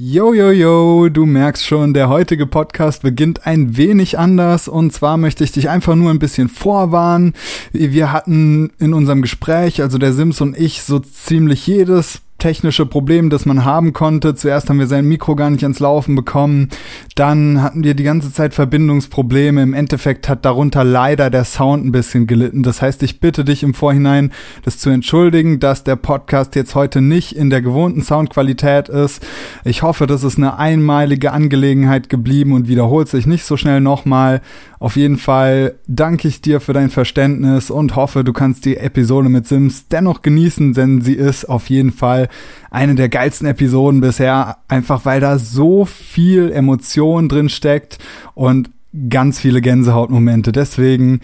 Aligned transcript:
Yo, 0.00 0.32
yo, 0.32 0.52
yo, 0.52 1.08
du 1.08 1.26
merkst 1.26 1.66
schon, 1.66 1.92
der 1.92 2.08
heutige 2.08 2.46
Podcast 2.46 3.02
beginnt 3.02 3.48
ein 3.48 3.76
wenig 3.76 4.16
anders 4.16 4.68
und 4.68 4.92
zwar 4.92 5.16
möchte 5.16 5.42
ich 5.42 5.50
dich 5.50 5.70
einfach 5.70 5.96
nur 5.96 6.12
ein 6.12 6.20
bisschen 6.20 6.48
vorwarnen. 6.48 7.34
Wir 7.72 8.12
hatten 8.12 8.70
in 8.78 8.94
unserem 8.94 9.22
Gespräch, 9.22 9.82
also 9.82 9.98
der 9.98 10.12
Sims 10.12 10.40
und 10.40 10.56
ich, 10.56 10.84
so 10.84 11.00
ziemlich 11.00 11.66
jedes 11.66 12.20
technische 12.38 12.86
Problem, 12.86 13.30
das 13.30 13.46
man 13.46 13.64
haben 13.64 13.92
konnte. 13.92 14.34
Zuerst 14.36 14.70
haben 14.70 14.78
wir 14.78 14.86
sein 14.86 15.06
Mikro 15.06 15.34
gar 15.34 15.50
nicht 15.50 15.64
ans 15.64 15.80
Laufen 15.80 16.14
bekommen. 16.14 16.68
Dann 17.16 17.60
hatten 17.62 17.82
wir 17.82 17.94
die 17.94 18.04
ganze 18.04 18.32
Zeit 18.32 18.54
Verbindungsprobleme. 18.54 19.60
Im 19.60 19.74
Endeffekt 19.74 20.28
hat 20.28 20.44
darunter 20.44 20.84
leider 20.84 21.30
der 21.30 21.44
Sound 21.44 21.84
ein 21.84 21.92
bisschen 21.92 22.28
gelitten. 22.28 22.62
Das 22.62 22.80
heißt, 22.80 23.02
ich 23.02 23.18
bitte 23.18 23.44
dich 23.44 23.64
im 23.64 23.74
Vorhinein, 23.74 24.32
das 24.64 24.78
zu 24.78 24.88
entschuldigen, 24.88 25.58
dass 25.58 25.82
der 25.82 25.96
Podcast 25.96 26.54
jetzt 26.54 26.76
heute 26.76 27.00
nicht 27.00 27.32
in 27.32 27.50
der 27.50 27.60
gewohnten 27.60 28.02
Soundqualität 28.02 28.88
ist. 28.88 29.26
Ich 29.64 29.82
hoffe, 29.82 30.06
das 30.06 30.22
ist 30.22 30.38
eine 30.38 30.58
einmalige 30.58 31.32
Angelegenheit 31.32 32.08
geblieben 32.08 32.52
und 32.52 32.68
wiederholt 32.68 33.08
sich 33.08 33.26
nicht 33.26 33.44
so 33.44 33.56
schnell 33.56 33.80
nochmal. 33.80 34.42
Auf 34.80 34.96
jeden 34.96 35.16
Fall 35.16 35.74
danke 35.88 36.28
ich 36.28 36.40
dir 36.40 36.60
für 36.60 36.72
dein 36.72 36.90
Verständnis 36.90 37.70
und 37.70 37.96
hoffe, 37.96 38.22
du 38.22 38.32
kannst 38.32 38.64
die 38.64 38.76
Episode 38.76 39.28
mit 39.28 39.46
Sims 39.46 39.88
dennoch 39.88 40.22
genießen, 40.22 40.72
denn 40.72 41.00
sie 41.00 41.14
ist 41.14 41.46
auf 41.46 41.68
jeden 41.68 41.90
Fall 41.90 42.28
eine 42.70 42.94
der 42.94 43.08
geilsten 43.08 43.48
Episoden 43.48 44.00
bisher, 44.00 44.58
einfach 44.68 45.04
weil 45.04 45.20
da 45.20 45.38
so 45.38 45.84
viel 45.84 46.52
Emotion 46.52 47.28
drin 47.28 47.48
steckt 47.48 47.98
und 48.34 48.70
ganz 49.08 49.40
viele 49.40 49.60
Gänsehautmomente. 49.60 50.52
Deswegen 50.52 51.20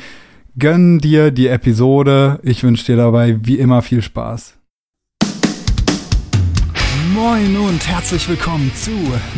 gönn 0.58 0.98
dir 0.98 1.30
die 1.30 1.48
Episode. 1.48 2.40
Ich 2.42 2.64
wünsche 2.64 2.86
dir 2.86 2.96
dabei 2.96 3.38
wie 3.40 3.58
immer 3.58 3.82
viel 3.82 4.02
Spaß. 4.02 4.53
Moin 7.24 7.56
und 7.56 7.88
herzlich 7.88 8.28
willkommen 8.28 8.70
zu 8.74 8.90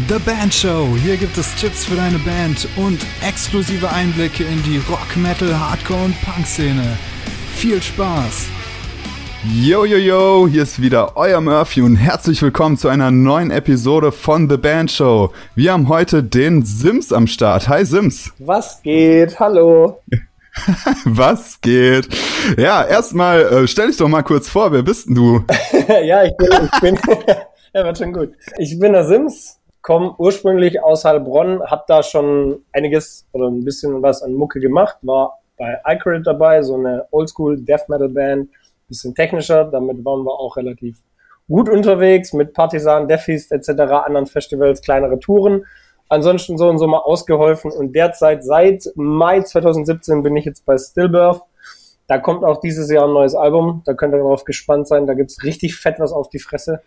The 0.08 0.18
Band 0.18 0.52
Show. 0.52 0.96
Hier 1.04 1.16
gibt 1.16 1.38
es 1.38 1.54
Tipps 1.54 1.84
für 1.84 1.94
deine 1.94 2.18
Band 2.18 2.66
und 2.74 2.98
exklusive 3.24 3.88
Einblicke 3.88 4.42
in 4.42 4.60
die 4.64 4.78
Rock, 4.90 5.16
Metal, 5.16 5.56
Hardcore 5.56 6.06
und 6.06 6.20
Punk-Szene. 6.22 6.82
Viel 7.54 7.80
Spaß! 7.80 8.46
Yo, 9.54 9.84
yo, 9.84 9.98
yo, 9.98 10.48
hier 10.48 10.64
ist 10.64 10.82
wieder 10.82 11.16
euer 11.16 11.40
Murphy 11.40 11.80
und 11.80 11.94
herzlich 11.94 12.42
willkommen 12.42 12.76
zu 12.76 12.88
einer 12.88 13.12
neuen 13.12 13.52
Episode 13.52 14.10
von 14.10 14.50
The 14.50 14.56
Band 14.56 14.90
Show. 14.90 15.32
Wir 15.54 15.72
haben 15.72 15.88
heute 15.88 16.24
den 16.24 16.64
Sims 16.64 17.12
am 17.12 17.28
Start. 17.28 17.68
Hi 17.68 17.84
Sims. 17.84 18.32
Was 18.40 18.82
geht? 18.82 19.38
Hallo. 19.38 20.02
Was 21.04 21.60
geht? 21.60 22.08
Ja, 22.58 22.82
erstmal 22.82 23.42
äh, 23.42 23.68
stell 23.68 23.86
dich 23.86 23.96
doch 23.96 24.08
mal 24.08 24.22
kurz 24.22 24.48
vor, 24.48 24.72
wer 24.72 24.82
bist 24.82 25.06
denn 25.06 25.14
du? 25.14 25.44
ja, 26.04 26.24
ich 26.24 26.36
bin, 26.36 26.48
ich 26.50 26.80
bin 26.80 26.98
ja, 27.76 27.84
wird 27.84 27.98
schon 27.98 28.12
gut. 28.14 28.32
Ich 28.56 28.78
bin 28.78 28.94
der 28.94 29.04
Sims, 29.04 29.60
komme 29.82 30.14
ursprünglich 30.16 30.82
aus 30.82 31.04
Heilbronn, 31.04 31.62
habe 31.62 31.84
da 31.86 32.02
schon 32.02 32.64
einiges 32.72 33.26
oder 33.32 33.48
ein 33.48 33.64
bisschen 33.64 34.00
was 34.00 34.22
an 34.22 34.32
Mucke 34.32 34.60
gemacht, 34.60 34.96
war 35.02 35.40
bei 35.58 35.78
Icarid 35.86 36.26
dabei, 36.26 36.62
so 36.62 36.76
eine 36.76 37.06
Oldschool 37.10 37.60
Death 37.60 37.88
Metal 37.88 38.08
Band, 38.08 38.48
bisschen 38.88 39.14
technischer, 39.14 39.64
damit 39.64 40.02
waren 40.06 40.24
wir 40.24 40.32
auch 40.32 40.56
relativ 40.56 41.02
gut 41.48 41.68
unterwegs 41.68 42.32
mit 42.32 42.54
Partisan, 42.54 43.08
Deathfeast 43.08 43.52
etc., 43.52 43.68
anderen 44.06 44.26
Festivals, 44.26 44.80
kleinere 44.80 45.18
Touren. 45.18 45.66
Ansonsten 46.08 46.56
so 46.56 46.70
und 46.70 46.78
so 46.78 46.86
mal 46.86 47.00
ausgeholfen 47.00 47.72
und 47.72 47.94
derzeit 47.94 48.42
seit 48.42 48.84
Mai 48.94 49.42
2017 49.42 50.22
bin 50.22 50.34
ich 50.36 50.46
jetzt 50.46 50.64
bei 50.64 50.78
Stillbirth. 50.78 51.42
Da 52.06 52.18
kommt 52.18 52.42
auch 52.42 52.60
dieses 52.60 52.90
Jahr 52.90 53.06
ein 53.06 53.12
neues 53.12 53.34
Album, 53.34 53.82
da 53.84 53.92
könnt 53.92 54.14
ihr 54.14 54.18
darauf 54.18 54.44
gespannt 54.44 54.88
sein, 54.88 55.06
da 55.06 55.12
gibt's 55.12 55.42
richtig 55.42 55.76
fett 55.76 55.96
was 55.98 56.12
auf 56.12 56.30
die 56.30 56.38
Fresse. 56.38 56.80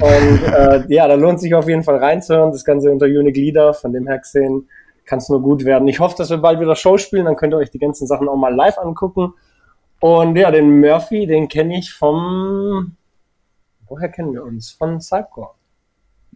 Und 0.00 0.42
äh, 0.44 0.84
ja, 0.88 1.08
da 1.08 1.14
lohnt 1.14 1.40
sich 1.40 1.54
auf 1.54 1.68
jeden 1.68 1.82
Fall 1.82 1.96
reinzuhören. 1.96 2.52
Das 2.52 2.64
Ganze 2.64 2.90
unter 2.90 3.06
Unique 3.06 3.36
Leader, 3.36 3.72
von 3.72 3.92
dem 3.92 4.06
her 4.06 4.18
gesehen 4.18 4.68
kann 5.06 5.18
es 5.18 5.28
nur 5.28 5.40
gut 5.40 5.64
werden. 5.64 5.88
Ich 5.88 6.00
hoffe, 6.00 6.16
dass 6.18 6.30
wir 6.30 6.38
bald 6.38 6.60
wieder 6.60 6.76
Show 6.76 6.98
spielen, 6.98 7.24
dann 7.24 7.36
könnt 7.36 7.54
ihr 7.54 7.58
euch 7.58 7.70
die 7.70 7.78
ganzen 7.78 8.06
Sachen 8.06 8.28
auch 8.28 8.36
mal 8.36 8.54
live 8.54 8.76
angucken. 8.78 9.34
Und 10.00 10.36
ja, 10.36 10.50
den 10.50 10.80
Murphy, 10.80 11.26
den 11.26 11.48
kenne 11.48 11.78
ich 11.78 11.92
vom. 11.92 12.96
Woher 13.88 14.08
kennen 14.08 14.32
wir 14.32 14.44
uns? 14.44 14.72
Von 14.72 15.00
Cypcore. 15.00 15.50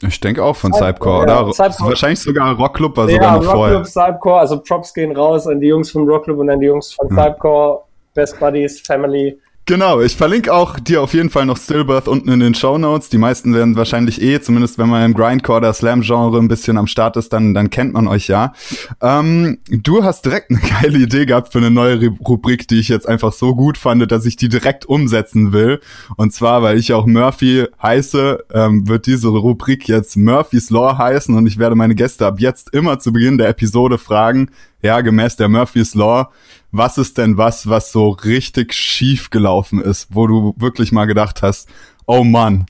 Ich 0.02 0.18
denke 0.20 0.42
auch 0.42 0.56
von 0.56 0.72
Cypcore, 0.72 1.26
ja, 1.28 1.42
oder? 1.42 1.52
Cypcore. 1.52 1.90
Wahrscheinlich 1.90 2.20
sogar 2.20 2.56
Rockclub 2.56 2.96
war 2.96 3.08
ja, 3.10 3.16
sogar 3.16 3.32
noch 3.32 3.38
Rockclub, 3.38 3.56
vorher. 3.56 3.76
Rockclub, 3.78 3.92
Cypcore, 3.92 4.38
also 4.38 4.60
Props 4.60 4.94
gehen 4.94 5.14
raus 5.14 5.46
an 5.46 5.60
die 5.60 5.66
Jungs 5.66 5.90
von 5.90 6.08
Rockclub 6.08 6.38
und 6.38 6.48
an 6.48 6.60
die 6.60 6.66
Jungs 6.66 6.92
von 6.92 7.10
hm. 7.10 7.16
Cypcore, 7.16 7.82
Best 8.14 8.40
Buddies, 8.40 8.80
Family. 8.80 9.38
Genau, 9.70 10.00
ich 10.00 10.16
verlinke 10.16 10.52
auch 10.52 10.80
dir 10.80 11.00
auf 11.00 11.14
jeden 11.14 11.30
Fall 11.30 11.46
noch 11.46 11.56
Stillbirth 11.56 12.08
unten 12.08 12.28
in 12.28 12.40
den 12.40 12.56
Show 12.56 12.76
Notes. 12.76 13.08
Die 13.08 13.18
meisten 13.18 13.54
werden 13.54 13.76
wahrscheinlich 13.76 14.20
eh, 14.20 14.40
zumindest 14.40 14.78
wenn 14.78 14.88
man 14.88 15.04
im 15.04 15.14
Grindcore 15.14 15.58
oder 15.58 15.72
Slam-Genre 15.72 16.38
ein 16.38 16.48
bisschen 16.48 16.76
am 16.76 16.88
Start 16.88 17.16
ist, 17.16 17.32
dann, 17.32 17.54
dann 17.54 17.70
kennt 17.70 17.92
man 17.92 18.08
euch 18.08 18.26
ja. 18.26 18.52
Ähm, 19.00 19.58
du 19.68 20.02
hast 20.02 20.24
direkt 20.24 20.50
eine 20.50 20.58
geile 20.82 20.98
Idee 20.98 21.24
gehabt 21.24 21.52
für 21.52 21.58
eine 21.58 21.70
neue 21.70 22.04
Rubrik, 22.26 22.66
die 22.66 22.80
ich 22.80 22.88
jetzt 22.88 23.08
einfach 23.08 23.32
so 23.32 23.54
gut 23.54 23.78
fand, 23.78 24.10
dass 24.10 24.26
ich 24.26 24.34
die 24.34 24.48
direkt 24.48 24.86
umsetzen 24.86 25.52
will. 25.52 25.78
Und 26.16 26.32
zwar, 26.32 26.64
weil 26.64 26.76
ich 26.76 26.92
auch 26.92 27.06
Murphy 27.06 27.66
heiße, 27.80 28.46
ähm, 28.52 28.88
wird 28.88 29.06
diese 29.06 29.28
Rubrik 29.28 29.86
jetzt 29.86 30.16
Murphy's 30.16 30.70
Law 30.70 30.98
heißen 30.98 31.32
und 31.36 31.46
ich 31.46 31.58
werde 31.58 31.76
meine 31.76 31.94
Gäste 31.94 32.26
ab 32.26 32.40
jetzt 32.40 32.74
immer 32.74 32.98
zu 32.98 33.12
Beginn 33.12 33.38
der 33.38 33.48
Episode 33.48 33.98
fragen, 33.98 34.50
ja, 34.82 35.00
gemäß 35.00 35.36
der 35.36 35.48
Murphy's 35.48 35.94
Law, 35.94 36.30
was 36.72 36.98
ist 36.98 37.18
denn 37.18 37.36
was, 37.36 37.68
was 37.68 37.92
so 37.92 38.10
richtig 38.10 38.72
schief 38.72 39.30
gelaufen 39.30 39.80
ist, 39.80 40.08
wo 40.10 40.26
du 40.26 40.54
wirklich 40.56 40.92
mal 40.92 41.06
gedacht 41.06 41.42
hast, 41.42 41.68
oh 42.06 42.24
Mann. 42.24 42.66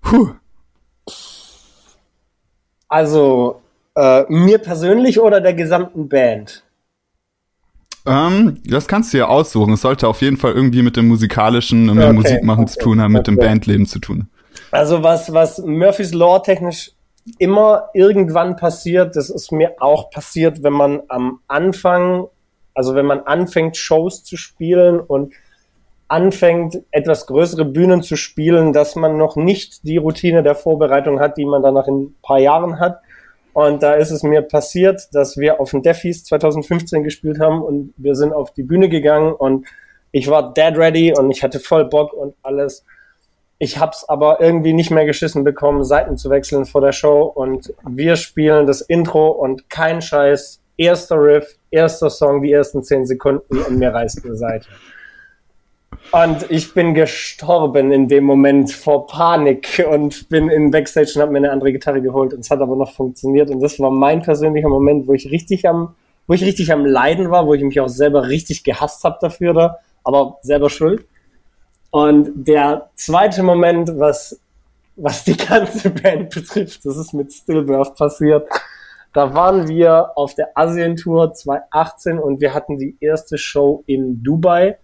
Puh. 0.00 0.30
Also, 2.88 3.62
äh, 3.94 4.24
mir 4.28 4.58
persönlich 4.58 5.20
oder 5.20 5.40
der 5.40 5.54
gesamten 5.54 6.08
Band? 6.08 6.64
Ähm, 8.06 8.60
das 8.64 8.88
kannst 8.88 9.12
du 9.12 9.18
ja 9.18 9.28
aussuchen. 9.28 9.74
Es 9.74 9.82
sollte 9.82 10.08
auf 10.08 10.22
jeden 10.22 10.36
Fall 10.36 10.52
irgendwie 10.52 10.82
mit 10.82 10.96
dem 10.96 11.06
musikalischen, 11.08 11.86
mit 11.86 11.98
okay, 11.98 12.12
Musikmachen 12.12 12.64
okay, 12.64 12.72
zu 12.72 12.78
tun 12.78 13.00
haben, 13.00 13.14
okay. 13.14 13.18
mit 13.18 13.26
dem 13.26 13.36
Bandleben 13.36 13.86
zu 13.86 13.98
tun. 13.98 14.28
Also 14.70 15.02
was, 15.02 15.32
was 15.32 15.58
Murphy's 15.58 16.14
Law 16.14 16.38
technisch 16.40 16.92
immer 17.38 17.90
irgendwann 17.92 18.56
passiert, 18.56 19.16
das 19.16 19.28
ist 19.30 19.52
mir 19.52 19.74
auch 19.80 20.10
passiert, 20.10 20.62
wenn 20.62 20.72
man 20.72 21.02
am 21.08 21.40
Anfang 21.46 22.26
also 22.80 22.94
wenn 22.94 23.04
man 23.04 23.20
anfängt, 23.20 23.76
Shows 23.76 24.24
zu 24.24 24.38
spielen 24.38 25.00
und 25.00 25.34
anfängt, 26.08 26.82
etwas 26.92 27.26
größere 27.26 27.66
Bühnen 27.66 28.02
zu 28.02 28.16
spielen, 28.16 28.72
dass 28.72 28.96
man 28.96 29.18
noch 29.18 29.36
nicht 29.36 29.84
die 29.86 29.98
Routine 29.98 30.42
der 30.42 30.54
Vorbereitung 30.54 31.20
hat, 31.20 31.36
die 31.36 31.44
man 31.44 31.62
danach 31.62 31.86
in 31.88 32.04
ein 32.04 32.14
paar 32.22 32.38
Jahren 32.38 32.80
hat. 32.80 33.02
Und 33.52 33.82
da 33.82 33.92
ist 33.92 34.10
es 34.10 34.22
mir 34.22 34.40
passiert, 34.40 35.08
dass 35.12 35.36
wir 35.36 35.60
auf 35.60 35.72
dem 35.72 35.82
Defis 35.82 36.24
2015 36.24 37.04
gespielt 37.04 37.38
haben 37.38 37.60
und 37.60 37.92
wir 37.98 38.14
sind 38.14 38.32
auf 38.32 38.54
die 38.54 38.62
Bühne 38.62 38.88
gegangen 38.88 39.34
und 39.34 39.66
ich 40.10 40.28
war 40.28 40.54
dead 40.54 40.78
ready 40.78 41.12
und 41.14 41.30
ich 41.30 41.42
hatte 41.42 41.60
voll 41.60 41.84
Bock 41.84 42.14
und 42.14 42.34
alles. 42.42 42.86
Ich 43.58 43.76
hab's 43.76 44.08
aber 44.08 44.40
irgendwie 44.40 44.72
nicht 44.72 44.90
mehr 44.90 45.04
geschissen 45.04 45.44
bekommen, 45.44 45.84
Seiten 45.84 46.16
zu 46.16 46.30
wechseln 46.30 46.64
vor 46.64 46.80
der 46.80 46.92
Show 46.92 47.24
und 47.24 47.74
wir 47.86 48.16
spielen 48.16 48.66
das 48.66 48.80
Intro 48.80 49.28
und 49.28 49.68
kein 49.68 50.00
Scheiß 50.00 50.62
erster 50.80 51.22
Riff, 51.22 51.58
erster 51.70 52.08
Song, 52.08 52.42
die 52.42 52.52
ersten 52.52 52.82
zehn 52.82 53.04
Sekunden 53.04 53.58
und 53.58 53.78
mir 53.78 53.92
reißt 53.92 54.24
eine 54.24 54.36
Seite. 54.36 54.66
Und 56.12 56.50
ich 56.50 56.72
bin 56.72 56.94
gestorben 56.94 57.92
in 57.92 58.08
dem 58.08 58.24
Moment 58.24 58.72
vor 58.72 59.06
Panik 59.06 59.86
und 59.88 60.28
bin 60.30 60.48
in 60.48 60.70
Backstage 60.70 61.12
und 61.14 61.22
habe 61.22 61.32
mir 61.32 61.38
eine 61.38 61.52
andere 61.52 61.72
Gitarre 61.72 62.00
geholt 62.00 62.32
und 62.32 62.40
es 62.40 62.50
hat 62.50 62.60
aber 62.60 62.76
noch 62.76 62.94
funktioniert 62.94 63.50
und 63.50 63.60
das 63.60 63.78
war 63.78 63.90
mein 63.90 64.22
persönlicher 64.22 64.70
Moment, 64.70 65.06
wo 65.06 65.12
ich 65.12 65.30
richtig 65.30 65.68
am, 65.68 65.94
wo 66.26 66.32
ich 66.32 66.42
richtig 66.42 66.72
am 66.72 66.86
Leiden 66.86 67.30
war, 67.30 67.46
wo 67.46 67.52
ich 67.52 67.62
mich 67.62 67.78
auch 67.78 67.88
selber 67.88 68.28
richtig 68.28 68.64
gehasst 68.64 69.04
habe 69.04 69.18
dafür 69.20 69.52
da, 69.52 69.78
aber 70.02 70.38
selber 70.42 70.70
schuld. 70.70 71.04
Und 71.90 72.30
der 72.34 72.88
zweite 72.94 73.42
Moment, 73.42 73.92
was, 73.98 74.40
was 74.96 75.24
die 75.24 75.36
ganze 75.36 75.90
Band 75.90 76.30
betrifft, 76.34 76.86
das 76.86 76.96
ist 76.96 77.12
mit 77.12 77.32
Stillbirth 77.32 77.94
passiert. 77.96 78.48
Da 79.12 79.34
waren 79.34 79.68
wir 79.68 80.12
auf 80.16 80.34
der 80.34 80.50
Asien-Tour 80.54 81.34
2018 81.34 82.18
und 82.18 82.40
wir 82.40 82.54
hatten 82.54 82.78
die 82.78 82.96
erste 83.00 83.38
Show 83.38 83.82
in 83.86 84.22
Dubai 84.22 84.78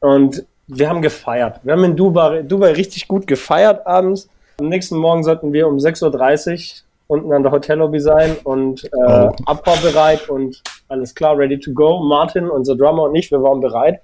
und 0.00 0.46
wir 0.66 0.88
haben 0.88 1.02
gefeiert. 1.02 1.60
Wir 1.62 1.74
haben 1.74 1.84
in 1.84 1.96
Dubai, 1.96 2.42
Dubai 2.42 2.72
richtig 2.72 3.06
gut 3.06 3.26
gefeiert 3.26 3.86
abends. 3.86 4.28
Am 4.58 4.68
nächsten 4.68 4.96
Morgen 4.96 5.24
sollten 5.24 5.52
wir 5.52 5.68
um 5.68 5.76
6.30 5.76 6.52
Uhr 6.52 6.84
unten 7.06 7.32
an 7.32 7.42
der 7.42 7.52
Hotellobby 7.52 8.00
sein 8.00 8.36
und 8.44 8.84
äh, 8.84 8.88
oh. 8.94 9.32
abfahrbereit 9.44 10.28
und 10.30 10.62
alles 10.88 11.14
klar, 11.14 11.36
ready 11.36 11.58
to 11.58 11.72
go. 11.72 12.00
Martin, 12.00 12.48
unser 12.48 12.76
Drummer 12.76 13.02
und 13.04 13.14
ich, 13.14 13.30
wir 13.30 13.42
waren 13.42 13.60
bereit. 13.60 14.00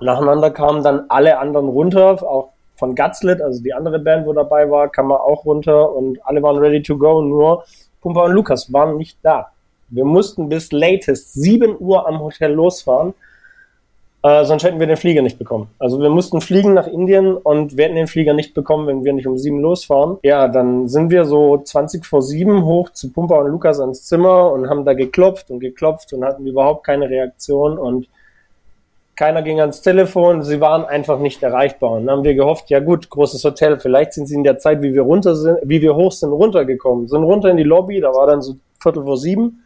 Nacheinander 0.00 0.50
kamen 0.50 0.82
dann 0.82 1.06
alle 1.08 1.38
anderen 1.38 1.68
runter, 1.68 2.22
auch 2.22 2.50
von 2.76 2.94
Gutslit, 2.94 3.40
also 3.40 3.62
die 3.62 3.72
andere 3.72 3.98
Band, 3.98 4.26
wo 4.26 4.34
dabei 4.34 4.70
war, 4.70 4.88
kam 4.90 5.08
man 5.08 5.18
auch 5.18 5.46
runter 5.46 5.94
und 5.94 6.18
alle 6.26 6.42
waren 6.42 6.58
ready 6.58 6.82
to 6.82 6.98
go, 6.98 7.22
nur 7.22 7.64
Pumper 8.00 8.24
und 8.24 8.32
Lukas 8.32 8.72
waren 8.72 8.96
nicht 8.96 9.18
da. 9.22 9.52
Wir 9.88 10.04
mussten 10.04 10.48
bis 10.48 10.72
latest 10.72 11.34
7 11.34 11.76
Uhr 11.78 12.06
am 12.06 12.20
Hotel 12.20 12.52
losfahren. 12.52 13.14
Äh, 14.22 14.44
sonst 14.44 14.64
hätten 14.64 14.80
wir 14.80 14.88
den 14.88 14.96
Flieger 14.96 15.22
nicht 15.22 15.38
bekommen. 15.38 15.68
Also 15.78 16.00
wir 16.00 16.10
mussten 16.10 16.40
fliegen 16.40 16.74
nach 16.74 16.88
Indien 16.88 17.36
und 17.36 17.76
wir 17.76 17.84
hätten 17.84 17.94
den 17.94 18.08
Flieger 18.08 18.34
nicht 18.34 18.54
bekommen, 18.54 18.88
wenn 18.88 19.04
wir 19.04 19.12
nicht 19.12 19.28
um 19.28 19.38
sieben 19.38 19.60
losfahren. 19.60 20.18
Ja, 20.24 20.48
dann 20.48 20.88
sind 20.88 21.10
wir 21.10 21.24
so 21.24 21.58
20 21.58 22.04
vor 22.04 22.22
sieben 22.22 22.64
hoch 22.64 22.90
zu 22.90 23.12
Pumper 23.12 23.38
und 23.38 23.52
Lukas 23.52 23.78
ans 23.78 24.04
Zimmer 24.04 24.50
und 24.50 24.68
haben 24.68 24.84
da 24.84 24.94
geklopft 24.94 25.50
und 25.50 25.60
geklopft 25.60 26.12
und 26.12 26.24
hatten 26.24 26.44
überhaupt 26.44 26.84
keine 26.84 27.08
Reaktion 27.08 27.78
und 27.78 28.08
keiner 29.16 29.42
ging 29.42 29.60
ans 29.60 29.80
Telefon, 29.80 30.42
sie 30.42 30.60
waren 30.60 30.84
einfach 30.84 31.18
nicht 31.18 31.42
erreichbar. 31.42 31.92
Und 31.92 32.06
dann 32.06 32.18
haben 32.18 32.24
wir 32.24 32.34
gehofft, 32.34 32.68
ja 32.68 32.80
gut, 32.80 33.08
großes 33.08 33.42
Hotel, 33.44 33.78
vielleicht 33.80 34.12
sind 34.12 34.26
sie 34.26 34.34
in 34.34 34.44
der 34.44 34.58
Zeit, 34.58 34.82
wie 34.82 34.92
wir 34.92 35.02
runter 35.02 35.34
sind, 35.34 35.58
wie 35.62 35.80
wir 35.80 35.96
hoch 35.96 36.12
sind, 36.12 36.30
runtergekommen. 36.30 37.08
Sind 37.08 37.24
runter 37.24 37.50
in 37.50 37.56
die 37.56 37.62
Lobby, 37.62 38.00
da 38.00 38.12
war 38.12 38.26
dann 38.26 38.42
so 38.42 38.56
Viertel 38.78 39.04
vor 39.04 39.16
sieben 39.16 39.62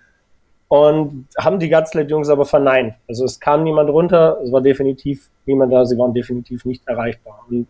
und 0.69 1.27
haben 1.37 1.59
die 1.59 1.69
Gutslet-Jungs 1.69 2.29
aber 2.29 2.47
verneint. 2.47 2.95
Also 3.09 3.25
es 3.25 3.41
kam 3.41 3.65
niemand 3.65 3.91
runter, 3.91 4.39
es 4.45 4.53
war 4.53 4.61
definitiv 4.61 5.29
niemand 5.47 5.73
da, 5.73 5.85
sie 5.85 5.99
waren 5.99 6.15
definitiv 6.15 6.65
nicht 6.65 6.87
erreichbar. 6.87 7.45
Und 7.51 7.67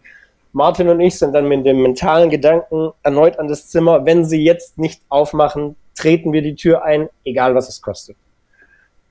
Martin 0.52 0.88
und 0.90 1.00
ich 1.00 1.18
sind 1.18 1.32
dann 1.32 1.48
mit 1.48 1.64
dem 1.64 1.80
mentalen 1.80 2.28
Gedanken 2.28 2.90
erneut 3.02 3.38
an 3.38 3.48
das 3.48 3.68
Zimmer, 3.68 4.04
wenn 4.04 4.26
sie 4.26 4.44
jetzt 4.44 4.78
nicht 4.78 5.00
aufmachen, 5.08 5.76
treten 5.96 6.34
wir 6.34 6.42
die 6.42 6.56
Tür 6.56 6.84
ein, 6.84 7.08
egal 7.24 7.54
was 7.54 7.70
es 7.70 7.80
kostet. 7.80 8.16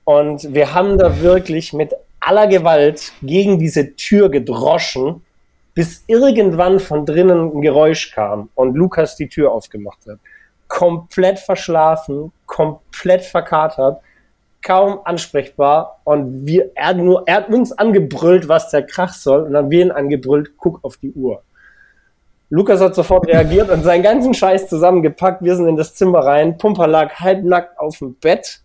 Und 0.04 0.54
wir 0.54 0.72
haben 0.72 0.96
da 0.96 1.20
wirklich 1.20 1.72
mit 1.72 1.94
aller 2.20 2.46
Gewalt 2.46 3.12
gegen 3.22 3.58
diese 3.58 3.96
Tür 3.96 4.28
gedroschen, 4.28 5.22
bis 5.74 6.04
irgendwann 6.06 6.80
von 6.80 7.06
drinnen 7.06 7.52
ein 7.52 7.62
Geräusch 7.62 8.12
kam 8.12 8.50
und 8.54 8.74
Lukas 8.74 9.16
die 9.16 9.28
Tür 9.28 9.52
aufgemacht 9.52 10.06
hat. 10.06 10.18
Komplett 10.68 11.38
verschlafen, 11.38 12.32
komplett 12.46 13.24
verkatert, 13.24 14.02
kaum 14.62 15.00
ansprechbar 15.04 16.00
und 16.04 16.46
wir, 16.46 16.70
er, 16.74 16.94
nur, 16.94 17.22
er 17.26 17.36
hat 17.36 17.48
uns 17.48 17.72
angebrüllt, 17.72 18.48
was 18.48 18.70
der 18.70 18.84
Krach 18.84 19.14
soll 19.14 19.42
und 19.42 19.52
dann 19.54 19.70
wir 19.70 19.84
ihn 19.84 19.90
angebrüllt, 19.90 20.52
guck 20.56 20.84
auf 20.84 20.98
die 20.98 21.12
Uhr. 21.12 21.42
Lukas 22.52 22.80
hat 22.80 22.96
sofort 22.96 23.28
reagiert 23.28 23.70
und 23.70 23.84
seinen 23.84 24.02
ganzen 24.02 24.34
Scheiß 24.34 24.68
zusammengepackt. 24.68 25.42
Wir 25.42 25.54
sind 25.54 25.68
in 25.68 25.76
das 25.76 25.94
Zimmer 25.94 26.18
rein. 26.18 26.58
Pumper 26.58 26.88
lag 26.88 27.14
halbnackt 27.14 27.78
auf 27.78 27.98
dem 27.98 28.16
Bett 28.16 28.60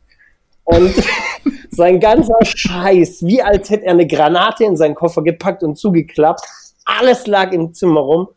und 0.66 0.94
sein 1.72 2.00
ganzer 2.00 2.44
Scheiß, 2.44 3.26
wie 3.26 3.42
als 3.42 3.70
hätte 3.70 3.86
er 3.86 3.94
eine 3.94 4.08
Granate 4.08 4.66
in 4.66 4.76
seinen 4.76 4.96
Koffer 4.96 5.24
gepackt 5.24 5.64
und 5.64 5.78
zugeklappt. 5.78 6.42
Alles 6.86 7.26
lag 7.28 7.52
im 7.52 7.74
Zimmer 7.74 8.02
rum. 8.02 8.28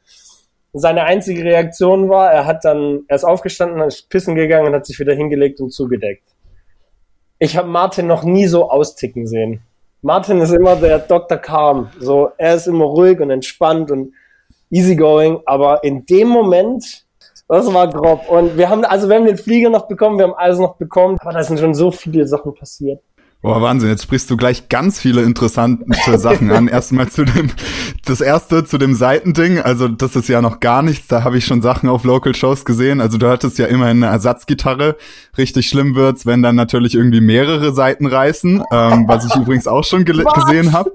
Seine 0.73 1.05
einzige 1.05 1.45
Reaktion 1.45 2.09
war, 2.09 2.31
er 2.31 2.47
hat 2.47 2.65
dann, 2.65 3.05
er 3.09 3.17
ist 3.17 3.25
aufgestanden, 3.25 3.81
ist 3.83 4.09
pissen 4.11 4.35
gegangen 4.35 4.69
und 4.69 4.75
hat 4.75 4.87
sich 4.87 4.99
wieder 5.01 5.15
hingelegt 5.15 5.61
und 5.61 5.73
zugedeckt. 5.73 6.23
Ich 7.39 7.57
habe 7.57 7.69
Martin 7.69 8.07
noch 8.07 8.23
nie 8.23 8.47
so 8.47 8.71
austicken 8.71 9.27
sehen. 9.27 9.63
Martin 10.03 10.41
ist 10.41 10.53
immer 10.53 10.77
der 10.77 10.99
Dr. 11.01 11.39
Calm. 11.39 11.89
So, 11.99 12.31
er 12.37 12.55
ist 12.55 12.67
immer 12.67 12.85
ruhig 12.85 13.21
und 13.21 13.31
entspannt 13.31 13.91
und 13.91 14.13
easygoing, 14.71 15.41
aber 15.47 15.83
in 15.83 16.05
dem 16.07 16.29
Moment 16.29 17.05
das 17.49 17.73
war 17.73 17.89
grob. 17.89 18.29
Und 18.29 18.57
wir 18.57 18.69
haben, 18.69 18.85
also 18.85 19.09
wir 19.09 19.17
haben 19.17 19.27
den 19.27 19.39
Flieger 19.39 19.71
noch 19.71 19.89
bekommen, 19.89 20.19
wir 20.19 20.25
haben 20.25 20.35
alles 20.35 20.59
noch 20.59 20.77
bekommen, 20.77 21.17
aber 21.21 21.33
da 21.33 21.43
sind 21.43 21.59
schon 21.59 21.75
so 21.75 21.91
viele 21.91 22.27
Sachen 22.27 22.55
passiert. 22.55 23.03
Boah, 23.41 23.63
Wahnsinn, 23.63 23.91
jetzt 23.91 24.03
sprichst 24.03 24.29
du 24.31 24.37
gleich 24.37 24.69
ganz 24.69 24.99
viele 24.99 25.23
interessante 25.23 25.85
Sachen 26.19 26.51
an. 26.51 26.67
Erstmal 26.67 27.09
zu 27.09 27.25
dem, 27.25 27.51
das 28.05 28.21
erste 28.21 28.65
zu 28.65 28.79
dem 28.79 28.97
Seitending, 28.97 29.61
also 29.61 29.87
das 29.87 30.17
ist 30.17 30.29
ja 30.29 30.43
noch 30.43 30.59
gar 30.59 30.83
nichts, 30.83 31.07
da 31.07 31.23
habe 31.23 31.39
ich 31.39 31.45
schon 31.45 31.63
Sachen 31.63 31.89
auf 31.89 32.03
Local 32.03 32.35
Shows 32.35 32.65
gesehen. 32.65 33.01
Also 33.01 33.17
du 33.17 33.29
hattest 33.29 33.57
ja 33.59 33.67
immerhin 33.67 34.03
eine 34.03 34.13
Ersatzgitarre. 34.13 34.97
Richtig 35.37 35.69
schlimm 35.69 35.95
wird's, 35.95 36.27
wenn 36.27 36.43
dann 36.43 36.57
natürlich 36.57 36.97
irgendwie 36.97 37.21
mehrere 37.21 37.73
Seiten 37.73 38.07
reißen, 38.07 38.65
ähm, 38.73 39.05
was 39.07 39.25
ich 39.25 39.37
übrigens 39.37 39.69
auch 39.69 39.85
schon 39.85 40.05
ge 40.05 40.25
gesehen 40.35 40.73
habe. 40.73 40.91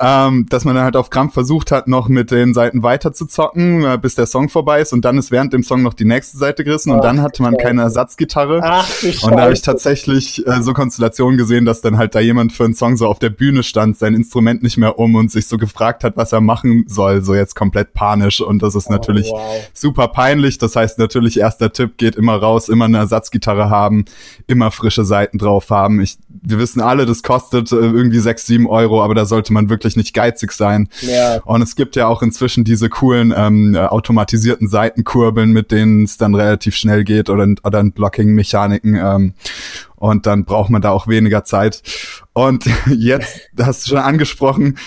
Ähm, 0.00 0.46
dass 0.48 0.64
man 0.64 0.74
dann 0.74 0.82
halt 0.82 0.96
auf 0.96 1.10
Krampf 1.10 1.34
versucht 1.34 1.70
hat, 1.70 1.86
noch 1.86 2.08
mit 2.08 2.32
den 2.32 2.54
Seiten 2.54 2.82
weiter 2.82 3.12
zu 3.12 3.26
zocken, 3.26 3.84
äh, 3.84 3.98
bis 4.02 4.16
der 4.16 4.26
Song 4.26 4.48
vorbei 4.48 4.80
ist 4.80 4.92
und 4.92 5.04
dann 5.04 5.16
ist 5.16 5.30
während 5.30 5.52
dem 5.52 5.62
Song 5.62 5.82
noch 5.82 5.94
die 5.94 6.04
nächste 6.04 6.38
Seite 6.38 6.64
gerissen 6.64 6.90
und 6.90 7.04
dann 7.04 7.22
hatte 7.22 7.40
man 7.40 7.56
keine 7.56 7.82
Ersatzgitarre. 7.82 8.62
Ach, 8.64 8.88
und 9.22 9.30
da 9.30 9.42
habe 9.42 9.52
ich 9.52 9.62
tatsächlich 9.62 10.44
äh, 10.44 10.60
so 10.60 10.72
Konstellationen 10.72 11.38
gesehen, 11.38 11.67
dass 11.68 11.80
dann 11.82 11.98
halt 11.98 12.14
da 12.14 12.20
jemand 12.20 12.52
für 12.52 12.64
einen 12.64 12.74
Song 12.74 12.96
so 12.96 13.06
auf 13.06 13.18
der 13.18 13.30
Bühne 13.30 13.62
stand, 13.62 13.98
sein 13.98 14.14
Instrument 14.14 14.62
nicht 14.62 14.78
mehr 14.78 14.98
um 14.98 15.14
und 15.14 15.30
sich 15.30 15.46
so 15.46 15.58
gefragt 15.58 16.02
hat, 16.02 16.16
was 16.16 16.32
er 16.32 16.40
machen 16.40 16.84
soll, 16.88 17.22
so 17.22 17.34
jetzt 17.34 17.54
komplett 17.54 17.92
panisch. 17.92 18.40
Und 18.40 18.62
das 18.62 18.74
ist 18.74 18.88
oh, 18.88 18.92
natürlich 18.92 19.28
wow. 19.30 19.68
super 19.74 20.08
peinlich. 20.08 20.58
Das 20.58 20.74
heißt 20.74 20.98
natürlich, 20.98 21.38
erster 21.38 21.72
Tipp 21.72 21.98
geht 21.98 22.16
immer 22.16 22.36
raus, 22.36 22.68
immer 22.68 22.86
eine 22.86 22.98
Ersatzgitarre 22.98 23.70
haben, 23.70 24.06
immer 24.46 24.70
frische 24.70 25.04
Seiten 25.04 25.38
drauf 25.38 25.70
haben. 25.70 26.00
Ich, 26.00 26.16
wir 26.28 26.58
wissen 26.58 26.80
alle, 26.80 27.06
das 27.06 27.22
kostet 27.22 27.70
äh, 27.70 27.76
irgendwie 27.76 28.20
sechs, 28.20 28.46
sieben 28.46 28.66
Euro, 28.66 29.04
aber 29.04 29.14
da 29.14 29.26
sollte 29.26 29.52
man 29.52 29.68
wirklich 29.68 29.96
nicht 29.96 30.14
geizig 30.14 30.52
sein. 30.52 30.88
Ja. 31.02 31.40
Und 31.44 31.62
es 31.62 31.76
gibt 31.76 31.96
ja 31.96 32.06
auch 32.06 32.22
inzwischen 32.22 32.64
diese 32.64 32.88
coolen 32.88 33.34
ähm, 33.36 33.76
automatisierten 33.76 34.68
Seitenkurbeln, 34.68 35.52
mit 35.52 35.70
denen 35.70 36.04
es 36.04 36.16
dann 36.16 36.34
relativ 36.34 36.74
schnell 36.74 37.04
geht 37.04 37.28
oder, 37.28 37.46
oder 37.62 37.84
Blocking-Mechaniken. 37.84 38.94
Ähm, 38.94 39.34
und 39.98 40.26
dann 40.26 40.44
braucht 40.44 40.70
man 40.70 40.82
da 40.82 40.90
auch 40.90 41.06
weniger 41.08 41.44
Zeit. 41.44 41.82
Und 42.32 42.64
jetzt 42.86 43.50
hast 43.60 43.86
du 43.86 43.90
schon 43.90 43.98
angesprochen, 43.98 44.78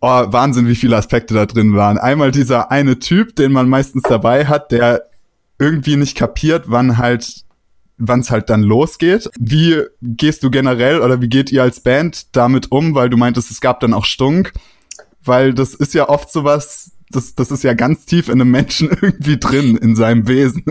oh, 0.00 0.24
Wahnsinn, 0.26 0.68
wie 0.68 0.76
viele 0.76 0.96
Aspekte 0.96 1.34
da 1.34 1.46
drin 1.46 1.74
waren. 1.74 1.98
Einmal 1.98 2.30
dieser 2.30 2.70
eine 2.70 2.98
Typ, 2.98 3.36
den 3.36 3.52
man 3.52 3.68
meistens 3.68 4.02
dabei 4.02 4.46
hat, 4.46 4.70
der 4.72 5.08
irgendwie 5.58 5.96
nicht 5.96 6.16
kapiert, 6.16 6.64
wann 6.68 6.98
halt 6.98 7.44
wann 7.98 8.20
es 8.20 8.30
halt 8.30 8.48
dann 8.48 8.62
losgeht. 8.62 9.28
Wie 9.38 9.82
gehst 10.00 10.42
du 10.44 10.50
generell 10.50 11.00
oder 11.00 11.20
wie 11.20 11.28
geht 11.28 11.50
ihr 11.50 11.62
als 11.62 11.80
Band 11.80 12.36
damit 12.36 12.70
um? 12.70 12.94
Weil 12.94 13.10
du 13.10 13.16
meintest, 13.16 13.50
es 13.50 13.60
gab 13.60 13.80
dann 13.80 13.92
auch 13.92 14.04
Stunk. 14.04 14.52
Weil 15.24 15.52
das 15.52 15.74
ist 15.74 15.94
ja 15.94 16.08
oft 16.08 16.30
sowas, 16.32 16.92
das, 17.10 17.34
das 17.34 17.50
ist 17.50 17.64
ja 17.64 17.74
ganz 17.74 18.06
tief 18.06 18.28
in 18.28 18.40
einem 18.40 18.50
Menschen 18.50 18.88
irgendwie 19.02 19.38
drin, 19.38 19.76
in 19.76 19.96
seinem 19.96 20.28
Wesen. 20.28 20.64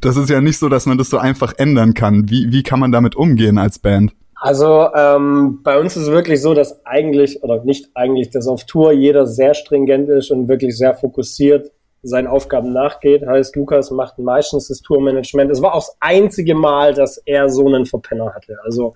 Das 0.00 0.16
ist 0.16 0.28
ja 0.30 0.40
nicht 0.40 0.58
so, 0.58 0.68
dass 0.68 0.86
man 0.86 0.98
das 0.98 1.10
so 1.10 1.18
einfach 1.18 1.54
ändern 1.58 1.94
kann. 1.94 2.28
Wie, 2.28 2.52
wie 2.52 2.62
kann 2.62 2.80
man 2.80 2.92
damit 2.92 3.16
umgehen 3.16 3.58
als 3.58 3.78
Band? 3.78 4.12
Also 4.34 4.88
ähm, 4.94 5.60
bei 5.62 5.78
uns 5.78 5.96
ist 5.96 6.04
es 6.04 6.10
wirklich 6.10 6.42
so, 6.42 6.54
dass 6.54 6.84
eigentlich, 6.84 7.42
oder 7.42 7.64
nicht 7.64 7.88
eigentlich, 7.94 8.30
dass 8.30 8.46
auf 8.46 8.64
Tour 8.64 8.92
jeder 8.92 9.26
sehr 9.26 9.54
stringent 9.54 10.08
ist 10.08 10.30
und 10.30 10.48
wirklich 10.48 10.76
sehr 10.76 10.94
fokussiert 10.94 11.70
seinen 12.02 12.26
Aufgaben 12.26 12.72
nachgeht. 12.72 13.26
Heißt, 13.26 13.56
Lukas 13.56 13.90
macht 13.90 14.18
meistens 14.18 14.68
das 14.68 14.80
Tourmanagement. 14.82 15.50
Es 15.50 15.62
war 15.62 15.74
auch 15.74 15.86
das 15.86 15.96
einzige 16.00 16.54
Mal, 16.54 16.94
dass 16.94 17.18
er 17.24 17.48
so 17.48 17.66
einen 17.66 17.86
Verpenner 17.86 18.34
hatte. 18.34 18.56
Also 18.64 18.94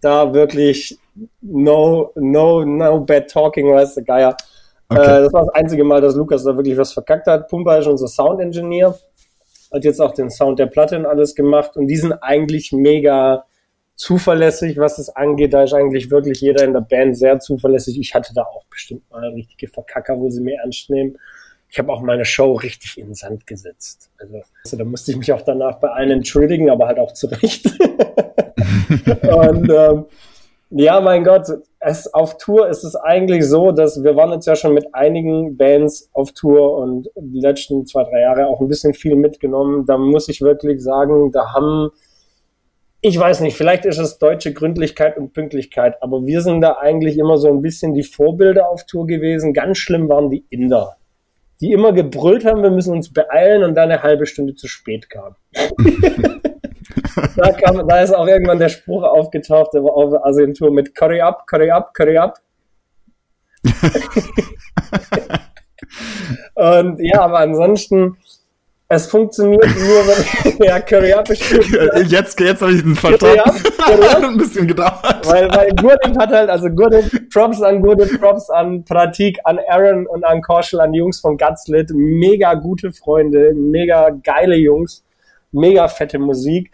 da 0.00 0.32
wirklich 0.32 0.98
no, 1.40 2.12
no, 2.14 2.64
no 2.64 3.00
bad 3.00 3.28
talking, 3.30 3.72
weißt 3.72 3.96
du, 3.96 4.04
Geier. 4.04 4.36
Okay. 4.88 5.00
Äh, 5.00 5.22
das 5.22 5.32
war 5.32 5.44
das 5.44 5.54
einzige 5.54 5.84
Mal, 5.84 6.00
dass 6.00 6.14
Lukas 6.14 6.44
da 6.44 6.56
wirklich 6.56 6.76
was 6.76 6.92
verkackt 6.92 7.26
hat. 7.26 7.48
Pumpa 7.48 7.76
ist 7.76 7.86
unser 7.86 8.08
Sound-Engineer. 8.08 8.98
Hat 9.72 9.84
jetzt 9.84 10.00
auch 10.00 10.12
den 10.12 10.30
Sound 10.30 10.58
der 10.58 10.66
Platte 10.66 10.96
und 10.96 11.06
alles 11.06 11.34
gemacht. 11.34 11.76
Und 11.76 11.88
die 11.88 11.96
sind 11.96 12.12
eigentlich 12.12 12.72
mega 12.72 13.44
zuverlässig, 13.96 14.78
was 14.78 14.96
das 14.96 15.14
angeht. 15.14 15.52
Da 15.52 15.64
ist 15.64 15.74
eigentlich 15.74 16.10
wirklich 16.10 16.40
jeder 16.40 16.64
in 16.64 16.72
der 16.72 16.80
Band 16.80 17.18
sehr 17.18 17.38
zuverlässig. 17.38 17.98
Ich 17.98 18.14
hatte 18.14 18.32
da 18.34 18.42
auch 18.42 18.64
bestimmt 18.70 19.10
mal 19.10 19.28
richtige 19.30 19.68
Verkacker, 19.68 20.18
wo 20.18 20.30
sie 20.30 20.40
mir 20.40 20.58
ernst 20.60 20.88
nehmen. 20.88 21.18
Ich 21.68 21.78
habe 21.78 21.92
auch 21.92 22.00
meine 22.00 22.24
Show 22.24 22.54
richtig 22.54 22.96
in 22.96 23.08
den 23.08 23.14
Sand 23.14 23.46
gesetzt. 23.46 24.10
Also, 24.18 24.40
also 24.64 24.76
da 24.78 24.84
musste 24.84 25.10
ich 25.10 25.18
mich 25.18 25.32
auch 25.32 25.42
danach 25.42 25.80
bei 25.80 25.88
allen 25.88 26.10
entschuldigen, 26.10 26.70
aber 26.70 26.86
halt 26.86 26.98
auch 26.98 27.12
zurecht. 27.12 27.66
und 29.22 29.70
ähm, 29.70 30.06
ja, 30.70 31.00
mein 31.00 31.24
Gott, 31.24 31.46
es, 31.80 32.12
auf 32.12 32.38
Tour 32.38 32.68
ist 32.68 32.82
es 32.82 32.96
eigentlich 32.96 33.46
so, 33.46 33.72
dass 33.72 34.02
wir 34.02 34.16
waren 34.16 34.32
jetzt 34.32 34.46
ja 34.46 34.56
schon 34.56 34.74
mit 34.74 34.94
einigen 34.94 35.56
Bands 35.56 36.10
auf 36.12 36.32
Tour 36.32 36.76
und 36.78 37.08
die 37.16 37.40
letzten 37.40 37.86
zwei, 37.86 38.04
drei 38.04 38.20
Jahre 38.22 38.46
auch 38.46 38.60
ein 38.60 38.68
bisschen 38.68 38.94
viel 38.94 39.14
mitgenommen. 39.14 39.86
Da 39.86 39.96
muss 39.96 40.28
ich 40.28 40.40
wirklich 40.40 40.82
sagen, 40.82 41.30
da 41.30 41.52
haben, 41.52 41.90
ich 43.00 43.18
weiß 43.18 43.40
nicht, 43.40 43.56
vielleicht 43.56 43.84
ist 43.84 43.98
es 43.98 44.18
deutsche 44.18 44.52
Gründlichkeit 44.52 45.16
und 45.16 45.32
Pünktlichkeit, 45.32 46.02
aber 46.02 46.26
wir 46.26 46.40
sind 46.40 46.62
da 46.62 46.78
eigentlich 46.80 47.16
immer 47.16 47.38
so 47.38 47.48
ein 47.48 47.62
bisschen 47.62 47.94
die 47.94 48.02
Vorbilder 48.02 48.68
auf 48.68 48.84
Tour 48.84 49.06
gewesen. 49.06 49.52
Ganz 49.52 49.78
schlimm 49.78 50.08
waren 50.08 50.30
die 50.30 50.44
Inder, 50.50 50.96
die 51.60 51.72
immer 51.72 51.92
gebrüllt 51.92 52.44
haben, 52.44 52.62
wir 52.62 52.70
müssen 52.70 52.92
uns 52.92 53.12
beeilen 53.12 53.62
und 53.62 53.76
dann 53.76 53.90
eine 53.90 54.02
halbe 54.02 54.26
Stunde 54.26 54.56
zu 54.56 54.66
spät 54.66 55.08
kamen. 55.10 55.36
da, 57.36 57.52
kam, 57.52 57.86
da 57.88 58.00
ist 58.00 58.14
auch 58.14 58.26
irgendwann 58.26 58.58
der 58.58 58.68
Spruch 58.68 59.02
aufgetaucht 59.02 59.74
auf 59.76 60.10
der 60.10 60.24
Agentur 60.24 60.70
mit 60.72 60.94
Curry 60.94 61.20
up, 61.20 61.46
Curry 61.46 61.70
up, 61.70 61.94
Curry 61.94 62.18
up. 62.18 62.38
und 66.54 67.00
ja, 67.00 67.20
aber 67.20 67.38
ansonsten, 67.40 68.16
es 68.90 69.06
funktioniert 69.06 69.66
nur, 69.66 70.06
wenn 70.06 70.58
ja, 70.66 70.80
Curry 70.80 71.12
up 71.12 71.28
ist 71.28 71.42
Jetzt, 72.10 72.40
jetzt 72.40 72.62
habe 72.62 72.72
ich 72.72 72.82
den 72.82 72.96
verstanden. 72.96 73.40
Hat 73.42 74.24
ein 74.24 74.38
bisschen 74.38 74.66
gedauert. 74.66 75.26
Weil, 75.26 75.50
weil 75.50 75.68
Gurdip 75.74 76.18
hat 76.18 76.30
halt, 76.30 76.48
also 76.48 76.70
Gurdip, 76.70 77.28
Props 77.30 77.60
an 77.60 77.82
Gurdip, 77.82 78.18
Props 78.18 78.48
an 78.48 78.84
Pratik, 78.84 79.38
an 79.44 79.58
Aaron 79.68 80.06
und 80.06 80.24
an 80.24 80.40
Korschel, 80.40 80.80
an 80.80 80.92
die 80.92 81.00
Jungs 81.00 81.20
von 81.20 81.36
Gutslit. 81.36 81.90
Mega 81.92 82.54
gute 82.54 82.90
Freunde, 82.92 83.52
mega 83.54 84.08
geile 84.08 84.56
Jungs, 84.56 85.04
mega 85.52 85.86
fette 85.88 86.18
Musik. 86.18 86.70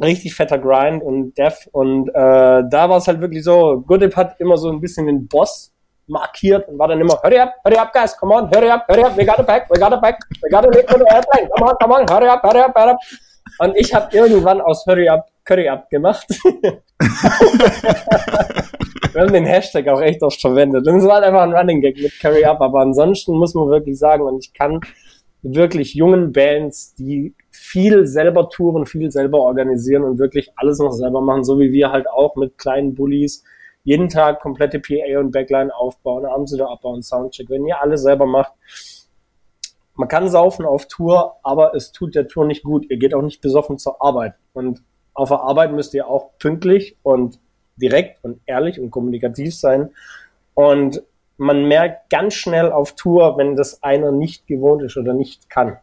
Richtig 0.00 0.34
fetter 0.34 0.58
Grind 0.58 1.02
und 1.02 1.36
Death. 1.36 1.68
Und 1.72 2.08
äh, 2.08 2.12
da 2.14 2.88
war 2.88 2.98
es 2.98 3.08
halt 3.08 3.20
wirklich 3.20 3.44
so, 3.44 3.82
Goodip 3.86 4.16
hat 4.16 4.40
immer 4.40 4.56
so 4.56 4.70
ein 4.70 4.80
bisschen 4.80 5.06
den 5.06 5.28
Boss 5.28 5.72
markiert 6.06 6.68
und 6.68 6.78
war 6.78 6.88
dann 6.88 7.00
immer, 7.00 7.20
hurry 7.22 7.38
up, 7.38 7.54
hurry 7.64 7.76
up, 7.76 7.92
guys, 7.92 8.16
come 8.16 8.34
on, 8.34 8.50
hurry 8.50 8.70
up, 8.70 8.86
hurry 8.88 9.02
up, 9.02 9.16
we 9.16 9.26
got 9.26 9.38
it 9.38 9.46
back, 9.46 9.68
we 9.70 9.78
got 9.78 9.92
it 9.92 10.00
back, 10.00 10.18
we 10.42 10.48
got 10.50 10.64
it 10.64 10.72
back 10.72 10.86
to 10.86 10.98
the 10.98 11.04
airplane, 11.12 11.48
come 11.54 11.68
on, 11.68 11.76
come 11.78 11.94
on, 11.94 12.08
hurry 12.08 12.28
up, 12.28 12.42
hurry 12.42 12.60
up, 12.60 12.72
hurry 12.74 12.90
up. 12.92 12.98
Und 13.58 13.76
ich 13.76 13.94
habe 13.94 14.14
irgendwann 14.14 14.60
aus 14.60 14.84
Hurry 14.86 15.08
up 15.08 15.26
Curry 15.44 15.68
up 15.68 15.88
gemacht. 15.88 16.26
Wir 19.12 19.22
haben 19.22 19.32
den 19.32 19.46
Hashtag 19.46 19.88
auch 19.88 20.02
echt 20.02 20.22
oft 20.22 20.40
verwendet. 20.40 20.86
Und 20.86 20.98
es 20.98 21.04
war 21.04 21.14
halt 21.14 21.24
einfach 21.24 21.42
ein 21.42 21.54
Running 21.54 21.80
Gag 21.80 21.96
mit 21.96 22.20
Curry 22.20 22.44
up, 22.44 22.60
aber 22.60 22.80
ansonsten 22.80 23.32
muss 23.32 23.54
man 23.54 23.68
wirklich 23.68 23.98
sagen, 23.98 24.22
und 24.24 24.44
ich 24.44 24.52
kann 24.52 24.80
wirklich 25.42 25.94
jungen 25.94 26.32
Bands, 26.32 26.94
die 26.96 27.34
viel 27.68 28.06
selber 28.06 28.48
touren, 28.48 28.86
viel 28.86 29.10
selber 29.10 29.40
organisieren 29.40 30.02
und 30.02 30.18
wirklich 30.18 30.52
alles 30.56 30.78
noch 30.78 30.92
selber 30.92 31.20
machen, 31.20 31.44
so 31.44 31.58
wie 31.60 31.70
wir 31.70 31.92
halt 31.92 32.08
auch 32.08 32.34
mit 32.34 32.56
kleinen 32.56 32.94
Bullies 32.94 33.44
jeden 33.84 34.08
Tag 34.08 34.40
komplette 34.40 34.80
PA 34.80 35.20
und 35.20 35.32
Backline 35.32 35.74
aufbauen, 35.74 36.24
abends 36.24 36.52
wieder 36.54 36.70
abbauen, 36.70 37.02
Soundcheck. 37.02 37.50
Wenn 37.50 37.66
ihr 37.66 37.80
alles 37.80 38.02
selber 38.02 38.24
macht, 38.24 38.52
man 39.94 40.08
kann 40.08 40.30
saufen 40.30 40.64
auf 40.64 40.86
Tour, 40.86 41.36
aber 41.42 41.74
es 41.74 41.92
tut 41.92 42.14
der 42.14 42.26
Tour 42.26 42.46
nicht 42.46 42.62
gut. 42.62 42.86
Ihr 42.88 42.96
geht 42.96 43.14
auch 43.14 43.22
nicht 43.22 43.42
besoffen 43.42 43.76
zur 43.76 44.02
Arbeit. 44.02 44.34
Und 44.54 44.82
auf 45.12 45.28
der 45.28 45.40
Arbeit 45.40 45.72
müsst 45.72 45.92
ihr 45.92 46.06
auch 46.06 46.38
pünktlich 46.38 46.96
und 47.02 47.38
direkt 47.76 48.24
und 48.24 48.40
ehrlich 48.46 48.80
und 48.80 48.90
kommunikativ 48.90 49.54
sein. 49.54 49.90
Und 50.54 51.02
man 51.36 51.66
merkt 51.66 52.08
ganz 52.10 52.34
schnell 52.34 52.72
auf 52.72 52.94
Tour, 52.94 53.36
wenn 53.36 53.56
das 53.56 53.82
einer 53.82 54.10
nicht 54.10 54.46
gewohnt 54.46 54.82
ist 54.82 54.96
oder 54.96 55.12
nicht 55.12 55.50
kann. 55.50 55.78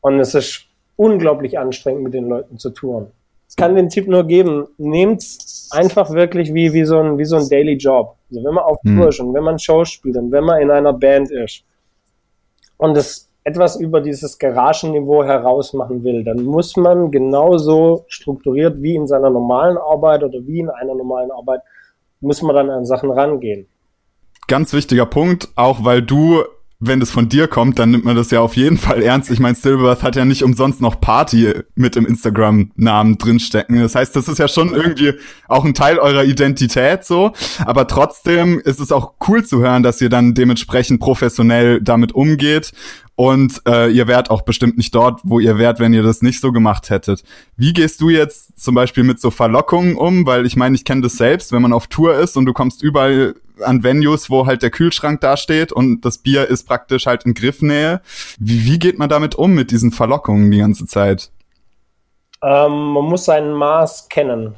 Und 0.00 0.20
es 0.20 0.34
ist 0.34 0.69
unglaublich 1.00 1.58
anstrengend, 1.58 2.02
mit 2.02 2.12
den 2.12 2.28
Leuten 2.28 2.58
zu 2.58 2.70
touren. 2.70 3.06
Ich 3.48 3.56
kann 3.56 3.74
den 3.74 3.88
Tipp 3.88 4.06
nur 4.06 4.24
geben, 4.24 4.66
nehmt 4.76 5.24
einfach 5.70 6.10
wirklich 6.10 6.52
wie, 6.52 6.74
wie, 6.74 6.84
so 6.84 6.98
ein, 6.98 7.16
wie 7.16 7.24
so 7.24 7.36
ein 7.36 7.48
Daily 7.48 7.72
Job. 7.72 8.16
Also 8.30 8.44
wenn 8.44 8.52
man 8.52 8.64
auf 8.64 8.78
Tour 8.82 9.04
hm. 9.04 9.08
ist 9.08 9.20
und 9.20 9.32
wenn 9.32 9.42
man 9.42 9.58
Shows 9.58 9.88
spielt 9.88 10.18
und 10.18 10.30
wenn 10.30 10.44
man 10.44 10.60
in 10.60 10.70
einer 10.70 10.92
Band 10.92 11.30
ist 11.30 11.64
und 12.76 12.96
es 12.98 13.30
etwas 13.44 13.80
über 13.80 14.02
dieses 14.02 14.38
Garagenniveau 14.38 15.24
heraus 15.24 15.72
machen 15.72 16.04
will, 16.04 16.22
dann 16.22 16.44
muss 16.44 16.76
man 16.76 17.10
genauso 17.10 18.04
strukturiert 18.08 18.82
wie 18.82 18.94
in 18.94 19.06
seiner 19.06 19.30
normalen 19.30 19.78
Arbeit 19.78 20.22
oder 20.22 20.38
wie 20.46 20.60
in 20.60 20.68
einer 20.68 20.94
normalen 20.94 21.30
Arbeit, 21.30 21.62
muss 22.20 22.42
man 22.42 22.54
dann 22.54 22.68
an 22.68 22.84
Sachen 22.84 23.10
rangehen. 23.10 23.66
Ganz 24.48 24.74
wichtiger 24.74 25.06
Punkt, 25.06 25.48
auch 25.56 25.82
weil 25.82 26.02
du 26.02 26.44
wenn 26.82 27.02
es 27.02 27.10
von 27.10 27.28
dir 27.28 27.46
kommt, 27.46 27.78
dann 27.78 27.90
nimmt 27.90 28.06
man 28.06 28.16
das 28.16 28.30
ja 28.30 28.40
auf 28.40 28.56
jeden 28.56 28.78
Fall 28.78 29.02
ernst. 29.02 29.30
Ich 29.30 29.38
meine, 29.38 29.54
Stillbirth 29.54 30.02
hat 30.02 30.16
ja 30.16 30.24
nicht 30.24 30.42
umsonst 30.42 30.80
noch 30.80 30.98
Party 30.98 31.52
mit 31.74 31.94
im 31.94 32.06
Instagram-Namen 32.06 33.18
drinstecken. 33.18 33.80
Das 33.80 33.94
heißt, 33.94 34.16
das 34.16 34.28
ist 34.28 34.38
ja 34.38 34.48
schon 34.48 34.72
irgendwie 34.74 35.12
auch 35.46 35.66
ein 35.66 35.74
Teil 35.74 35.98
eurer 35.98 36.24
Identität 36.24 37.04
so. 37.04 37.32
Aber 37.66 37.86
trotzdem 37.86 38.58
ist 38.58 38.80
es 38.80 38.92
auch 38.92 39.12
cool 39.28 39.44
zu 39.44 39.60
hören, 39.60 39.82
dass 39.82 40.00
ihr 40.00 40.08
dann 40.08 40.32
dementsprechend 40.32 41.00
professionell 41.00 41.82
damit 41.82 42.12
umgeht. 42.12 42.72
Und 43.14 43.60
äh, 43.68 43.90
ihr 43.90 44.08
wärt 44.08 44.30
auch 44.30 44.40
bestimmt 44.40 44.78
nicht 44.78 44.94
dort, 44.94 45.20
wo 45.24 45.38
ihr 45.38 45.58
wärt, 45.58 45.80
wenn 45.80 45.92
ihr 45.92 46.02
das 46.02 46.22
nicht 46.22 46.40
so 46.40 46.50
gemacht 46.50 46.88
hättet. 46.88 47.22
Wie 47.58 47.74
gehst 47.74 48.00
du 48.00 48.08
jetzt 48.08 48.58
zum 48.58 48.74
Beispiel 48.74 49.04
mit 49.04 49.20
so 49.20 49.30
Verlockungen 49.30 49.96
um? 49.96 50.24
Weil 50.24 50.46
ich 50.46 50.56
meine, 50.56 50.74
ich 50.74 50.86
kenne 50.86 51.02
das 51.02 51.18
selbst, 51.18 51.52
wenn 51.52 51.60
man 51.60 51.74
auf 51.74 51.88
Tour 51.88 52.14
ist 52.14 52.38
und 52.38 52.46
du 52.46 52.54
kommst 52.54 52.82
überall 52.82 53.34
an 53.62 53.82
Venues, 53.82 54.30
wo 54.30 54.46
halt 54.46 54.62
der 54.62 54.70
Kühlschrank 54.70 55.20
dasteht 55.20 55.72
und 55.72 56.04
das 56.04 56.18
Bier 56.18 56.48
ist 56.48 56.66
praktisch 56.66 57.06
halt 57.06 57.24
in 57.24 57.34
Griffnähe. 57.34 58.00
Wie, 58.38 58.64
wie 58.64 58.78
geht 58.78 58.98
man 58.98 59.08
damit 59.08 59.34
um, 59.34 59.54
mit 59.54 59.70
diesen 59.70 59.92
Verlockungen 59.92 60.50
die 60.50 60.58
ganze 60.58 60.86
Zeit? 60.86 61.30
Ähm, 62.42 62.92
man 62.92 63.04
muss 63.04 63.24
sein 63.24 63.52
Maß 63.52 64.08
kennen. 64.08 64.56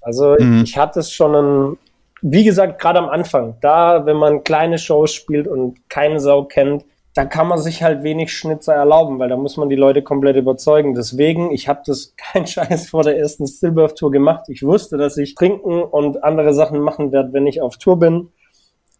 Also 0.00 0.36
mhm. 0.38 0.62
ich 0.64 0.76
hatte 0.76 1.00
es 1.00 1.12
schon, 1.12 1.34
ein, 1.34 1.78
wie 2.20 2.44
gesagt, 2.44 2.80
gerade 2.80 2.98
am 2.98 3.08
Anfang, 3.08 3.56
da, 3.60 4.04
wenn 4.04 4.16
man 4.16 4.44
kleine 4.44 4.78
Shows 4.78 5.12
spielt 5.12 5.46
und 5.46 5.88
keine 5.88 6.20
Sau 6.20 6.44
kennt, 6.44 6.84
da 7.14 7.26
kann 7.26 7.46
man 7.46 7.58
sich 7.58 7.82
halt 7.82 8.02
wenig 8.02 8.32
Schnitzer 8.32 8.74
erlauben, 8.74 9.18
weil 9.18 9.28
da 9.28 9.36
muss 9.36 9.58
man 9.58 9.68
die 9.68 9.76
Leute 9.76 10.02
komplett 10.02 10.36
überzeugen. 10.36 10.94
Deswegen, 10.94 11.50
ich 11.50 11.68
habe 11.68 11.82
das 11.84 12.14
kein 12.32 12.46
Scheiß 12.46 12.88
vor 12.88 13.02
der 13.02 13.18
ersten 13.18 13.46
Stillbirth 13.46 13.98
Tour 13.98 14.10
gemacht. 14.10 14.44
Ich 14.48 14.62
wusste, 14.62 14.96
dass 14.96 15.16
ich 15.16 15.34
trinken 15.34 15.82
und 15.82 16.24
andere 16.24 16.54
Sachen 16.54 16.80
machen 16.80 17.12
werde, 17.12 17.32
wenn 17.32 17.46
ich 17.46 17.60
auf 17.60 17.76
Tour 17.76 17.98
bin. 17.98 18.28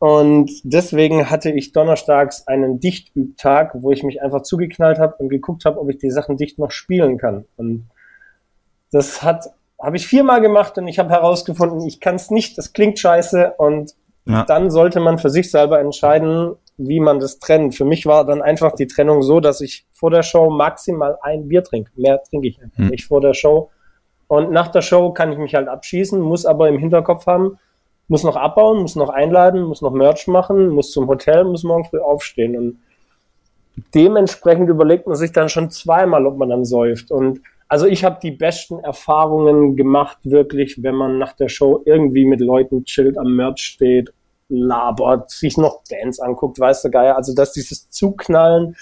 Und 0.03 0.51
deswegen 0.65 1.31
hatte 1.31 1.53
ich 1.53 1.71
donnerstags 1.71 2.49
einen 2.49 2.81
Dichtübtag, 2.81 3.71
wo 3.75 3.93
ich 3.93 4.03
mich 4.03 4.21
einfach 4.21 4.43
zugeknallt 4.43 4.99
habe 4.99 5.15
und 5.19 5.29
geguckt 5.29 5.65
habe, 5.65 5.81
ob 5.81 5.89
ich 5.91 5.99
die 5.99 6.11
Sachen 6.11 6.37
dicht 6.37 6.59
noch 6.59 6.73
spielen 6.73 7.19
kann. 7.19 7.45
Und 7.55 7.89
das 8.91 9.23
hat 9.23 9.47
habe 9.81 9.97
ich 9.97 10.09
viermal 10.09 10.41
gemacht 10.41 10.77
und 10.77 10.89
ich 10.89 10.99
habe 10.99 11.11
herausgefunden, 11.11 11.87
ich 11.87 12.01
kann 12.01 12.17
es 12.17 12.33
nicht, 12.33 12.59
das 12.59 12.73
klingt 12.73 12.99
scheiße 12.99 13.55
und 13.59 13.93
ja. 14.25 14.45
dann 14.45 14.73
sollte 14.73 14.99
man 14.99 15.19
für 15.19 15.31
sich 15.31 15.53
selber 15.53 15.79
entscheiden, 15.79 16.57
wie 16.79 16.99
man 16.99 17.21
das 17.21 17.39
trennt. 17.39 17.77
Für 17.77 17.85
mich 17.85 18.05
war 18.05 18.27
dann 18.27 18.43
einfach 18.43 18.73
die 18.73 18.89
Trennung 18.89 19.23
so, 19.23 19.39
dass 19.39 19.61
ich 19.61 19.87
vor 19.93 20.11
der 20.11 20.25
Show 20.25 20.51
maximal 20.51 21.17
ein 21.23 21.47
Bier 21.47 21.63
trinke. 21.63 21.93
Mehr 21.95 22.21
trinke 22.25 22.49
ich 22.49 22.61
einfach 22.61 22.79
hm. 22.79 22.89
nicht 22.89 23.07
vor 23.07 23.21
der 23.21 23.35
Show. 23.35 23.71
Und 24.27 24.51
nach 24.51 24.67
der 24.67 24.83
Show 24.83 25.13
kann 25.13 25.31
ich 25.31 25.39
mich 25.39 25.55
halt 25.55 25.69
abschießen, 25.69 26.21
muss 26.21 26.45
aber 26.45 26.69
im 26.69 26.79
Hinterkopf 26.79 27.27
haben, 27.27 27.59
muss 28.09 28.25
noch 28.25 28.37
abbauen, 28.37 28.83
muss 28.83 28.97
noch 28.97 29.09
einladen, 29.09 29.63
muss 29.63 29.83
noch 29.83 29.93
Merch 29.93 30.27
machen, 30.27 30.69
muss 30.69 30.91
zum 30.91 31.09
Hotel, 31.09 31.45
muss 31.45 31.65
morgen 31.65 31.85
früh 31.85 32.01
aufstehen. 32.01 32.57
Und 32.57 32.79
dementsprechend 33.95 34.69
überlegt 34.69 35.07
man 35.07 35.17
sich 35.17 35.33
dann 35.33 35.49
schon 35.49 35.71
zweimal, 35.71 36.27
ob 36.27 36.37
man 36.37 36.51
dann 36.51 36.65
säuft. 36.65 37.11
Und 37.11 37.41
also 37.69 37.87
ich 37.87 38.05
habe 38.05 38.19
die 38.23 38.33
besten 38.33 38.81
Erfahrungen 38.81 39.77
gemacht, 39.77 40.19
wirklich, 40.25 40.83
wenn 40.83 40.95
man 40.95 41.19
nach 41.19 41.33
der 41.33 41.49
Show 41.49 41.83
irgendwie 41.87 42.27
mit 42.27 42.41
Leuten 42.41 42.85
chillt, 42.85 43.17
am 43.17 43.35
Merch 43.35 43.61
steht, 43.61 44.13
labert, 44.49 45.31
sich 45.31 45.57
noch 45.57 45.83
Dance 45.89 46.23
anguckt, 46.23 46.61
weiß 46.61 46.83
der 46.83 46.91
Geier. 46.91 47.17
Also 47.17 47.35
dass 47.35 47.53
dieses 47.53 47.89
Zuknallen 47.89 48.77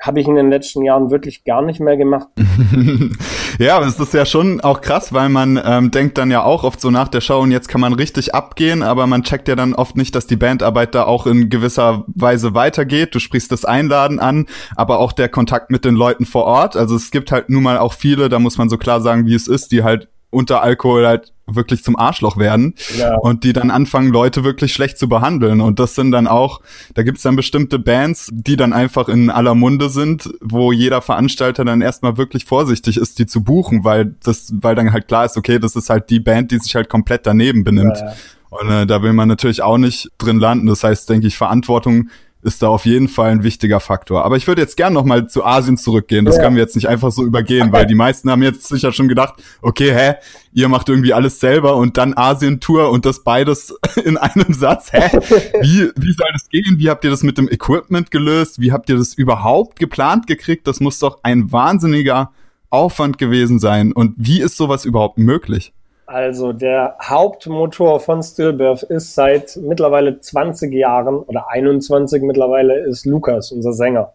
habe 0.00 0.20
ich 0.20 0.28
in 0.28 0.36
den 0.36 0.50
letzten 0.50 0.84
Jahren 0.84 1.10
wirklich 1.10 1.44
gar 1.44 1.62
nicht 1.62 1.80
mehr 1.80 1.96
gemacht. 1.96 2.28
ja, 3.58 3.80
es 3.80 3.98
ist 3.98 4.14
ja 4.14 4.24
schon 4.24 4.60
auch 4.60 4.80
krass, 4.80 5.12
weil 5.12 5.28
man 5.28 5.60
ähm, 5.64 5.90
denkt 5.90 6.18
dann 6.18 6.30
ja 6.30 6.44
auch 6.44 6.62
oft 6.62 6.80
so 6.80 6.90
nach 6.90 7.08
der 7.08 7.20
Show 7.20 7.40
und 7.40 7.50
jetzt 7.50 7.68
kann 7.68 7.80
man 7.80 7.92
richtig 7.92 8.34
abgehen, 8.34 8.82
aber 8.82 9.06
man 9.06 9.24
checkt 9.24 9.48
ja 9.48 9.56
dann 9.56 9.74
oft 9.74 9.96
nicht, 9.96 10.14
dass 10.14 10.26
die 10.26 10.36
Bandarbeit 10.36 10.94
da 10.94 11.04
auch 11.04 11.26
in 11.26 11.48
gewisser 11.48 12.04
Weise 12.06 12.54
weitergeht. 12.54 13.14
Du 13.14 13.18
sprichst 13.18 13.50
das 13.50 13.64
Einladen 13.64 14.20
an, 14.20 14.46
aber 14.76 15.00
auch 15.00 15.12
der 15.12 15.28
Kontakt 15.28 15.70
mit 15.70 15.84
den 15.84 15.94
Leuten 15.94 16.26
vor 16.26 16.44
Ort. 16.44 16.76
Also 16.76 16.94
es 16.94 17.10
gibt 17.10 17.32
halt 17.32 17.50
nun 17.50 17.64
mal 17.64 17.78
auch 17.78 17.92
viele, 17.92 18.28
da 18.28 18.38
muss 18.38 18.56
man 18.56 18.68
so 18.68 18.78
klar 18.78 19.00
sagen, 19.00 19.26
wie 19.26 19.34
es 19.34 19.48
ist, 19.48 19.72
die 19.72 19.82
halt 19.82 20.08
unter 20.30 20.62
Alkohol 20.62 21.06
halt 21.06 21.32
wirklich 21.46 21.82
zum 21.82 21.96
Arschloch 21.96 22.36
werden 22.36 22.74
ja. 22.98 23.16
und 23.16 23.44
die 23.44 23.52
dann 23.52 23.70
anfangen, 23.70 24.12
Leute 24.12 24.44
wirklich 24.44 24.72
schlecht 24.72 24.98
zu 24.98 25.08
behandeln. 25.08 25.60
Und 25.60 25.78
das 25.78 25.94
sind 25.94 26.10
dann 26.10 26.26
auch, 26.26 26.60
da 26.94 27.02
gibt's 27.02 27.22
dann 27.22 27.36
bestimmte 27.36 27.78
Bands, 27.78 28.28
die 28.30 28.56
dann 28.56 28.72
einfach 28.72 29.08
in 29.08 29.30
aller 29.30 29.54
Munde 29.54 29.88
sind, 29.88 30.30
wo 30.40 30.72
jeder 30.72 31.00
Veranstalter 31.00 31.64
dann 31.64 31.80
erstmal 31.80 32.18
wirklich 32.18 32.44
vorsichtig 32.44 32.98
ist, 32.98 33.18
die 33.18 33.26
zu 33.26 33.42
buchen, 33.42 33.84
weil 33.84 34.14
das, 34.22 34.52
weil 34.60 34.74
dann 34.74 34.92
halt 34.92 35.08
klar 35.08 35.24
ist, 35.24 35.36
okay, 35.36 35.58
das 35.58 35.74
ist 35.74 35.88
halt 35.88 36.10
die 36.10 36.20
Band, 36.20 36.50
die 36.50 36.58
sich 36.58 36.74
halt 36.74 36.88
komplett 36.88 37.26
daneben 37.26 37.64
benimmt. 37.64 37.96
Ja, 37.96 38.06
ja. 38.06 38.14
Und 38.50 38.70
äh, 38.70 38.86
da 38.86 39.02
will 39.02 39.12
man 39.12 39.28
natürlich 39.28 39.62
auch 39.62 39.78
nicht 39.78 40.10
drin 40.18 40.38
landen. 40.38 40.66
Das 40.66 40.82
heißt, 40.82 41.08
denke 41.08 41.26
ich, 41.26 41.36
Verantwortung 41.36 42.08
ist 42.42 42.62
da 42.62 42.68
auf 42.68 42.86
jeden 42.86 43.08
Fall 43.08 43.30
ein 43.30 43.42
wichtiger 43.42 43.80
Faktor. 43.80 44.24
Aber 44.24 44.36
ich 44.36 44.46
würde 44.46 44.62
jetzt 44.62 44.76
gern 44.76 44.92
noch 44.92 45.04
mal 45.04 45.28
zu 45.28 45.44
Asien 45.44 45.76
zurückgehen. 45.76 46.24
Das 46.24 46.36
ja. 46.36 46.42
können 46.42 46.56
wir 46.56 46.62
jetzt 46.62 46.76
nicht 46.76 46.88
einfach 46.88 47.10
so 47.10 47.24
übergehen, 47.24 47.72
weil 47.72 47.86
die 47.86 47.96
meisten 47.96 48.30
haben 48.30 48.42
jetzt 48.42 48.68
sicher 48.68 48.92
schon 48.92 49.08
gedacht, 49.08 49.34
okay, 49.60 49.92
hä, 49.92 50.14
ihr 50.52 50.68
macht 50.68 50.88
irgendwie 50.88 51.12
alles 51.12 51.40
selber 51.40 51.76
und 51.76 51.96
dann 51.96 52.16
Asien-Tour 52.16 52.90
und 52.90 53.06
das 53.06 53.24
beides 53.24 53.74
in 54.04 54.16
einem 54.16 54.52
Satz. 54.52 54.92
Hä? 54.92 55.18
Wie, 55.60 55.90
wie 55.96 56.12
soll 56.12 56.28
das 56.32 56.48
gehen? 56.48 56.78
Wie 56.78 56.88
habt 56.88 57.04
ihr 57.04 57.10
das 57.10 57.22
mit 57.22 57.38
dem 57.38 57.48
Equipment 57.48 58.10
gelöst? 58.10 58.60
Wie 58.60 58.72
habt 58.72 58.88
ihr 58.88 58.96
das 58.96 59.14
überhaupt 59.14 59.78
geplant 59.78 60.26
gekriegt? 60.28 60.66
Das 60.66 60.78
muss 60.78 61.00
doch 61.00 61.18
ein 61.24 61.50
wahnsinniger 61.50 62.32
Aufwand 62.70 63.18
gewesen 63.18 63.58
sein. 63.58 63.92
Und 63.92 64.14
wie 64.16 64.40
ist 64.40 64.56
sowas 64.56 64.84
überhaupt 64.84 65.18
möglich? 65.18 65.72
Also 66.08 66.54
der 66.54 66.96
Hauptmotor 67.02 68.00
von 68.00 68.22
Stillbirth 68.22 68.82
ist 68.84 69.14
seit 69.14 69.58
mittlerweile 69.60 70.18
20 70.18 70.72
Jahren 70.72 71.16
oder 71.16 71.50
21 71.50 72.22
mittlerweile 72.22 72.78
ist 72.86 73.04
Lukas, 73.04 73.52
unser 73.52 73.74
Sänger. 73.74 74.14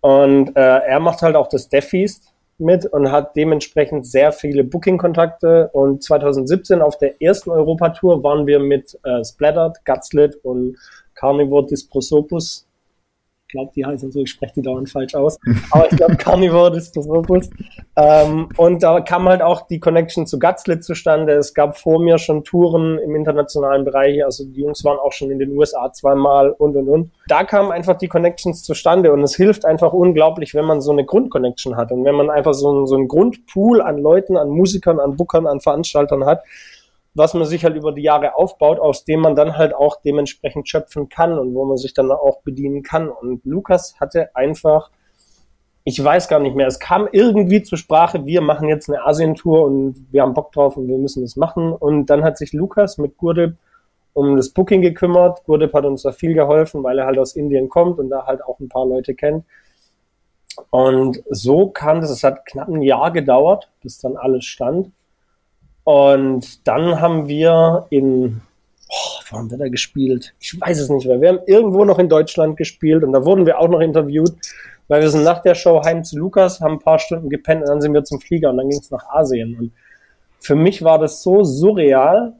Und 0.00 0.56
äh, 0.56 0.78
er 0.78 0.98
macht 0.98 1.20
halt 1.20 1.36
auch 1.36 1.48
das 1.48 1.68
Death 1.68 1.92
mit 2.56 2.86
und 2.86 3.12
hat 3.12 3.36
dementsprechend 3.36 4.06
sehr 4.06 4.32
viele 4.32 4.64
Booking-Kontakte. 4.64 5.68
Und 5.74 6.02
2017 6.02 6.80
auf 6.80 6.96
der 6.96 7.20
ersten 7.20 7.50
Europatour 7.50 8.24
waren 8.24 8.46
wir 8.46 8.58
mit 8.58 8.98
äh, 9.04 9.22
Splattered, 9.22 9.84
Gutslit 9.84 10.36
und 10.42 10.78
Carnivore 11.14 11.66
Disprosopus 11.66 12.66
glaube, 13.50 13.70
die 13.74 13.84
heißen 13.84 14.10
so, 14.10 14.22
ich 14.22 14.30
spreche 14.30 14.54
die 14.56 14.62
dauernd 14.62 14.90
falsch 14.90 15.14
aus. 15.14 15.38
Aber 15.70 15.90
ich 15.90 15.96
glaube, 15.96 16.16
Carnivore 16.18 16.72
Distoropus. 16.72 17.50
Ähm, 17.96 18.48
und 18.56 18.82
da 18.82 19.00
kam 19.00 19.28
halt 19.28 19.42
auch 19.42 19.66
die 19.66 19.80
Connection 19.80 20.26
zu 20.26 20.38
Gutslit 20.38 20.84
zustande. 20.84 21.34
Es 21.34 21.54
gab 21.54 21.76
vor 21.76 22.00
mir 22.00 22.18
schon 22.18 22.44
Touren 22.44 22.98
im 22.98 23.14
internationalen 23.14 23.84
Bereich. 23.84 24.24
Also 24.24 24.44
die 24.44 24.60
Jungs 24.60 24.84
waren 24.84 24.98
auch 24.98 25.12
schon 25.12 25.30
in 25.30 25.38
den 25.38 25.56
USA 25.56 25.92
zweimal 25.92 26.50
und 26.50 26.76
und 26.76 26.88
und. 26.88 27.10
Da 27.28 27.44
kamen 27.44 27.72
einfach 27.72 27.96
die 27.96 28.08
Connections 28.08 28.62
zustande 28.62 29.12
und 29.12 29.22
es 29.22 29.36
hilft 29.36 29.64
einfach 29.64 29.92
unglaublich, 29.92 30.54
wenn 30.54 30.64
man 30.64 30.80
so 30.80 30.92
eine 30.92 31.04
Grundconnection 31.04 31.76
hat 31.76 31.92
und 31.92 32.04
wenn 32.04 32.14
man 32.14 32.30
einfach 32.30 32.54
so, 32.54 32.86
so 32.86 32.96
einen 32.96 33.08
Grundpool 33.08 33.80
an 33.80 33.98
Leuten, 33.98 34.36
an 34.36 34.48
Musikern, 34.48 35.00
an 35.00 35.16
Bookern, 35.16 35.46
an 35.46 35.60
Veranstaltern 35.60 36.24
hat, 36.24 36.42
was 37.14 37.34
man 37.34 37.44
sich 37.44 37.64
halt 37.64 37.76
über 37.76 37.92
die 37.92 38.02
Jahre 38.02 38.36
aufbaut, 38.36 38.78
aus 38.78 39.04
dem 39.04 39.20
man 39.20 39.34
dann 39.34 39.56
halt 39.56 39.74
auch 39.74 40.00
dementsprechend 40.00 40.68
schöpfen 40.68 41.08
kann 41.08 41.38
und 41.38 41.54
wo 41.54 41.64
man 41.64 41.76
sich 41.76 41.92
dann 41.92 42.10
auch 42.10 42.42
bedienen 42.42 42.82
kann. 42.82 43.08
Und 43.08 43.44
Lukas 43.44 43.96
hatte 43.98 44.34
einfach, 44.36 44.90
ich 45.84 46.02
weiß 46.02 46.28
gar 46.28 46.38
nicht 46.38 46.54
mehr, 46.54 46.68
es 46.68 46.78
kam 46.78 47.08
irgendwie 47.10 47.62
zur 47.62 47.78
Sprache, 47.78 48.26
wir 48.26 48.40
machen 48.42 48.68
jetzt 48.68 48.88
eine 48.88 49.04
Asien-Tour 49.04 49.64
und 49.64 50.06
wir 50.10 50.22
haben 50.22 50.34
Bock 50.34 50.52
drauf 50.52 50.76
und 50.76 50.86
wir 50.86 50.98
müssen 50.98 51.22
das 51.22 51.36
machen. 51.36 51.72
Und 51.72 52.06
dann 52.06 52.22
hat 52.22 52.38
sich 52.38 52.52
Lukas 52.52 52.98
mit 52.98 53.16
Gurdip 53.16 53.56
um 54.12 54.36
das 54.36 54.50
Booking 54.50 54.82
gekümmert. 54.82 55.44
Gurdip 55.44 55.72
hat 55.72 55.84
uns 55.84 56.02
da 56.02 56.12
viel 56.12 56.34
geholfen, 56.34 56.84
weil 56.84 56.98
er 56.98 57.06
halt 57.06 57.18
aus 57.18 57.34
Indien 57.34 57.68
kommt 57.68 57.98
und 57.98 58.10
da 58.10 58.26
halt 58.26 58.44
auch 58.44 58.60
ein 58.60 58.68
paar 58.68 58.86
Leute 58.86 59.14
kennt. 59.14 59.44
Und 60.70 61.22
so 61.28 61.68
kam 61.68 62.00
das, 62.00 62.10
es 62.10 62.22
hat 62.22 62.44
knapp 62.46 62.68
ein 62.68 62.82
Jahr 62.82 63.10
gedauert, 63.12 63.70
bis 63.82 63.98
dann 63.98 64.16
alles 64.16 64.44
stand. 64.44 64.90
Und 65.84 66.66
dann 66.66 67.00
haben 67.00 67.28
wir 67.28 67.86
in, 67.90 68.42
oh, 68.88 69.20
wo 69.28 69.38
haben 69.38 69.50
wir 69.50 69.58
da 69.58 69.68
gespielt? 69.68 70.34
Ich 70.40 70.60
weiß 70.60 70.80
es 70.80 70.90
nicht 70.90 71.06
mehr. 71.06 71.20
Wir 71.20 71.30
haben 71.30 71.40
irgendwo 71.46 71.84
noch 71.84 71.98
in 71.98 72.08
Deutschland 72.08 72.56
gespielt 72.56 73.02
und 73.04 73.12
da 73.12 73.24
wurden 73.24 73.46
wir 73.46 73.58
auch 73.58 73.68
noch 73.68 73.80
interviewt, 73.80 74.32
weil 74.88 75.02
wir 75.02 75.10
sind 75.10 75.24
nach 75.24 75.42
der 75.42 75.54
Show 75.54 75.82
heim 75.84 76.04
zu 76.04 76.18
Lukas, 76.18 76.60
haben 76.60 76.74
ein 76.74 76.80
paar 76.80 76.98
Stunden 76.98 77.30
gepennt 77.30 77.62
und 77.62 77.68
dann 77.68 77.80
sind 77.80 77.94
wir 77.94 78.04
zum 78.04 78.20
Flieger 78.20 78.50
und 78.50 78.58
dann 78.58 78.68
ging 78.68 78.78
es 78.78 78.90
nach 78.90 79.08
Asien. 79.08 79.56
Und 79.58 79.72
für 80.40 80.54
mich 80.54 80.82
war 80.82 80.98
das 80.98 81.22
so 81.22 81.44
surreal, 81.44 82.34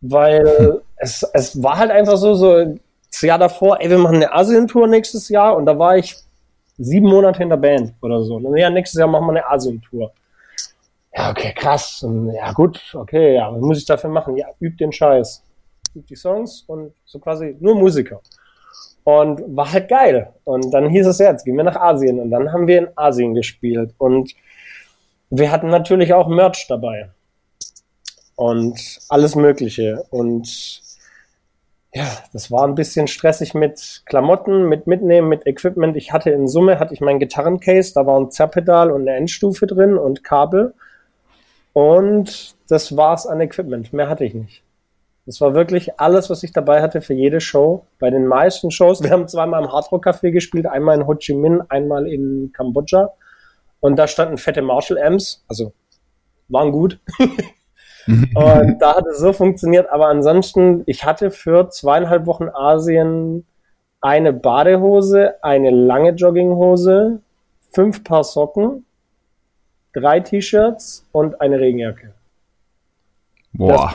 weil 0.00 0.80
es, 0.96 1.22
es 1.32 1.62
war 1.62 1.78
halt 1.78 1.90
einfach 1.90 2.16
so, 2.16 2.34
so 2.34 2.74
das 3.10 3.22
Jahr 3.22 3.38
davor, 3.38 3.80
ey, 3.80 3.90
wir 3.90 3.98
machen 3.98 4.16
eine 4.16 4.32
Asien-Tour 4.32 4.86
nächstes 4.86 5.28
Jahr 5.28 5.56
und 5.56 5.66
da 5.66 5.78
war 5.78 5.96
ich 5.96 6.16
sieben 6.78 7.08
Monate 7.08 7.42
in 7.42 7.50
der 7.50 7.56
Band 7.56 7.94
oder 8.00 8.22
so. 8.22 8.36
Und 8.36 8.44
dann, 8.44 8.56
ja, 8.56 8.70
nächstes 8.70 8.98
Jahr 8.98 9.08
machen 9.08 9.26
wir 9.26 9.32
eine 9.32 9.48
Asien-Tour 9.48 10.12
ja, 11.20 11.30
okay, 11.30 11.52
krass. 11.54 12.04
Ja, 12.34 12.52
gut, 12.52 12.80
okay, 12.94 13.34
ja, 13.34 13.52
was 13.52 13.60
muss 13.60 13.78
ich 13.78 13.84
dafür 13.84 14.10
machen? 14.10 14.36
Ja, 14.36 14.46
üb 14.60 14.78
den 14.78 14.92
Scheiß. 14.92 15.42
Üb 15.94 16.06
die 16.06 16.16
Songs 16.16 16.64
und 16.66 16.94
so 17.04 17.18
quasi 17.18 17.56
nur 17.60 17.74
Musiker. 17.74 18.20
Und 19.04 19.42
war 19.56 19.70
halt 19.70 19.88
geil. 19.88 20.32
Und 20.44 20.70
dann 20.72 20.88
hieß 20.88 21.06
es 21.06 21.18
ja, 21.18 21.30
jetzt 21.30 21.44
gehen 21.44 21.56
wir 21.56 21.64
nach 21.64 21.76
Asien. 21.76 22.20
Und 22.20 22.30
dann 22.30 22.52
haben 22.52 22.66
wir 22.66 22.78
in 22.78 22.88
Asien 22.96 23.34
gespielt. 23.34 23.94
Und 23.98 24.34
wir 25.30 25.50
hatten 25.50 25.68
natürlich 25.68 26.14
auch 26.14 26.28
Merch 26.28 26.66
dabei. 26.68 27.10
Und 28.36 29.00
alles 29.08 29.34
Mögliche. 29.34 30.04
Und 30.10 30.82
ja, 31.92 32.06
das 32.32 32.50
war 32.50 32.66
ein 32.66 32.74
bisschen 32.74 33.08
stressig 33.08 33.52
mit 33.52 34.02
Klamotten, 34.06 34.68
mit 34.68 34.86
Mitnehmen, 34.86 35.28
mit 35.28 35.46
Equipment. 35.46 35.96
Ich 35.96 36.12
hatte 36.12 36.30
in 36.30 36.46
Summe, 36.46 36.78
hatte 36.78 36.94
ich 36.94 37.00
mein 37.00 37.18
Gitarrencase, 37.18 37.92
da 37.94 38.06
war 38.06 38.18
ein 38.18 38.30
Zerrpedal 38.30 38.90
und 38.90 39.02
eine 39.02 39.16
Endstufe 39.16 39.66
drin 39.66 39.98
und 39.98 40.22
Kabel. 40.24 40.74
Und 41.72 42.54
das 42.68 42.96
war's 42.96 43.26
an 43.26 43.40
Equipment. 43.40 43.92
Mehr 43.92 44.08
hatte 44.08 44.24
ich 44.24 44.34
nicht. 44.34 44.62
Das 45.26 45.40
war 45.40 45.54
wirklich 45.54 46.00
alles, 46.00 46.30
was 46.30 46.42
ich 46.42 46.52
dabei 46.52 46.82
hatte 46.82 47.00
für 47.00 47.14
jede 47.14 47.40
Show. 47.40 47.86
Bei 47.98 48.10
den 48.10 48.26
meisten 48.26 48.70
Shows, 48.70 49.02
wir 49.02 49.10
haben 49.10 49.28
zweimal 49.28 49.62
im 49.62 49.70
Hardrock 49.70 50.06
Café 50.06 50.32
gespielt, 50.32 50.66
einmal 50.66 50.98
in 50.98 51.06
Ho 51.06 51.14
Chi 51.14 51.34
Minh, 51.34 51.62
einmal 51.68 52.06
in 52.08 52.52
Kambodscha. 52.52 53.10
Und 53.80 53.96
da 53.96 54.06
standen 54.06 54.38
fette 54.38 54.62
Marshall 54.62 54.98
Amps, 54.98 55.44
also 55.46 55.72
waren 56.48 56.72
gut. 56.72 56.98
und 58.06 58.78
da 58.80 58.96
hat 58.96 59.06
es 59.06 59.18
so 59.18 59.32
funktioniert. 59.32 59.90
Aber 59.90 60.08
ansonsten, 60.08 60.82
ich 60.86 61.04
hatte 61.04 61.30
für 61.30 61.68
zweieinhalb 61.68 62.26
Wochen 62.26 62.48
Asien 62.48 63.46
eine 64.00 64.32
Badehose, 64.32 65.42
eine 65.44 65.70
lange 65.70 66.10
Jogginghose, 66.10 67.20
fünf 67.70 68.02
Paar 68.02 68.24
Socken, 68.24 68.84
drei 69.92 70.20
T-Shirts 70.20 71.06
und 71.12 71.40
eine 71.40 71.58
Regenjacke. 71.58 72.14
Boah. 73.52 73.94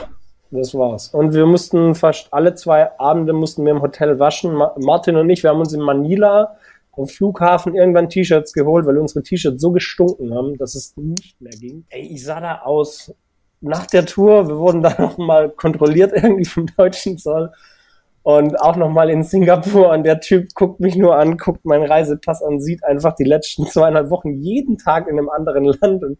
Das, 0.50 0.70
das, 0.70 0.74
war's. 0.74 1.08
Und 1.08 1.34
wir 1.34 1.46
mussten 1.46 1.94
fast 1.94 2.32
alle 2.32 2.54
zwei 2.54 2.98
Abende 2.98 3.32
mussten 3.32 3.64
wir 3.64 3.72
im 3.72 3.82
Hotel 3.82 4.18
waschen. 4.18 4.54
Martin 4.78 5.16
und 5.16 5.28
ich, 5.30 5.42
wir 5.42 5.50
haben 5.50 5.60
uns 5.60 5.72
in 5.72 5.80
Manila 5.80 6.56
am 6.96 7.06
Flughafen 7.06 7.74
irgendwann 7.74 8.08
T-Shirts 8.08 8.52
geholt, 8.52 8.86
weil 8.86 8.96
unsere 8.98 9.22
T-Shirts 9.22 9.60
so 9.60 9.70
gestunken 9.70 10.34
haben, 10.34 10.56
dass 10.56 10.74
es 10.74 10.96
nicht 10.96 11.40
mehr 11.40 11.52
ging. 11.52 11.84
Ey, 11.90 12.06
ich 12.06 12.24
sah 12.24 12.40
da 12.40 12.62
aus 12.62 13.14
nach 13.60 13.86
der 13.86 14.06
Tour. 14.06 14.48
Wir 14.48 14.58
wurden 14.58 14.82
da 14.82 14.94
nochmal 14.98 15.50
kontrolliert 15.50 16.12
irgendwie 16.14 16.44
vom 16.44 16.66
deutschen 16.76 17.18
Zoll 17.18 17.52
und 18.26 18.60
auch 18.60 18.74
nochmal 18.74 19.08
in 19.08 19.22
Singapur 19.22 19.90
und 19.90 20.02
der 20.02 20.18
Typ 20.18 20.48
guckt 20.56 20.80
mich 20.80 20.96
nur 20.96 21.16
an, 21.16 21.36
guckt 21.36 21.64
meinen 21.64 21.84
Reisepass 21.84 22.42
an, 22.42 22.58
sieht 22.58 22.82
einfach 22.82 23.14
die 23.14 23.22
letzten 23.22 23.66
zweieinhalb 23.66 24.10
Wochen 24.10 24.32
jeden 24.42 24.78
Tag 24.78 25.06
in 25.06 25.16
einem 25.16 25.28
anderen 25.28 25.62
Land 25.66 26.02
und 26.02 26.18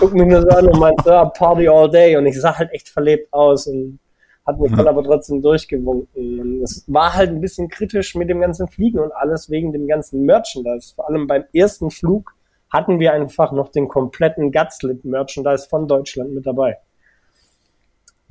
guckt 0.00 0.14
mich 0.14 0.26
nur 0.26 0.42
so 0.42 0.48
an 0.48 0.66
und 0.66 0.80
meint, 0.80 1.00
ja, 1.06 1.24
Party 1.26 1.68
all 1.68 1.88
day 1.88 2.16
und 2.16 2.26
ich 2.26 2.40
sah 2.40 2.58
halt 2.58 2.72
echt 2.72 2.88
verlebt 2.88 3.32
aus 3.32 3.68
und 3.68 4.00
hat 4.44 4.58
mich 4.58 4.74
dann 4.74 4.88
aber 4.88 5.04
trotzdem 5.04 5.40
durchgewunken. 5.40 6.40
Und 6.40 6.62
es 6.64 6.82
war 6.88 7.14
halt 7.14 7.30
ein 7.30 7.40
bisschen 7.40 7.68
kritisch 7.68 8.16
mit 8.16 8.28
dem 8.28 8.40
ganzen 8.40 8.66
Fliegen 8.66 8.98
und 8.98 9.12
alles 9.12 9.48
wegen 9.48 9.72
dem 9.72 9.86
ganzen 9.86 10.22
Merchandise. 10.22 10.92
Vor 10.92 11.08
allem 11.08 11.28
beim 11.28 11.44
ersten 11.52 11.92
Flug 11.92 12.34
hatten 12.68 12.98
wir 12.98 13.12
einfach 13.12 13.52
noch 13.52 13.68
den 13.68 13.86
kompletten 13.86 14.50
Gutslit 14.50 15.04
Merchandise 15.04 15.68
von 15.68 15.86
Deutschland 15.86 16.34
mit 16.34 16.48
dabei. 16.48 16.78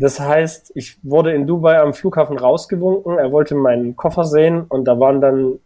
Das 0.02 0.20
heißt, 0.20 0.72
ich 0.74 0.98
wurde 1.04 1.32
in 1.32 1.46
Dubai 1.46 1.80
am 1.80 1.94
Flughafen 1.94 2.40
rausgewunken. 2.40 3.20
Er 3.20 3.32
wollte 3.32 3.54
meinen 3.54 3.96
Koffer 3.96 4.26
sehen 4.26 4.66
und 4.68 4.86
da 4.86 5.00
waren 5.00 5.22
dann 5.22 5.60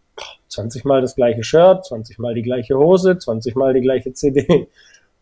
20 0.50 0.84
Mal 0.84 1.00
das 1.00 1.16
gleiche 1.16 1.42
Shirt, 1.42 1.86
20 1.86 2.20
Mal 2.20 2.34
die 2.34 2.42
gleiche 2.42 2.78
Hose, 2.78 3.18
20 3.18 3.56
Mal 3.56 3.74
die 3.74 3.80
gleiche 3.80 4.12
CD. 4.12 4.68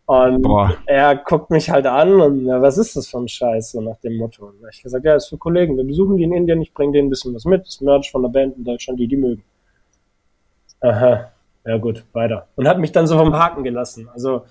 Und 0.07 0.41
Boah. 0.41 0.75
er 0.87 1.15
guckt 1.15 1.51
mich 1.51 1.69
halt 1.69 1.85
an 1.85 2.19
und 2.19 2.45
ja, 2.47 2.59
was 2.61 2.79
ist 2.79 2.95
das 2.95 3.07
für 3.07 3.19
ein 3.19 3.27
Scheiß, 3.27 3.71
so 3.71 3.81
nach 3.81 3.97
dem 3.99 4.17
Motto. 4.17 4.47
Und 4.47 4.55
ich 4.71 4.81
gesagt, 4.81 5.05
ja, 5.05 5.15
ist 5.15 5.29
für 5.29 5.37
Kollegen, 5.37 5.77
wir 5.77 5.85
besuchen 5.85 6.17
die 6.17 6.23
in 6.23 6.33
Indien, 6.33 6.61
ich 6.61 6.73
bringe 6.73 6.93
denen 6.93 7.07
ein 7.07 7.09
bisschen 7.11 7.35
was 7.35 7.45
mit, 7.45 7.67
das 7.67 7.81
Merch 7.81 8.11
von 8.11 8.23
der 8.23 8.29
Band 8.29 8.57
in 8.57 8.63
Deutschland, 8.63 8.99
die 8.99 9.07
die 9.07 9.15
mögen. 9.15 9.43
Aha, 10.81 11.31
ja 11.65 11.77
gut, 11.77 12.03
weiter. 12.13 12.47
Und 12.55 12.67
hat 12.67 12.79
mich 12.79 12.91
dann 12.91 13.05
so 13.05 13.15
vom 13.15 13.33
Haken 13.33 13.63
gelassen. 13.63 14.09
Also 14.11 14.43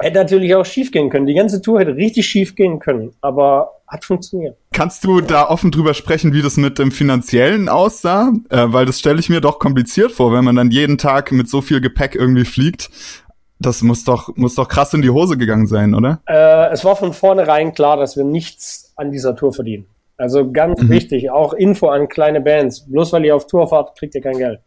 Hätte 0.00 0.18
natürlich 0.18 0.54
auch 0.54 0.66
schief 0.66 0.90
gehen 0.90 1.08
können. 1.08 1.26
Die 1.26 1.34
ganze 1.34 1.62
Tour 1.62 1.80
hätte 1.80 1.94
richtig 1.94 2.26
schief 2.26 2.56
gehen 2.56 2.78
können, 2.78 3.12
aber 3.20 3.70
hat 3.86 4.04
funktioniert. 4.04 4.56
Kannst 4.72 5.04
du 5.04 5.20
da 5.20 5.48
offen 5.48 5.70
drüber 5.70 5.94
sprechen, 5.94 6.32
wie 6.32 6.42
das 6.42 6.56
mit 6.56 6.78
dem 6.78 6.90
Finanziellen 6.90 7.68
aussah? 7.68 8.32
Äh, 8.50 8.66
weil 8.68 8.86
das 8.86 8.98
stelle 8.98 9.20
ich 9.20 9.28
mir 9.28 9.40
doch 9.40 9.58
kompliziert 9.58 10.12
vor, 10.12 10.32
wenn 10.32 10.44
man 10.44 10.56
dann 10.56 10.70
jeden 10.70 10.98
Tag 10.98 11.30
mit 11.32 11.48
so 11.48 11.60
viel 11.60 11.80
Gepäck 11.80 12.14
irgendwie 12.16 12.44
fliegt. 12.44 12.90
Das 13.60 13.82
muss 13.82 14.04
doch, 14.04 14.36
muss 14.36 14.56
doch 14.56 14.68
krass 14.68 14.92
in 14.94 15.02
die 15.02 15.10
Hose 15.10 15.38
gegangen 15.38 15.66
sein, 15.66 15.94
oder? 15.94 16.20
Äh, 16.26 16.72
es 16.72 16.84
war 16.84 16.96
von 16.96 17.12
vornherein 17.12 17.72
klar, 17.72 17.96
dass 17.96 18.16
wir 18.16 18.24
nichts 18.24 18.92
an 18.96 19.12
dieser 19.12 19.36
Tour 19.36 19.52
verdienen. 19.52 19.86
Also 20.16 20.50
ganz 20.50 20.82
mhm. 20.82 20.90
wichtig, 20.90 21.30
auch 21.30 21.52
Info 21.52 21.88
an 21.88 22.08
kleine 22.08 22.40
Bands. 22.40 22.90
Bloß 22.90 23.12
weil 23.12 23.24
ihr 23.24 23.34
auf 23.34 23.46
Tour 23.46 23.68
fahrt, 23.68 23.96
kriegt 23.96 24.14
ihr 24.14 24.22
kein 24.22 24.38
Geld. 24.38 24.60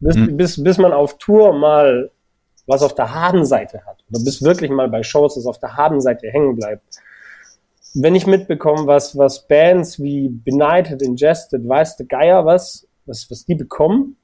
Bis, 0.00 0.16
mhm. 0.16 0.36
bis, 0.36 0.62
bis 0.62 0.78
man 0.78 0.92
auf 0.92 1.18
Tour 1.18 1.52
mal 1.52 2.10
was 2.68 2.82
auf 2.82 2.94
der 2.94 3.12
Habenseite 3.12 3.84
hat, 3.86 4.04
oder 4.10 4.20
bis 4.22 4.42
wirklich 4.42 4.70
mal 4.70 4.88
bei 4.88 5.02
Shows, 5.02 5.34
das 5.34 5.46
auf 5.46 5.58
der 5.58 5.76
Habenseite 5.76 6.28
hängen 6.28 6.54
bleibt. 6.54 6.84
Wenn 7.94 8.14
ich 8.14 8.26
mitbekomme, 8.26 8.86
was, 8.86 9.16
was 9.16 9.48
Bands 9.48 9.98
wie 9.98 10.28
Benighted, 10.28 11.02
Ingested, 11.02 11.66
weiß 11.66 11.96
der 11.96 12.06
Geier 12.06 12.44
was, 12.44 12.86
was, 13.06 13.28
was 13.30 13.46
die 13.46 13.54
bekommen, 13.54 14.16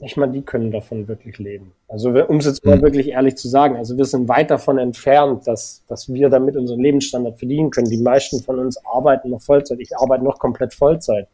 ich 0.00 0.16
meine, 0.16 0.32
die 0.32 0.42
können 0.42 0.70
davon 0.70 1.08
wirklich 1.08 1.38
leben. 1.38 1.72
Also, 1.88 2.10
um 2.10 2.36
es 2.36 2.46
jetzt 2.46 2.64
mal 2.64 2.76
mhm. 2.76 2.82
wirklich 2.82 3.08
ehrlich 3.08 3.36
zu 3.36 3.48
sagen, 3.48 3.76
also 3.76 3.96
wir 3.96 4.04
sind 4.04 4.28
weit 4.28 4.50
davon 4.50 4.78
entfernt, 4.78 5.46
dass, 5.46 5.82
dass 5.88 6.12
wir 6.12 6.28
damit 6.28 6.56
unseren 6.56 6.80
Lebensstandard 6.80 7.38
verdienen 7.38 7.70
können. 7.70 7.90
Die 7.90 8.00
meisten 8.00 8.40
von 8.40 8.60
uns 8.60 8.78
arbeiten 8.84 9.30
noch 9.30 9.40
Vollzeit. 9.40 9.80
Ich 9.80 9.96
arbeite 9.96 10.22
noch 10.22 10.38
komplett 10.38 10.72
Vollzeit. 10.72 11.26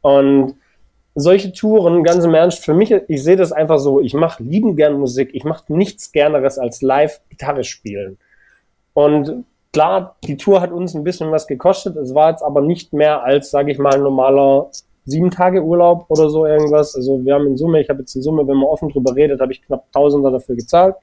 Und 0.00 0.54
solche 1.20 1.52
Touren, 1.52 2.02
ganz 2.04 2.24
im 2.24 2.34
Ernst, 2.34 2.64
für 2.64 2.74
mich, 2.74 2.90
ich 2.90 3.22
sehe 3.22 3.36
das 3.36 3.52
einfach 3.52 3.78
so, 3.78 4.00
ich 4.00 4.14
mache 4.14 4.42
lieben 4.42 4.76
gern 4.76 4.98
Musik, 4.98 5.30
ich 5.32 5.44
mache 5.44 5.72
nichts 5.72 6.12
Gerneres 6.12 6.58
als 6.58 6.82
live 6.82 7.20
Gitarre 7.28 7.64
spielen. 7.64 8.18
Und 8.94 9.44
klar, 9.72 10.16
die 10.24 10.36
Tour 10.36 10.60
hat 10.60 10.72
uns 10.72 10.94
ein 10.94 11.04
bisschen 11.04 11.30
was 11.30 11.46
gekostet, 11.46 11.96
es 11.96 12.14
war 12.14 12.30
jetzt 12.30 12.42
aber 12.42 12.60
nicht 12.60 12.92
mehr 12.92 13.22
als, 13.22 13.50
sage 13.50 13.72
ich 13.72 13.78
mal, 13.78 13.94
ein 13.94 14.02
normaler 14.02 14.70
sieben 15.08 15.30
Tage 15.30 15.62
Urlaub 15.62 16.06
oder 16.08 16.28
so 16.28 16.46
irgendwas. 16.46 16.94
Also 16.94 17.24
wir 17.24 17.34
haben 17.34 17.46
in 17.46 17.56
Summe, 17.56 17.80
ich 17.80 17.88
habe 17.88 18.00
jetzt 18.00 18.14
in 18.14 18.22
Summe, 18.22 18.46
wenn 18.46 18.56
man 18.56 18.66
offen 18.66 18.90
drüber 18.90 19.14
redet, 19.14 19.40
habe 19.40 19.52
ich 19.52 19.62
knapp 19.62 19.90
Tausender 19.92 20.30
dafür 20.30 20.54
gezahlt. 20.54 20.96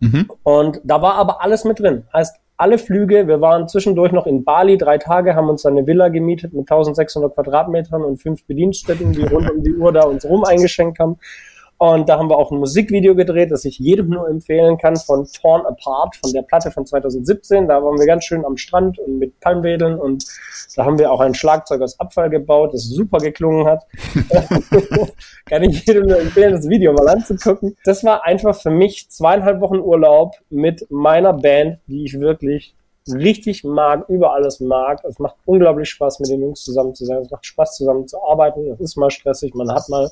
Mhm. 0.00 0.28
Und 0.42 0.80
da 0.84 1.00
war 1.00 1.14
aber 1.14 1.40
alles 1.40 1.64
mit 1.64 1.78
drin. 1.78 2.04
Heißt, 2.12 2.36
alle 2.62 2.78
Flüge. 2.78 3.26
Wir 3.26 3.40
waren 3.40 3.66
zwischendurch 3.66 4.12
noch 4.12 4.24
in 4.24 4.44
Bali 4.44 4.78
drei 4.78 4.96
Tage, 4.96 5.34
haben 5.34 5.48
uns 5.48 5.66
eine 5.66 5.84
Villa 5.84 6.08
gemietet 6.08 6.52
mit 6.52 6.70
1600 6.70 7.34
Quadratmetern 7.34 8.02
und 8.02 8.22
fünf 8.22 8.46
Bedienstätten, 8.46 9.12
die 9.12 9.24
rund 9.24 9.50
um 9.50 9.64
die 9.64 9.74
Uhr 9.74 9.92
da 9.92 10.04
uns 10.04 10.24
rum 10.24 10.44
eingeschenkt 10.44 11.00
haben. 11.00 11.18
Und 11.82 12.08
da 12.08 12.16
haben 12.16 12.30
wir 12.30 12.38
auch 12.38 12.52
ein 12.52 12.60
Musikvideo 12.60 13.16
gedreht, 13.16 13.50
das 13.50 13.64
ich 13.64 13.80
jedem 13.80 14.10
nur 14.10 14.28
empfehlen 14.28 14.78
kann, 14.78 14.94
von 14.94 15.26
Torn 15.26 15.66
Apart, 15.66 16.14
von 16.14 16.32
der 16.32 16.42
Platte 16.42 16.70
von 16.70 16.86
2017. 16.86 17.66
Da 17.66 17.82
waren 17.82 17.98
wir 17.98 18.06
ganz 18.06 18.24
schön 18.24 18.44
am 18.44 18.56
Strand 18.56 19.00
und 19.00 19.18
mit 19.18 19.40
Palmwedeln 19.40 19.98
und 19.98 20.24
da 20.76 20.84
haben 20.84 21.00
wir 21.00 21.10
auch 21.10 21.18
ein 21.18 21.34
Schlagzeug 21.34 21.82
aus 21.82 21.98
Abfall 21.98 22.30
gebaut, 22.30 22.72
das 22.72 22.84
super 22.84 23.18
geklungen 23.18 23.66
hat. 23.66 23.84
kann 25.46 25.64
ich 25.64 25.84
jedem 25.84 26.06
nur 26.06 26.20
empfehlen, 26.20 26.52
das 26.52 26.68
Video 26.68 26.92
mal 26.92 27.08
anzugucken. 27.08 27.76
Das 27.84 28.04
war 28.04 28.24
einfach 28.24 28.54
für 28.54 28.70
mich 28.70 29.10
zweieinhalb 29.10 29.60
Wochen 29.60 29.80
Urlaub 29.80 30.36
mit 30.50 30.86
meiner 30.88 31.32
Band, 31.32 31.80
die 31.88 32.04
ich 32.04 32.20
wirklich 32.20 32.76
richtig 33.08 33.64
mag, 33.64 34.08
über 34.08 34.34
alles 34.34 34.60
mag. 34.60 35.02
Es 35.02 35.18
macht 35.18 35.34
unglaublich 35.46 35.90
Spaß, 35.90 36.20
mit 36.20 36.30
den 36.30 36.42
Jungs 36.42 36.62
zusammen 36.62 36.94
zu 36.94 37.04
sein. 37.06 37.22
Es 37.22 37.30
macht 37.32 37.44
Spaß, 37.44 37.74
zusammen 37.76 38.06
zu 38.06 38.22
arbeiten. 38.22 38.70
Es 38.70 38.78
ist 38.78 38.96
mal 38.96 39.10
stressig, 39.10 39.52
man 39.56 39.74
hat 39.74 39.88
mal 39.88 40.08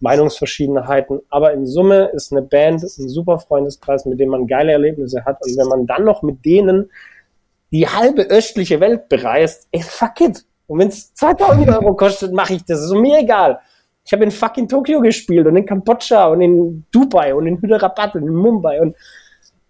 Meinungsverschiedenheiten. 0.00 1.20
Aber 1.28 1.52
in 1.52 1.66
Summe 1.66 2.10
ist 2.12 2.32
eine 2.32 2.42
Band 2.42 2.82
ein 2.82 3.08
super 3.08 3.38
Freundeskreis, 3.38 4.06
mit 4.06 4.18
dem 4.18 4.30
man 4.30 4.46
geile 4.46 4.72
Erlebnisse 4.72 5.24
hat. 5.24 5.38
Und 5.44 5.56
wenn 5.56 5.68
man 5.68 5.86
dann 5.86 6.04
noch 6.04 6.22
mit 6.22 6.44
denen 6.44 6.90
die 7.70 7.86
halbe 7.86 8.22
östliche 8.22 8.80
Welt 8.80 9.08
bereist, 9.08 9.68
ey, 9.70 9.82
fuck 9.82 10.20
it. 10.20 10.44
Und 10.66 10.78
wenn 10.78 10.88
es 10.88 11.14
2000 11.14 11.68
Euro 11.68 11.94
kostet, 11.94 12.32
mache 12.32 12.54
ich 12.54 12.64
das. 12.64 12.80
Ist 12.80 12.92
mir 12.92 13.18
egal. 13.18 13.60
Ich 14.04 14.12
habe 14.12 14.24
in 14.24 14.30
fucking 14.30 14.68
Tokio 14.68 15.00
gespielt 15.00 15.46
und 15.46 15.56
in 15.56 15.66
Kambodscha 15.66 16.28
und 16.28 16.40
in 16.40 16.86
Dubai 16.90 17.34
und 17.34 17.46
in 17.46 17.60
Hyderabad 17.60 18.16
und 18.16 18.22
in 18.22 18.34
Mumbai 18.34 18.80
und 18.80 18.96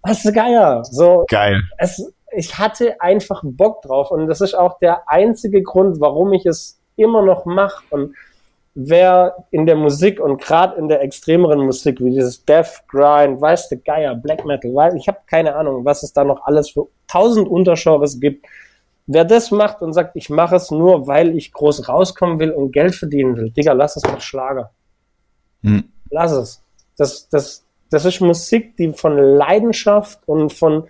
was 0.02 0.24
ist 0.24 0.34
geiler. 0.34 0.82
So, 0.84 1.26
Geil. 1.28 1.60
Es, 1.76 2.02
ich 2.34 2.58
hatte 2.58 3.00
einfach 3.00 3.42
Bock 3.44 3.82
drauf 3.82 4.10
und 4.10 4.28
das 4.28 4.40
ist 4.40 4.54
auch 4.54 4.78
der 4.78 5.08
einzige 5.08 5.62
Grund, 5.62 6.00
warum 6.00 6.32
ich 6.32 6.46
es 6.46 6.80
immer 6.96 7.22
noch 7.22 7.44
mache. 7.44 7.84
Und 7.90 8.14
wer 8.74 9.46
in 9.50 9.66
der 9.66 9.76
Musik 9.76 10.20
und 10.20 10.40
gerade 10.40 10.78
in 10.78 10.88
der 10.88 11.02
extremeren 11.02 11.60
Musik, 11.60 12.00
wie 12.00 12.10
dieses 12.10 12.44
Death, 12.44 12.84
Grind, 12.88 13.40
weiß 13.40 13.68
der 13.68 13.78
Geier, 13.78 14.14
Black 14.14 14.44
Metal, 14.44 14.74
weil 14.74 14.96
ich 14.96 15.08
habe 15.08 15.18
keine 15.26 15.54
Ahnung, 15.56 15.84
was 15.84 16.02
es 16.02 16.12
da 16.12 16.24
noch 16.24 16.44
alles 16.44 16.70
für 16.70 16.86
tausend 17.06 17.48
Untergenres 17.48 18.20
gibt. 18.20 18.46
Wer 19.06 19.24
das 19.24 19.50
macht 19.50 19.82
und 19.82 19.92
sagt, 19.92 20.14
ich 20.14 20.30
mache 20.30 20.56
es 20.56 20.70
nur, 20.70 21.08
weil 21.08 21.36
ich 21.36 21.52
groß 21.52 21.88
rauskommen 21.88 22.38
will 22.38 22.52
und 22.52 22.70
Geld 22.70 22.94
verdienen 22.94 23.36
will, 23.36 23.50
Digga, 23.50 23.72
lass 23.72 23.96
es 23.96 24.04
mit 24.04 24.22
Schlager. 24.22 24.70
Hm. 25.62 25.84
Lass 26.10 26.32
es. 26.32 26.62
Das, 26.96 27.28
das, 27.28 27.64
das 27.90 28.04
ist 28.04 28.20
Musik, 28.20 28.76
die 28.76 28.92
von 28.92 29.18
Leidenschaft 29.18 30.20
und 30.26 30.52
von 30.52 30.84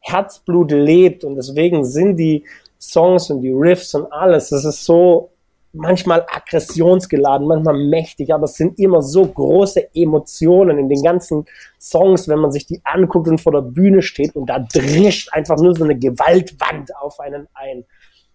Herzblut 0.00 0.72
lebt 0.72 1.24
und 1.24 1.36
deswegen 1.36 1.84
sind 1.84 2.16
die 2.16 2.44
Songs 2.78 3.30
und 3.30 3.40
die 3.40 3.52
Riffs 3.52 3.94
und 3.94 4.12
alles, 4.12 4.50
das 4.50 4.66
ist 4.66 4.84
so 4.84 5.30
manchmal 5.74 6.24
aggressionsgeladen, 6.28 7.46
manchmal 7.46 7.76
mächtig, 7.76 8.32
aber 8.32 8.44
es 8.44 8.54
sind 8.54 8.78
immer 8.78 9.02
so 9.02 9.26
große 9.26 9.94
Emotionen 9.94 10.78
in 10.78 10.88
den 10.88 11.02
ganzen 11.02 11.44
Songs, 11.80 12.28
wenn 12.28 12.38
man 12.38 12.52
sich 12.52 12.66
die 12.66 12.80
anguckt 12.84 13.28
und 13.28 13.40
vor 13.40 13.52
der 13.52 13.62
Bühne 13.62 14.02
steht 14.02 14.34
und 14.36 14.46
da 14.46 14.58
drischt 14.58 15.32
einfach 15.32 15.56
nur 15.58 15.74
so 15.74 15.84
eine 15.84 15.98
Gewaltwand 15.98 16.96
auf 16.96 17.20
einen 17.20 17.48
ein. 17.54 17.84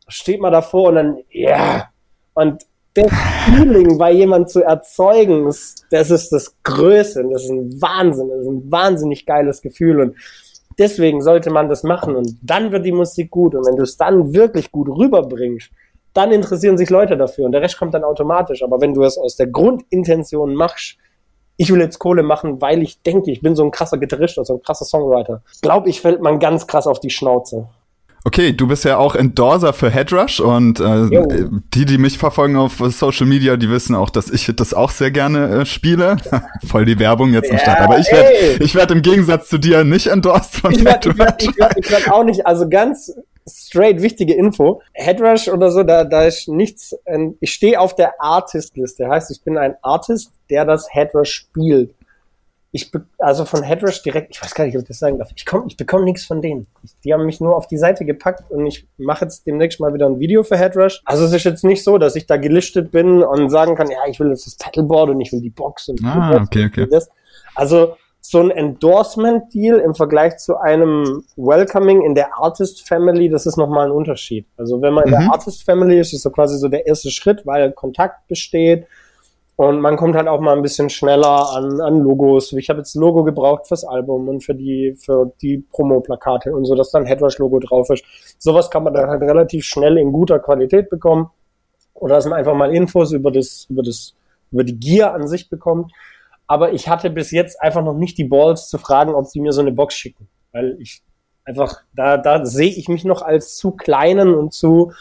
Steht 0.07 0.41
man 0.41 0.51
davor 0.51 0.89
und 0.89 0.95
dann, 0.95 1.17
ja. 1.29 1.49
Yeah. 1.49 1.89
Und 2.33 2.65
das 2.93 3.11
Feeling 3.45 3.97
bei 3.97 4.11
jemand 4.11 4.49
zu 4.49 4.63
erzeugen, 4.63 5.45
das 5.45 6.09
ist 6.09 6.31
das 6.31 6.55
Größte, 6.63 7.23
das 7.31 7.43
ist 7.43 7.49
ein 7.49 7.81
Wahnsinn, 7.81 8.29
das 8.29 8.41
ist 8.41 8.47
ein 8.47 8.71
wahnsinnig 8.71 9.25
geiles 9.25 9.61
Gefühl 9.61 9.99
und 10.01 10.15
deswegen 10.77 11.21
sollte 11.21 11.51
man 11.51 11.69
das 11.69 11.83
machen 11.83 12.15
und 12.15 12.37
dann 12.41 12.71
wird 12.71 12.85
die 12.85 12.91
Musik 12.91 13.29
gut 13.29 13.53
und 13.55 13.65
wenn 13.65 13.75
du 13.75 13.83
es 13.83 13.97
dann 13.97 14.33
wirklich 14.33 14.71
gut 14.71 14.89
rüberbringst, 14.89 15.69
dann 16.13 16.31
interessieren 16.31 16.77
sich 16.77 16.89
Leute 16.89 17.17
dafür 17.17 17.45
und 17.45 17.51
der 17.51 17.61
Rest 17.61 17.77
kommt 17.77 17.93
dann 17.93 18.03
automatisch. 18.03 18.63
Aber 18.63 18.81
wenn 18.81 18.93
du 18.93 19.03
es 19.03 19.17
aus 19.17 19.35
der 19.35 19.47
Grundintention 19.47 20.55
machst, 20.55 20.97
ich 21.57 21.71
will 21.71 21.81
jetzt 21.81 21.99
Kohle 21.99 22.23
machen, 22.23 22.61
weil 22.61 22.81
ich 22.81 23.01
denke, 23.01 23.31
ich 23.31 23.41
bin 23.41 23.55
so 23.55 23.63
ein 23.63 23.71
krasser 23.71 23.97
Gitarrist 23.97 24.37
oder 24.37 24.45
so 24.45 24.53
ein 24.55 24.61
krasser 24.61 24.85
Songwriter, 24.85 25.41
glaube 25.61 25.89
ich, 25.89 26.01
fällt 26.01 26.21
man 26.21 26.39
ganz 26.39 26.67
krass 26.67 26.87
auf 26.87 26.99
die 26.99 27.09
Schnauze. 27.09 27.67
Okay, 28.25 28.51
du 28.51 28.67
bist 28.67 28.83
ja 28.83 28.97
auch 28.97 29.15
Endorser 29.15 29.71
für 29.71 29.89
Headrush 29.89 30.41
und 30.41 30.79
äh, 30.81 31.49
die, 31.73 31.85
die 31.85 31.97
mich 31.97 32.17
verfolgen 32.17 32.57
auf 32.57 32.77
Social 32.77 33.25
Media, 33.25 33.55
die 33.55 33.69
wissen 33.69 33.95
auch, 33.95 34.09
dass 34.09 34.29
ich 34.29 34.51
das 34.55 34.73
auch 34.73 34.91
sehr 34.91 35.09
gerne 35.11 35.61
äh, 35.61 35.65
spiele. 35.65 36.17
Voll 36.67 36.83
die 36.83 36.99
Werbung 36.99 37.33
jetzt 37.33 37.47
ja, 37.47 37.53
am 37.53 37.59
Start. 37.59 37.79
Aber 37.79 37.97
ich 37.97 38.11
werde 38.11 38.63
ich 38.63 38.75
werd 38.75 38.91
im 38.91 39.01
Gegensatz 39.01 39.47
zu 39.47 39.57
dir 39.57 39.85
nicht 39.85 40.07
endorsed 40.07 40.55
von 40.55 40.71
ich 40.71 40.83
werd, 40.83 41.05
Headrush. 41.05 41.27
Ich 41.39 41.57
werde 41.57 41.75
werd, 41.75 41.91
werd 41.91 42.11
auch 42.11 42.25
nicht, 42.25 42.45
also 42.45 42.67
ganz 42.67 43.13
straight 43.49 44.01
wichtige 44.01 44.33
Info. 44.33 44.81
Headrush 44.93 45.49
oder 45.49 45.71
so, 45.71 45.83
da, 45.83 46.03
da 46.03 46.23
ist 46.23 46.47
nichts, 46.47 46.95
ich 47.39 47.51
stehe 47.51 47.79
auf 47.79 47.95
der 47.95 48.21
Artist-Liste. 48.21 49.09
Heißt, 49.09 49.31
ich 49.31 49.43
bin 49.43 49.57
ein 49.57 49.75
Artist, 49.81 50.31
der 50.49 50.65
das 50.65 50.93
Headrush 50.93 51.31
spielt. 51.31 51.93
Ich 52.71 52.91
also 53.17 53.45
von 53.45 53.63
Headrush 53.63 54.03
direkt, 54.03 54.35
ich 54.35 54.43
weiß 54.43 54.53
gar 54.53 54.63
nicht, 54.63 54.75
ob 54.75 54.83
ich 54.83 54.87
das 54.87 54.99
sagen 54.99 55.17
darf. 55.17 55.31
Ich 55.35 55.43
komm, 55.43 55.65
ich 55.67 55.75
bekomme 55.75 56.05
nichts 56.05 56.25
von 56.25 56.39
denen. 56.39 56.67
Die 57.03 57.11
haben 57.11 57.25
mich 57.25 57.41
nur 57.41 57.55
auf 57.55 57.65
die 57.65 57.79
Seite 57.79 58.05
gepackt 58.05 58.51
und 58.51 58.67
ich 58.67 58.87
mache 58.97 59.25
jetzt 59.25 59.47
demnächst 59.47 59.79
mal 59.79 59.91
wieder 59.91 60.05
ein 60.05 60.19
Video 60.19 60.43
für 60.43 60.55
Headrush. 60.55 61.01
Also 61.03 61.25
es 61.25 61.33
ist 61.33 61.45
jetzt 61.45 61.63
nicht 61.63 61.83
so, 61.83 61.97
dass 61.97 62.15
ich 62.15 62.27
da 62.27 62.37
gelistet 62.37 62.91
bin 62.91 63.23
und 63.23 63.49
sagen 63.49 63.75
kann, 63.75 63.89
ja, 63.89 63.97
ich 64.07 64.19
will 64.19 64.29
jetzt 64.29 64.45
das 64.45 64.55
Paddleboard 64.55 65.09
und 65.09 65.21
ich 65.21 65.31
will 65.31 65.41
die 65.41 65.49
Box 65.49 65.89
und 65.89 66.03
ah, 66.03 66.43
okay, 66.43 66.65
okay. 66.67 66.87
das. 66.87 67.09
Also 67.55 67.95
so 68.21 68.39
ein 68.39 68.51
Endorsement-Deal 68.51 69.79
im 69.79 69.95
Vergleich 69.95 70.37
zu 70.37 70.57
einem 70.57 71.23
Welcoming 71.35 72.01
in 72.01 72.15
der 72.15 72.37
Artist 72.37 72.87
Family, 72.87 73.29
das 73.29 73.45
ist 73.45 73.57
nochmal 73.57 73.87
ein 73.87 73.91
Unterschied. 73.91 74.45
Also 74.57 74.81
wenn 74.81 74.93
man 74.93 75.05
in 75.05 75.11
mhm. 75.11 75.19
der 75.19 75.31
Artist 75.31 75.63
Family 75.63 75.99
ist, 75.99 76.13
ist 76.13 76.23
so 76.23 76.29
quasi 76.29 76.57
so 76.57 76.67
der 76.67 76.85
erste 76.85 77.11
Schritt, 77.11 77.45
weil 77.45 77.71
Kontakt 77.71 78.27
besteht 78.27 78.87
und 79.55 79.81
man 79.81 79.97
kommt 79.97 80.15
halt 80.15 80.27
auch 80.27 80.39
mal 80.39 80.55
ein 80.55 80.61
bisschen 80.61 80.89
schneller 80.89 81.51
an, 81.53 81.81
an 81.81 81.99
Logos. 81.99 82.53
Ich 82.53 82.69
habe 82.69 82.79
jetzt 82.79 82.95
ein 82.95 83.01
Logo 83.01 83.25
gebraucht 83.25 83.67
fürs 83.67 83.83
Album 83.83 84.29
und 84.29 84.41
für 84.41 84.55
die, 84.55 84.95
für 84.97 85.33
die 85.41 85.57
Promo-Plakate 85.57 86.55
und 86.55 86.63
so, 86.63 86.75
dass 86.75 86.91
dann 86.91 87.05
Headrush-Logo 87.05 87.59
drauf 87.59 87.89
ist. 87.89 88.05
Sowas 88.37 88.69
kann 88.69 88.83
man 88.83 88.93
dann 88.93 89.09
halt 89.09 89.21
relativ 89.21 89.65
schnell 89.65 89.97
in 89.97 90.13
guter 90.13 90.39
Qualität 90.39 90.89
bekommen. 90.89 91.29
Oder 91.93 92.15
dass 92.15 92.25
man 92.25 92.39
einfach 92.39 92.55
mal 92.55 92.73
Infos 92.73 93.11
über 93.11 93.31
das, 93.31 93.67
über 93.69 93.83
das, 93.83 94.13
über 94.51 94.63
die 94.63 94.79
Gear 94.79 95.13
an 95.13 95.27
sich 95.27 95.49
bekommt 95.49 95.91
aber 96.49 96.73
ich 96.73 96.89
hatte 96.89 97.11
bis 97.11 97.29
jetzt 97.29 97.61
einfach 97.61 97.83
noch 97.83 97.93
nicht 97.93 98.17
die 98.17 98.23
Balls 98.23 98.69
zu 98.69 98.79
fragen, 98.79 99.13
ob 99.13 99.27
sie 99.27 99.39
mir 99.39 99.53
so 99.53 99.61
eine 99.61 99.71
Box 99.71 99.93
schicken. 99.93 100.27
Weil 100.51 100.77
ich 100.79 101.03
einfach, 101.45 101.83
da, 101.95 102.17
da 102.17 102.43
sehe 102.43 102.71
ich 102.71 102.89
mich 102.89 103.05
noch 103.05 103.21
als 103.21 103.55
zu 103.55 103.71
kleinen 103.71 104.33
und 104.33 104.51
zu 104.51 104.91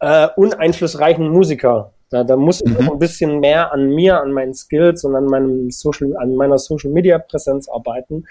äh, 0.00 0.28
uneinflussreichen 0.36 1.30
Musiker. 1.30 1.94
Da, 2.10 2.24
da 2.24 2.36
muss 2.36 2.60
ich 2.60 2.70
mhm. 2.70 2.84
noch 2.84 2.92
ein 2.92 2.98
bisschen 2.98 3.40
mehr 3.40 3.72
an 3.72 3.88
mir, 3.88 4.20
an 4.20 4.32
meinen 4.32 4.52
Skills 4.52 5.02
und 5.04 5.16
an 5.16 5.24
meinem 5.24 5.70
Social, 5.70 6.14
an 6.18 6.36
meiner 6.36 6.58
Social 6.58 6.90
Media 6.90 7.18
Präsenz 7.18 7.70
arbeiten, 7.70 8.26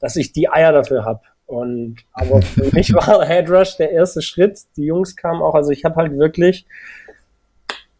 dass 0.00 0.16
ich 0.16 0.32
die 0.32 0.48
Eier 0.48 0.72
dafür 0.72 1.04
habe. 1.04 1.20
Und 1.44 1.98
aber 2.14 2.40
für 2.40 2.64
mich 2.74 2.94
war 2.94 3.22
Headrush 3.26 3.76
der 3.76 3.90
erste 3.90 4.22
Schritt. 4.22 4.60
Die 4.78 4.84
Jungs 4.84 5.14
kamen 5.14 5.42
auch, 5.42 5.54
also 5.54 5.72
ich 5.72 5.84
habe 5.84 5.96
halt 5.96 6.18
wirklich 6.18 6.64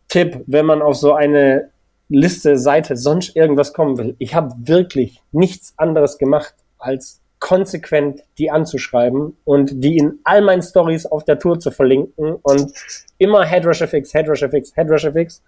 Tipp, 0.09 0.45
wenn 0.47 0.65
man 0.65 0.81
auf 0.81 0.97
so 0.97 1.13
eine 1.13 1.69
Liste, 2.09 2.59
Seite, 2.59 2.97
sonst 2.97 3.37
irgendwas 3.37 3.73
kommen 3.73 3.99
will. 3.99 4.17
Ich 4.19 4.35
habe 4.35 4.55
wirklich 4.59 5.23
nichts 5.33 5.75
anderes 5.77 6.19
gemacht, 6.19 6.55
als 6.79 7.21
konsequent 7.41 8.23
die 8.39 8.51
anzuschreiben 8.51 9.37
und 9.45 9.85
die 9.85 9.97
in 9.97 10.19
all 10.25 10.43
meinen 10.43 10.63
Stories 10.63 11.07
auf 11.07 11.25
der 11.25 11.39
Tour 11.39 11.61
zu 11.61 11.71
verlinken 11.71 12.35
und 12.43 12.73
immer 13.19 13.45
HeadrushFX, 13.45 14.13
HeadrushFX, 14.13 14.75
HeadrushFX. 14.75 15.43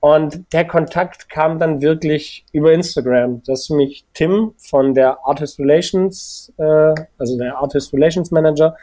Und 0.00 0.52
der 0.52 0.64
Kontakt 0.64 1.28
kam 1.28 1.58
dann 1.58 1.82
wirklich 1.82 2.46
über 2.52 2.72
Instagram, 2.72 3.42
dass 3.42 3.68
mich 3.68 4.06
Tim 4.14 4.54
von 4.56 4.94
der 4.94 5.18
Artist 5.24 5.58
Relations, 5.58 6.52
äh, 6.56 6.94
also 7.18 7.36
der 7.36 7.58
Artist 7.58 7.92
Relations 7.92 8.30
Manager, 8.30 8.76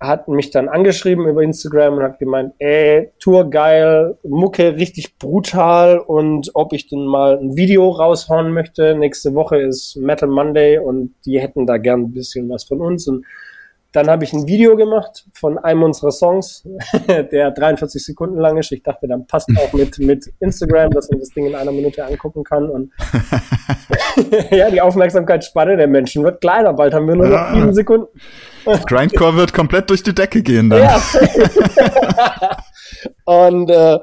hat 0.00 0.28
mich 0.28 0.50
dann 0.50 0.68
angeschrieben 0.68 1.28
über 1.28 1.42
Instagram 1.42 1.98
und 1.98 2.02
hat 2.02 2.18
gemeint, 2.18 2.54
ey, 2.58 3.10
Tour 3.18 3.50
geil, 3.50 4.16
Mucke 4.22 4.76
richtig 4.76 5.18
brutal 5.18 5.98
und 5.98 6.50
ob 6.54 6.72
ich 6.72 6.88
denn 6.88 7.04
mal 7.04 7.38
ein 7.38 7.54
Video 7.54 7.90
raushauen 7.90 8.52
möchte. 8.52 8.94
Nächste 8.94 9.34
Woche 9.34 9.58
ist 9.58 9.96
Metal 9.96 10.28
Monday 10.28 10.78
und 10.78 11.14
die 11.26 11.38
hätten 11.38 11.66
da 11.66 11.76
gern 11.76 12.00
ein 12.00 12.12
bisschen 12.12 12.48
was 12.48 12.64
von 12.64 12.80
uns. 12.80 13.06
Und 13.08 13.26
dann 13.92 14.08
habe 14.08 14.22
ich 14.24 14.32
ein 14.32 14.46
Video 14.46 14.76
gemacht 14.76 15.26
von 15.32 15.58
einem 15.58 15.82
unserer 15.82 16.12
Songs, 16.12 16.64
der 17.08 17.50
43 17.50 18.04
Sekunden 18.04 18.38
lang 18.38 18.56
ist. 18.56 18.70
Ich 18.70 18.82
dachte, 18.82 19.08
dann 19.08 19.26
passt 19.26 19.48
auch 19.56 19.72
mit, 19.72 19.98
mit 19.98 20.32
Instagram, 20.38 20.90
dass 20.90 21.10
man 21.10 21.18
das 21.18 21.30
Ding 21.30 21.46
in 21.46 21.54
einer 21.54 21.72
Minute 21.72 22.04
angucken 22.04 22.44
kann. 22.44 22.70
Und 22.70 22.92
ja, 24.50 24.70
die 24.70 24.80
Aufmerksamkeitsspanne 24.80 25.76
der 25.76 25.88
Menschen 25.88 26.22
wird 26.22 26.40
kleiner. 26.40 26.72
Bald 26.72 26.94
haben 26.94 27.08
wir 27.08 27.16
nur 27.16 27.28
noch 27.28 27.52
sieben 27.52 27.74
Sekunden. 27.74 28.06
Grindcore 28.86 29.36
wird 29.36 29.52
komplett 29.52 29.90
durch 29.90 30.02
die 30.02 30.14
Decke 30.14 30.42
gehen 30.42 30.70
dann. 30.70 30.82
Ja. 30.82 31.02
und 33.24 33.70
äh, 33.70 33.98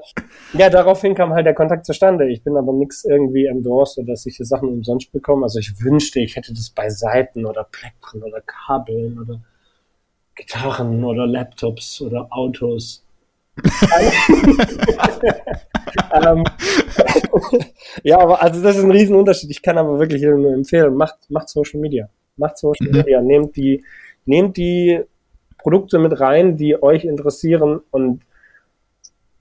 ja, 0.54 0.70
daraufhin 0.70 1.16
kam 1.16 1.34
halt 1.34 1.46
der 1.46 1.54
Kontakt 1.54 1.86
zustande. 1.86 2.30
Ich 2.30 2.44
bin 2.44 2.58
aber 2.58 2.74
nichts 2.74 3.06
irgendwie 3.06 3.46
endorsed 3.46 4.00
oder 4.00 4.14
dass 4.14 4.26
ich 4.26 4.38
die 4.38 4.46
Sachen 4.46 4.70
umsonst 4.70 5.12
bekomme. 5.12 5.44
Also 5.44 5.60
ich 5.60 5.82
wünschte, 5.82 6.20
ich 6.20 6.36
hätte 6.36 6.54
das 6.54 6.70
bei 6.72 6.90
Seiten 6.90 7.46
oder 7.46 7.66
Plektren 7.66 8.24
oder 8.24 8.42
Kabeln 8.42 9.20
oder 9.20 9.40
Gitarren 10.38 11.04
oder 11.04 11.28
Laptops 11.28 12.02
oder 12.02 12.28
Autos. 12.30 13.04
ähm, 16.14 16.44
ja, 18.04 18.20
aber 18.20 18.42
also 18.42 18.62
das 18.62 18.78
ist 18.78 18.84
ein 18.84 18.92
Riesenunterschied. 18.92 19.50
Ich 19.50 19.64
kann 19.64 19.78
aber 19.78 20.00
wirklich 20.00 20.22
nur 20.22 20.54
empfehlen, 20.54 20.96
macht, 20.96 21.18
macht 21.30 21.50
Social 21.50 21.80
Media. 21.80 22.08
Macht 22.36 22.58
Social 22.60 22.88
mhm. 22.88 22.98
Media. 22.98 23.22
Nehmt 23.22 23.56
die, 23.56 23.84
nehmt 24.26 24.58
die 24.58 25.02
Produkte 25.58 25.98
mit 25.98 26.20
rein, 26.20 26.56
die 26.56 26.82
euch 26.82 27.04
interessieren 27.04 27.82
und 27.90 28.22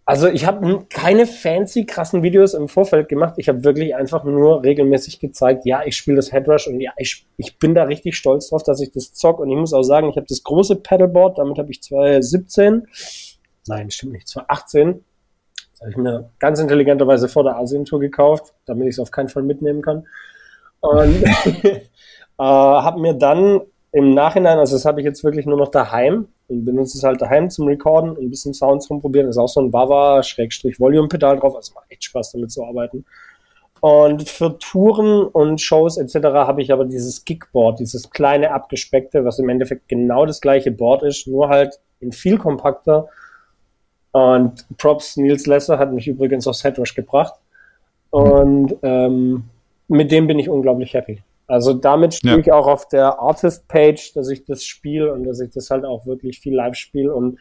also 0.08 0.28
ich 0.28 0.46
habe 0.46 0.86
keine 0.88 1.26
fancy, 1.26 1.84
krassen 1.84 2.22
Videos 2.22 2.54
im 2.54 2.68
Vorfeld 2.68 3.08
gemacht. 3.08 3.34
Ich 3.38 3.48
habe 3.48 3.64
wirklich 3.64 3.96
einfach 3.96 4.22
nur 4.22 4.62
regelmäßig 4.62 5.18
gezeigt, 5.18 5.66
ja, 5.66 5.82
ich 5.84 5.96
spiele 5.96 6.14
das 6.16 6.32
Headrush 6.32 6.68
und 6.68 6.80
ja, 6.80 6.92
ich, 6.96 7.26
ich 7.36 7.58
bin 7.58 7.74
da 7.74 7.82
richtig 7.82 8.16
stolz 8.16 8.48
drauf, 8.48 8.62
dass 8.62 8.80
ich 8.80 8.92
das 8.92 9.12
zock. 9.14 9.40
Und 9.40 9.50
ich 9.50 9.56
muss 9.56 9.74
auch 9.74 9.82
sagen, 9.82 10.08
ich 10.08 10.16
habe 10.16 10.28
das 10.28 10.44
große 10.44 10.76
Paddleboard, 10.76 11.38
damit 11.38 11.58
habe 11.58 11.72
ich 11.72 11.82
2017, 11.82 12.86
nein, 13.66 13.90
stimmt 13.90 14.12
nicht, 14.12 14.28
2018, 14.28 15.04
das 15.72 15.80
habe 15.80 15.90
ich 15.90 15.96
mir 15.96 16.30
ganz 16.38 16.60
intelligenterweise 16.60 17.28
vor 17.28 17.42
der 17.42 17.56
Asien-Tour 17.56 17.98
gekauft, 17.98 18.54
damit 18.64 18.86
ich 18.86 18.94
es 18.94 19.00
auf 19.00 19.10
keinen 19.10 19.28
Fall 19.28 19.42
mitnehmen 19.42 19.82
kann. 19.82 20.06
Und 20.78 21.24
äh, 21.64 21.80
habe 22.38 23.00
mir 23.00 23.14
dann 23.14 23.60
im 23.96 24.12
Nachhinein, 24.12 24.59
also 24.59 24.76
das 24.76 24.85
habe 24.85 25.00
ich 25.00 25.06
jetzt 25.06 25.24
wirklich 25.24 25.46
nur 25.46 25.56
noch 25.56 25.70
daheim, 25.70 26.28
und 26.48 26.66
benutze 26.66 26.98
es 26.98 27.02
halt 27.02 27.22
daheim 27.22 27.48
zum 27.48 27.66
Recorden 27.66 28.11
und 28.11 28.24
ein 28.24 28.28
bisschen 28.28 28.52
Sounds 28.52 28.90
rumprobieren. 28.90 29.30
Ist 29.30 29.38
auch 29.38 29.48
so 29.48 29.59
ein 29.59 29.70
Bava-Volume-Pedal 29.70 31.38
drauf, 31.38 31.56
also 31.56 31.72
macht 31.74 31.90
echt 31.90 32.04
Spaß 32.04 32.32
damit 32.32 32.52
zu 32.52 32.62
arbeiten. 32.62 33.06
Und 33.80 34.28
für 34.28 34.59
Touren 34.59 35.22
und 35.22 35.62
Shows 35.62 35.96
etc. 35.96 36.26
habe 36.35 36.61
ich 36.61 36.74
aber 36.74 36.85
dieses 36.85 37.24
Gigboard, 37.24 37.80
dieses 37.80 38.11
kleine 38.11 38.52
abgespeckte, 38.52 39.24
was 39.24 39.38
im 39.38 39.48
Endeffekt 39.48 39.88
genau 39.88 40.26
das 40.26 40.42
gleiche 40.42 40.72
Board 40.72 41.02
ist, 41.02 41.26
nur 41.26 41.48
halt 41.48 41.80
in 42.00 42.12
viel 42.12 42.37
kompakter. 42.37 43.09
Und 44.12 44.66
Props 44.76 45.16
Nils 45.16 45.46
Lesser 45.46 45.78
hat 45.78 45.94
mich 45.94 46.06
übrigens 46.06 46.46
aufs 46.46 46.64
Headrush 46.64 46.94
gebracht. 46.94 47.35
Und 48.11 48.76
ähm, 48.82 49.44
mit 49.88 50.12
dem 50.12 50.26
bin 50.26 50.38
ich 50.38 50.50
unglaublich 50.50 50.92
happy. 50.92 51.22
Also 51.46 51.74
damit 51.74 52.14
stehe 52.14 52.35
ja. 52.35 52.40
ich 52.40 52.52
auch 52.52 52.66
auf 52.66 52.88
der 52.88 53.20
Artist-Page, 53.20 54.14
dass 54.14 54.28
ich 54.30 54.44
das 54.44 54.64
spiele 54.64 55.12
und 55.12 55.24
dass 55.24 55.40
ich 55.40 55.50
das 55.50 55.70
halt 55.70 55.85
auch 55.85 56.06
wirklich 56.06 56.40
viel 56.40 56.54
live 56.54 56.74
spiele 56.74 57.14
und 57.14 57.38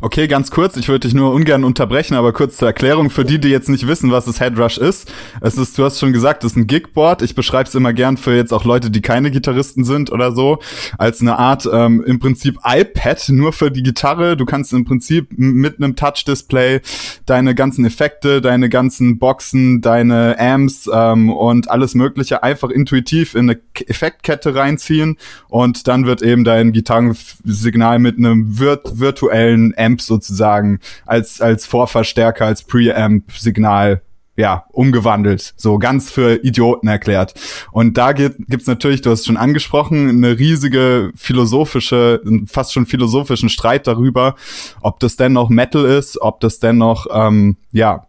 Okay, 0.00 0.26
ganz 0.26 0.50
kurz, 0.50 0.76
ich 0.76 0.88
würde 0.88 1.06
dich 1.06 1.14
nur 1.14 1.32
ungern 1.32 1.62
unterbrechen, 1.62 2.16
aber 2.16 2.32
kurz 2.32 2.56
zur 2.56 2.66
Erklärung 2.66 3.10
für 3.10 3.24
die, 3.24 3.38
die 3.38 3.48
jetzt 3.48 3.68
nicht 3.68 3.86
wissen, 3.86 4.10
was 4.10 4.24
das 4.24 4.40
Headrush 4.40 4.76
ist. 4.76 5.12
Es 5.40 5.56
ist, 5.56 5.78
du 5.78 5.84
hast 5.84 6.00
schon 6.00 6.12
gesagt, 6.12 6.42
es 6.42 6.50
ist 6.50 6.56
ein 6.56 6.66
Gigboard. 6.66 7.22
Ich 7.22 7.36
beschreibe 7.36 7.68
es 7.68 7.76
immer 7.76 7.92
gern 7.92 8.16
für 8.16 8.34
jetzt 8.34 8.52
auch 8.52 8.64
Leute, 8.64 8.90
die 8.90 9.02
keine 9.02 9.30
Gitarristen 9.30 9.84
sind 9.84 10.10
oder 10.10 10.32
so, 10.32 10.58
als 10.98 11.20
eine 11.20 11.38
Art 11.38 11.68
ähm, 11.72 12.02
im 12.04 12.18
Prinzip 12.18 12.58
iPad 12.64 13.28
nur 13.28 13.52
für 13.52 13.70
die 13.70 13.84
Gitarre. 13.84 14.36
Du 14.36 14.46
kannst 14.46 14.72
im 14.72 14.84
Prinzip 14.84 15.28
mit 15.36 15.76
einem 15.76 15.94
Touch-Display 15.94 16.80
deine 17.26 17.54
ganzen 17.54 17.84
Effekte, 17.84 18.40
deine 18.40 18.68
ganzen 18.68 19.20
Boxen, 19.20 19.80
deine 19.80 20.40
Amps 20.40 20.90
ähm, 20.92 21.30
und 21.30 21.70
alles 21.70 21.94
Mögliche 21.94 22.42
einfach 22.42 22.70
intuitiv 22.70 23.36
in 23.36 23.48
eine 23.48 23.60
Effektkette 23.86 24.56
reinziehen 24.56 25.18
und 25.48 25.86
dann 25.86 26.04
wird 26.04 26.20
eben 26.20 26.42
dein 26.42 26.72
Gitarrensignal 26.72 28.00
mit 28.00 28.18
einem 28.18 28.58
virt 28.58 28.98
virtuellen 28.98 29.67
Amp 29.76 30.00
sozusagen 30.00 30.80
als, 31.06 31.40
als 31.40 31.66
Vorverstärker, 31.66 32.46
als 32.46 32.62
Preamp-Signal 32.64 34.02
ja, 34.38 34.66
umgewandelt, 34.70 35.52
so 35.56 35.78
ganz 35.78 36.12
für 36.12 36.44
Idioten 36.44 36.86
erklärt. 36.86 37.34
Und 37.72 37.98
da 37.98 38.12
gibt, 38.12 38.46
gibt's 38.46 38.68
natürlich, 38.68 39.00
du 39.00 39.10
hast 39.10 39.20
es 39.20 39.26
schon 39.26 39.36
angesprochen, 39.36 40.08
eine 40.08 40.38
riesige 40.38 41.10
philosophische, 41.16 42.22
fast 42.46 42.72
schon 42.72 42.86
philosophischen 42.86 43.48
Streit 43.48 43.88
darüber, 43.88 44.36
ob 44.80 45.00
das 45.00 45.16
denn 45.16 45.32
noch 45.32 45.48
Metal 45.48 45.84
ist, 45.84 46.22
ob 46.22 46.38
das 46.38 46.60
denn 46.60 46.78
noch, 46.78 47.08
ähm, 47.12 47.56
ja, 47.72 48.06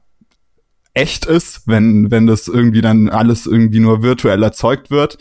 echt 0.94 1.26
ist, 1.26 1.68
wenn, 1.68 2.12
wenn 2.12 2.28
das 2.28 2.48
irgendwie 2.48 2.82
dann 2.82 3.10
alles 3.10 3.48
irgendwie 3.48 3.80
nur 3.80 4.04
virtuell 4.04 4.44
erzeugt 4.44 4.92
wird. 4.92 5.18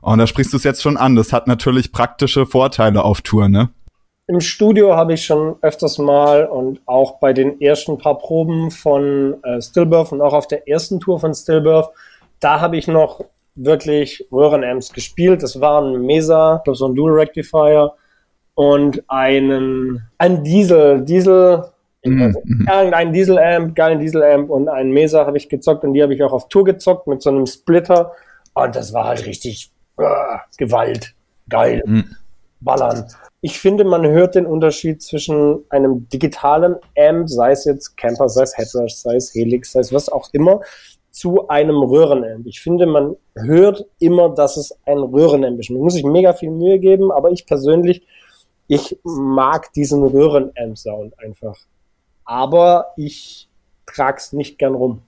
Und 0.00 0.18
da 0.18 0.26
sprichst 0.26 0.52
du 0.52 0.56
es 0.56 0.64
jetzt 0.64 0.82
schon 0.82 0.96
an. 0.96 1.14
Das 1.14 1.32
hat 1.32 1.46
natürlich 1.46 1.92
praktische 1.92 2.46
Vorteile 2.46 3.04
auf 3.04 3.20
Tour, 3.20 3.48
ne? 3.48 3.70
Im 4.28 4.42
Studio 4.42 4.94
habe 4.94 5.14
ich 5.14 5.24
schon 5.24 5.56
öfters 5.62 5.96
mal 5.96 6.44
und 6.44 6.82
auch 6.84 7.18
bei 7.18 7.32
den 7.32 7.62
ersten 7.62 7.96
paar 7.96 8.18
Proben 8.18 8.70
von 8.70 9.42
äh, 9.42 9.62
Stillbirth 9.62 10.12
und 10.12 10.20
auch 10.20 10.34
auf 10.34 10.46
der 10.46 10.68
ersten 10.68 11.00
Tour 11.00 11.18
von 11.18 11.32
Stillbirth, 11.32 11.88
da 12.38 12.60
habe 12.60 12.76
ich 12.76 12.86
noch 12.86 13.24
wirklich 13.54 14.28
Röhrenamps 14.30 14.92
gespielt. 14.92 15.42
Das 15.42 15.62
waren 15.62 16.04
Mesa, 16.04 16.56
ich 16.56 16.64
glaube 16.64 16.76
so 16.76 16.86
ein 16.86 16.94
Dual 16.94 17.14
Rectifier 17.14 17.94
und 18.54 19.02
einen, 19.08 20.02
ein 20.18 20.44
Diesel, 20.44 21.06
Diesel, 21.06 21.64
mhm. 22.04 22.36
irgendein 22.70 23.14
Diesel-Amp, 23.14 23.74
geilen 23.74 23.98
Diesel-Amp 23.98 24.50
und 24.50 24.68
einen 24.68 24.92
Mesa 24.92 25.24
habe 25.24 25.38
ich 25.38 25.48
gezockt 25.48 25.84
und 25.84 25.94
die 25.94 26.02
habe 26.02 26.12
ich 26.12 26.22
auch 26.22 26.34
auf 26.34 26.48
Tour 26.48 26.64
gezockt 26.64 27.06
mit 27.06 27.22
so 27.22 27.30
einem 27.30 27.46
Splitter 27.46 28.12
und 28.52 28.76
das 28.76 28.92
war 28.92 29.06
halt 29.06 29.24
richtig 29.24 29.72
äh, 29.96 30.04
Gewalt, 30.58 31.14
geil, 31.48 31.82
mhm. 31.86 32.14
ballern 32.60 33.06
ich 33.40 33.58
finde, 33.60 33.84
man 33.84 34.04
hört 34.06 34.34
den 34.34 34.46
Unterschied 34.46 35.00
zwischen 35.02 35.64
einem 35.68 36.08
digitalen 36.08 36.76
Amp, 36.96 37.28
sei 37.28 37.52
es 37.52 37.64
jetzt 37.64 37.96
Camper, 37.96 38.28
sei 38.28 38.42
es 38.42 38.58
Headrush, 38.58 38.94
sei 38.94 39.14
es 39.14 39.32
Helix, 39.32 39.72
sei 39.72 39.80
es 39.80 39.92
was 39.92 40.08
auch 40.08 40.28
immer, 40.32 40.60
zu 41.10 41.48
einem 41.48 41.76
Röhrenamp. 41.76 42.46
Ich 42.46 42.60
finde, 42.60 42.86
man 42.86 43.16
hört 43.34 43.86
immer, 44.00 44.28
dass 44.30 44.56
es 44.56 44.76
ein 44.86 44.98
Röhrenamp 44.98 45.58
ist. 45.60 45.70
Man 45.70 45.80
muss 45.80 45.94
sich 45.94 46.04
mega 46.04 46.32
viel 46.32 46.50
Mühe 46.50 46.78
geben, 46.78 47.12
aber 47.12 47.30
ich 47.30 47.46
persönlich, 47.46 48.06
ich 48.66 48.98
mag 49.04 49.72
diesen 49.72 50.02
Röhrenamp-Sound 50.02 51.18
einfach. 51.18 51.56
Aber 52.24 52.92
ich 52.96 53.48
trag's 53.86 54.32
nicht 54.32 54.58
gern 54.58 54.74
rum. 54.74 55.02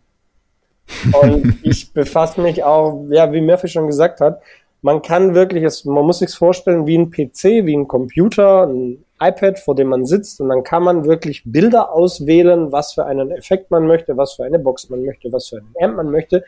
Und 1.20 1.58
ich 1.62 1.92
befasse 1.92 2.40
mich 2.40 2.64
auch, 2.64 3.06
ja, 3.10 3.32
wie 3.32 3.40
Murphy 3.40 3.68
schon 3.68 3.86
gesagt 3.86 4.20
hat, 4.20 4.40
man 4.82 5.02
kann 5.02 5.34
wirklich, 5.34 5.64
es, 5.64 5.84
man 5.84 6.04
muss 6.04 6.20
sich 6.20 6.30
vorstellen 6.30 6.86
wie 6.86 6.96
ein 6.96 7.10
PC, 7.10 7.66
wie 7.66 7.76
ein 7.76 7.88
Computer, 7.88 8.66
ein 8.66 9.04
iPad, 9.20 9.58
vor 9.58 9.74
dem 9.74 9.88
man 9.88 10.06
sitzt 10.06 10.40
und 10.40 10.48
dann 10.48 10.62
kann 10.62 10.82
man 10.82 11.04
wirklich 11.04 11.42
Bilder 11.44 11.92
auswählen, 11.92 12.72
was 12.72 12.94
für 12.94 13.04
einen 13.04 13.30
Effekt 13.30 13.70
man 13.70 13.86
möchte, 13.86 14.16
was 14.16 14.34
für 14.34 14.44
eine 14.44 14.58
Box 14.58 14.88
man 14.88 15.04
möchte, 15.04 15.30
was 15.32 15.48
für 15.48 15.58
einen 15.58 15.74
Amp 15.78 15.96
man 15.96 16.10
möchte 16.10 16.44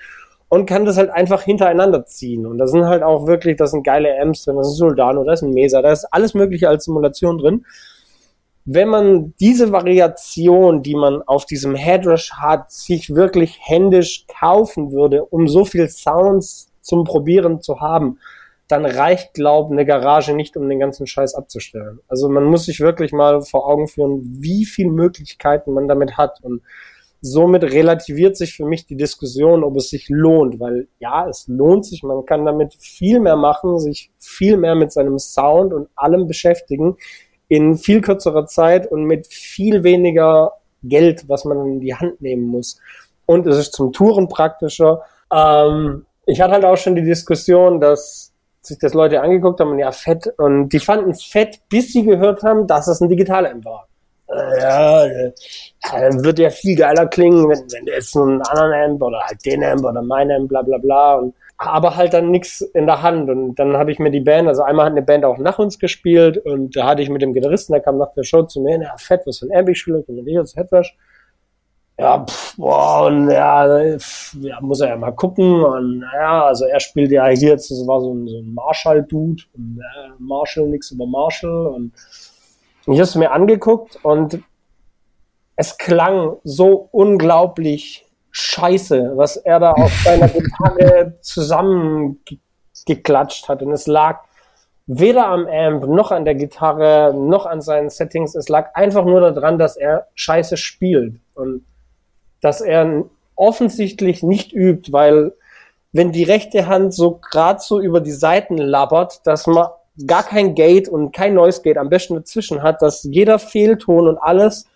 und 0.49 0.67
kann 0.67 0.85
das 0.87 0.97
halt 0.97 1.11
einfach 1.11 1.43
hintereinander 1.43 2.07
ziehen. 2.07 2.47
Und 2.47 2.59
da 2.59 2.67
sind 2.67 2.87
halt 2.87 3.03
auch 3.03 3.27
wirklich, 3.27 3.57
da 3.57 3.67
sind 3.67 3.85
geile 3.85 4.19
Amps 4.21 4.45
drin, 4.45 4.57
da 4.57 4.63
ist 4.63 4.77
Soldano, 4.77 5.25
da 5.25 5.35
ist 5.35 5.43
ein 5.43 5.53
Mesa, 5.53 5.83
da 5.83 5.93
ist 5.93 6.07
alles 6.11 6.35
mögliche 6.35 6.69
als 6.69 6.85
Simulation 6.85 7.39
drin. 7.39 7.67
Wenn 8.65 8.89
man 8.89 9.35
diese 9.41 9.73
Variation, 9.73 10.83
die 10.83 10.95
man 10.95 11.21
auf 11.23 11.47
diesem 11.47 11.75
Headrush 11.75 12.33
hat, 12.35 12.71
sich 12.71 13.15
wirklich 13.15 13.59
händisch 13.61 14.27
kaufen 14.29 14.93
würde, 14.93 15.25
um 15.25 15.49
so 15.49 15.65
viel 15.65 15.89
Sounds 15.89 16.72
zum 16.83 17.05
Probieren 17.05 17.63
zu 17.63 17.81
haben, 17.81 18.19
dann 18.69 18.87
reicht, 18.87 19.35
glaub, 19.35 19.71
eine 19.71 19.85
Garage 19.85 20.35
nicht, 20.35 20.57
um 20.57 20.69
den 20.69 20.79
ganzen 20.79 21.07
Scheiß 21.07 21.35
abzustellen. 21.35 22.01
Also 22.09 22.29
man 22.29 22.45
muss 22.45 22.65
sich 22.65 22.81
wirklich 22.81 23.13
mal 23.13 23.43
vor 23.43 23.69
Augen 23.69 23.89
führen, 23.89 24.23
wie 24.39 24.65
viele 24.65 24.91
Möglichkeiten 24.91 25.73
man 25.73 25.89
damit 25.89 26.17
hat. 26.17 26.41
Und 26.43 26.63
somit 27.21 27.65
relativiert 27.65 28.37
sich 28.37 28.55
für 28.55 28.65
mich 28.65 28.87
die 28.87 28.97
Diskussion, 28.97 29.63
ob 29.63 29.77
es 29.77 29.91
sich 29.91 30.09
lohnt, 30.09 30.59
weil 30.59 30.89
ja, 30.99 31.29
es 31.29 31.47
lohnt 31.49 31.85
sich, 31.85 32.03
man 32.03 32.25
kann 32.25 32.45
damit 32.45 32.75
viel 32.75 33.21
mehr 33.21 33.37
machen, 33.37 33.79
sich 33.79 34.11
viel 34.19 34.57
mehr 34.57 34.75
mit 34.75 34.91
seinem 34.91 35.19
Sound 35.19 35.73
und 35.73 35.89
allem 35.95 36.27
beschäftigen, 36.27 36.97
in 37.49 37.77
viel 37.77 38.01
kürzerer 38.01 38.47
Zeit 38.47 38.91
und 38.91 39.05
mit 39.05 39.27
viel 39.27 39.85
weniger 39.85 40.53
Geld, 40.83 41.29
was 41.29 41.45
man 41.45 41.67
in 41.67 41.81
die 41.81 41.95
Hand 41.95 42.21
nehmen 42.21 42.45
muss. 42.45 42.81
Und 43.27 43.47
es 43.47 43.59
ist 43.59 43.73
zum 43.75 43.93
Touren 43.93 44.29
praktischer. 44.29 45.03
Ähm, 45.33 46.07
ich 46.27 46.41
hatte 46.41 46.55
halt 46.55 46.65
auch 46.65 46.77
schon 46.77 46.95
die 46.95 47.03
Diskussion, 47.03 47.81
dass 47.81 48.33
sich 48.61 48.79
das 48.79 48.95
Leute 48.95 49.21
angeguckt 49.21 49.61
haben 49.61 49.71
und 49.71 49.79
ja, 49.79 49.91
fett. 49.91 50.33
Und 50.39 50.69
die 50.69 50.79
fanden 50.79 51.11
es 51.11 51.25
fett, 51.25 51.61
bis 51.69 51.93
sie 51.93 52.05
gehört 52.05 52.43
haben, 52.43 52.67
dass 52.67 52.87
es 52.87 53.01
ein 53.01 53.09
Digital-Amp 53.09 53.65
war. 53.65 53.89
Ja, 54.59 55.05
äh, 55.05 55.33
dann 55.91 56.25
wird 56.25 56.39
ja 56.39 56.49
viel 56.49 56.77
geiler 56.77 57.07
klingen, 57.07 57.49
wenn, 57.51 57.59
wenn 57.71 57.85
du 57.85 57.93
jetzt 57.93 58.13
so 58.13 58.23
einen 58.23 58.41
anderen 58.41 58.73
Amp 58.73 59.03
oder 59.03 59.21
halt 59.21 59.45
den 59.45 59.63
Amp 59.63 59.85
oder 59.85 60.01
mein 60.01 60.31
Amp, 60.31 60.49
bla 60.49 60.63
bla 60.63 60.79
bla. 60.79 61.17
Und, 61.17 61.35
aber 61.59 61.97
halt 61.97 62.15
dann 62.15 62.31
nichts 62.31 62.61
in 62.61 62.87
der 62.87 63.03
Hand. 63.03 63.29
Und 63.29 63.57
dann 63.57 63.77
habe 63.77 63.93
ich 63.93 63.99
mir 63.99 64.11
die 64.11 64.21
Band, 64.21 64.49
also 64.49 64.63
einmal 64.63 64.87
hat 64.87 64.93
eine 64.93 65.03
Band 65.03 65.25
auch 65.25 65.39
nach 65.39 65.59
uns 65.59 65.79
gespielt 65.79 66.39
und 66.39 66.75
da 66.77 66.87
hatte 66.87 67.03
ich 67.03 67.11
mit 67.11 67.21
dem 67.21 67.35
Gitarristen, 67.35 67.73
der 67.73 67.83
kam 67.83 67.99
nach 67.99 68.15
der 68.15 68.25
Show 68.25 68.45
zu 68.45 68.61
mir, 68.63 68.81
ja, 68.81 68.97
fett, 68.97 69.23
was 69.27 69.41
für 69.41 69.47
ein 69.47 69.57
Amp 69.57 69.69
ich 69.69 69.81
spiele, 69.81 70.03
und 70.07 70.27
ich 70.27 70.39
als 70.39 70.57
Headrush 70.57 70.97
ja, 72.03 72.25
pff, 72.25 72.57
boah, 72.57 73.07
und 73.07 73.31
ja, 73.31 73.99
pff, 73.99 74.37
ja, 74.41 74.61
muss 74.61 74.81
er 74.81 74.89
ja 74.89 74.97
mal 74.97 75.13
gucken. 75.13 75.65
Und 75.65 76.05
ja, 76.15 76.47
also 76.47 76.65
er 76.65 76.81
spielt 76.81 77.13
ja 77.13 77.29
hier 77.29 77.51
jetzt, 77.51 77.71
das 77.71 77.87
war 77.87 78.01
so 78.01 78.13
ein, 78.13 78.27
so 78.27 78.39
ein 78.39 78.53
Marshall-Dude, 78.55 79.45
äh, 79.55 80.11
Marshall, 80.19 80.67
nix 80.69 80.91
über 80.91 81.07
Marshall. 81.07 81.69
Und 81.69 81.93
ich 82.87 82.95
habe 82.95 83.03
es 83.03 83.15
mir 83.15 83.31
angeguckt 83.31 84.01
und 84.03 84.43
es 85.55 85.79
klang 85.79 86.39
so 86.43 86.89
unglaublich 86.91 88.05
scheiße, 88.33 89.13
was 89.15 89.37
er 89.37 89.61
da 89.61 89.71
auf 89.73 89.93
seiner 90.05 90.27
Gitarre 90.29 91.15
zusammengeklatscht 91.21 93.49
hat. 93.49 93.63
Und 93.63 93.71
es 93.73 93.87
lag 93.87 94.25
weder 94.87 95.29
am 95.29 95.47
Amp 95.47 95.87
noch 95.87 96.11
an 96.11 96.25
der 96.25 96.35
Gitarre 96.35 97.15
noch 97.15 97.47
an 97.47 97.61
seinen 97.61 97.91
Settings. 97.91 98.35
Es 98.35 98.49
lag 98.49 98.75
einfach 98.75 99.05
nur 99.05 99.21
daran, 99.21 99.57
dass 99.59 99.77
er 99.77 100.09
scheiße 100.15 100.57
spielt 100.57 101.21
und 101.35 101.65
dass 102.43 102.61
er 102.61 103.05
offensichtlich 103.35 104.23
nicht 104.23 104.53
übt, 104.53 104.93
weil 104.93 105.33
wenn 105.93 106.13
die 106.13 106.25
rechte 106.25 106.67
Hand 106.67 106.93
so 106.93 107.19
gerade 107.31 107.61
so 107.61 107.81
über 107.81 108.01
die 108.01 108.13
Seiten 108.13 108.59
labbert, 108.59 109.27
dass 109.27 109.47
man 109.47 109.69
gar 110.07 110.23
kein 110.23 110.55
Gate 110.55 110.89
und 110.89 111.13
kein 111.13 111.35
Noise 111.35 111.63
Gate 111.63 111.79
am 111.79 111.89
besten 111.89 112.15
dazwischen 112.15 112.63
hat, 112.63 112.83
dass 112.83 113.05
jeder 113.05 113.39
Fehlton 113.39 114.09
und 114.09 114.19
alles 114.19 114.67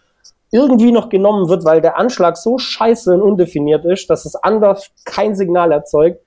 irgendwie 0.53 0.93
noch 0.93 1.09
genommen 1.09 1.49
wird, 1.49 1.65
weil 1.65 1.81
der 1.81 1.99
Anschlag 1.99 2.37
so 2.37 2.59
scheiße 2.59 3.13
und 3.15 3.23
undefiniert 3.23 3.85
ist, 3.85 4.09
dass 4.09 4.25
es 4.25 4.37
anders 4.37 4.91
kein 5.05 5.35
Signal 5.35 5.73
erzeugt, 5.73 6.21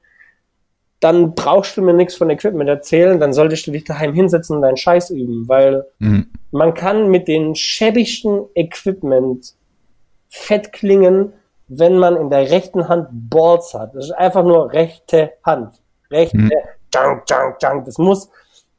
dann 1.00 1.34
brauchst 1.34 1.78
du 1.78 1.82
mir 1.82 1.94
nichts 1.94 2.16
von 2.16 2.30
Equipment 2.30 2.70
erzählen, 2.70 3.20
dann 3.20 3.32
solltest 3.32 3.66
du 3.68 3.72
dich 3.72 3.86
daheim 3.86 4.14
hinsetzen 4.14 4.58
und 4.58 4.64
deinen 4.64 4.76
Scheiß 4.76 5.12
üben, 5.12 5.48
weil 5.48 5.86
mhm. 6.00 6.28
man 6.52 6.74
kann 6.74 7.10
mit 7.10 7.28
den 7.28 7.56
schäbigsten 7.56 8.42
Equipment 8.56 9.54
fett 10.30 10.72
klingen, 10.72 11.34
wenn 11.68 11.98
man 11.98 12.16
in 12.16 12.30
der 12.30 12.50
rechten 12.50 12.88
Hand 12.88 13.08
Balls 13.12 13.74
hat. 13.74 13.94
Das 13.96 14.06
ist 14.06 14.12
einfach 14.12 14.44
nur 14.44 14.72
rechte 14.72 15.34
Hand. 15.44 15.82
Rechte, 16.10 16.38
mhm. 16.38 16.52
junk, 16.94 17.24
junk, 17.30 17.58
junk. 17.62 17.86
Das 17.86 17.98
muss, 17.98 18.30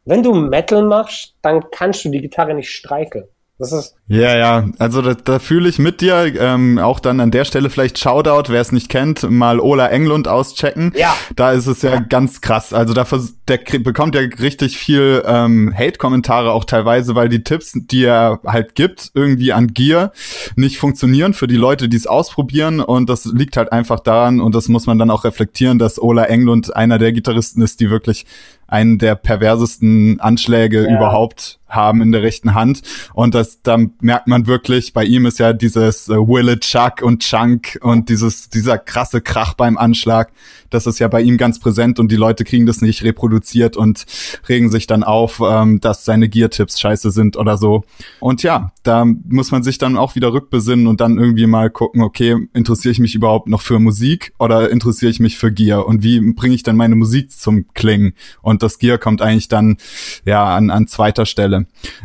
wenn 0.04 0.22
du 0.22 0.34
Metal 0.34 0.82
machst, 0.82 1.34
dann 1.42 1.70
kannst 1.70 2.04
du 2.04 2.08
die 2.08 2.20
Gitarre 2.20 2.54
nicht 2.54 2.70
streicheln. 2.70 3.28
Das 3.60 3.72
ist 3.72 3.94
ja, 4.08 4.36
ja, 4.36 4.68
also 4.78 5.02
da, 5.02 5.14
da 5.14 5.38
fühle 5.38 5.68
ich 5.68 5.78
mit 5.78 6.00
dir. 6.00 6.34
Ähm, 6.40 6.78
auch 6.78 6.98
dann 6.98 7.20
an 7.20 7.30
der 7.30 7.44
Stelle 7.44 7.70
vielleicht 7.70 7.96
Shoutout, 7.96 8.50
wer 8.50 8.60
es 8.60 8.72
nicht 8.72 8.88
kennt, 8.88 9.30
mal 9.30 9.60
Ola 9.60 9.86
Englund 9.86 10.26
auschecken. 10.26 10.92
Ja. 10.96 11.14
Da 11.36 11.52
ist 11.52 11.68
es 11.68 11.82
ja, 11.82 11.94
ja. 11.94 12.00
ganz 12.00 12.40
krass. 12.40 12.72
Also 12.72 12.92
da 12.92 13.06
der 13.46 13.58
bekommt 13.78 14.16
ja 14.16 14.22
richtig 14.22 14.78
viel 14.78 15.22
ähm, 15.24 15.72
Hate-Kommentare 15.76 16.50
auch 16.50 16.64
teilweise, 16.64 17.14
weil 17.14 17.28
die 17.28 17.44
Tipps, 17.44 17.72
die 17.74 18.04
er 18.04 18.40
halt 18.44 18.74
gibt, 18.74 19.12
irgendwie 19.14 19.52
an 19.52 19.68
Gear 19.68 20.10
nicht 20.56 20.78
funktionieren 20.78 21.32
für 21.32 21.46
die 21.46 21.56
Leute, 21.56 21.88
die 21.88 21.96
es 21.96 22.08
ausprobieren. 22.08 22.80
Und 22.80 23.08
das 23.08 23.26
liegt 23.26 23.56
halt 23.56 23.70
einfach 23.70 24.00
daran, 24.00 24.40
und 24.40 24.56
das 24.56 24.68
muss 24.68 24.86
man 24.86 24.98
dann 24.98 25.10
auch 25.10 25.22
reflektieren, 25.22 25.78
dass 25.78 26.02
Ola 26.02 26.24
Englund 26.24 26.74
einer 26.74 26.98
der 26.98 27.12
Gitarristen 27.12 27.62
ist, 27.62 27.78
die 27.78 27.90
wirklich 27.90 28.26
einen 28.66 28.98
der 28.98 29.14
perversesten 29.14 30.18
Anschläge 30.18 30.84
ja. 30.84 30.96
überhaupt 30.96 31.59
haben 31.70 32.02
in 32.02 32.12
der 32.12 32.22
rechten 32.22 32.54
Hand. 32.54 32.82
Und 33.14 33.34
das, 33.34 33.62
da 33.62 33.78
merkt 34.00 34.26
man 34.26 34.46
wirklich, 34.46 34.92
bei 34.92 35.04
ihm 35.04 35.26
ist 35.26 35.38
ja 35.38 35.52
dieses 35.52 36.08
äh, 36.08 36.16
Will 36.16 36.48
it 36.48 36.60
Chuck 36.60 37.02
und 37.02 37.22
Chunk 37.22 37.78
und 37.82 38.08
dieses, 38.08 38.50
dieser 38.50 38.78
krasse 38.78 39.20
Krach 39.20 39.54
beim 39.54 39.78
Anschlag. 39.78 40.32
Das 40.70 40.86
ist 40.86 41.00
ja 41.00 41.08
bei 41.08 41.20
ihm 41.20 41.36
ganz 41.36 41.58
präsent 41.58 41.98
und 41.98 42.12
die 42.12 42.16
Leute 42.16 42.44
kriegen 42.44 42.66
das 42.66 42.80
nicht 42.80 43.02
reproduziert 43.02 43.76
und 43.76 44.06
regen 44.48 44.70
sich 44.70 44.86
dann 44.86 45.02
auf, 45.02 45.40
ähm, 45.44 45.80
dass 45.80 46.04
seine 46.04 46.28
Gear-Tipps 46.28 46.80
scheiße 46.80 47.10
sind 47.10 47.36
oder 47.36 47.58
so. 47.58 47.84
Und 48.20 48.42
ja, 48.42 48.72
da 48.82 49.04
muss 49.04 49.50
man 49.50 49.62
sich 49.62 49.78
dann 49.78 49.96
auch 49.96 50.14
wieder 50.14 50.32
rückbesinnen 50.32 50.86
und 50.86 51.00
dann 51.00 51.18
irgendwie 51.18 51.46
mal 51.46 51.70
gucken, 51.70 52.02
okay, 52.02 52.36
interessiere 52.54 52.92
ich 52.92 52.98
mich 53.00 53.14
überhaupt 53.14 53.48
noch 53.48 53.62
für 53.62 53.78
Musik 53.78 54.32
oder 54.38 54.70
interessiere 54.70 55.10
ich 55.10 55.20
mich 55.20 55.36
für 55.36 55.52
Gear 55.52 55.86
und 55.86 56.02
wie 56.02 56.20
bringe 56.32 56.54
ich 56.54 56.62
dann 56.62 56.76
meine 56.76 56.94
Musik 56.94 57.32
zum 57.32 57.66
Klingen? 57.74 58.14
Und 58.42 58.62
das 58.62 58.78
Gear 58.78 58.98
kommt 58.98 59.22
eigentlich 59.22 59.48
dann 59.48 59.76
ja 60.24 60.56
an, 60.56 60.70
an 60.70 60.86
zweiter 60.86 61.26
Stelle. 61.26 61.59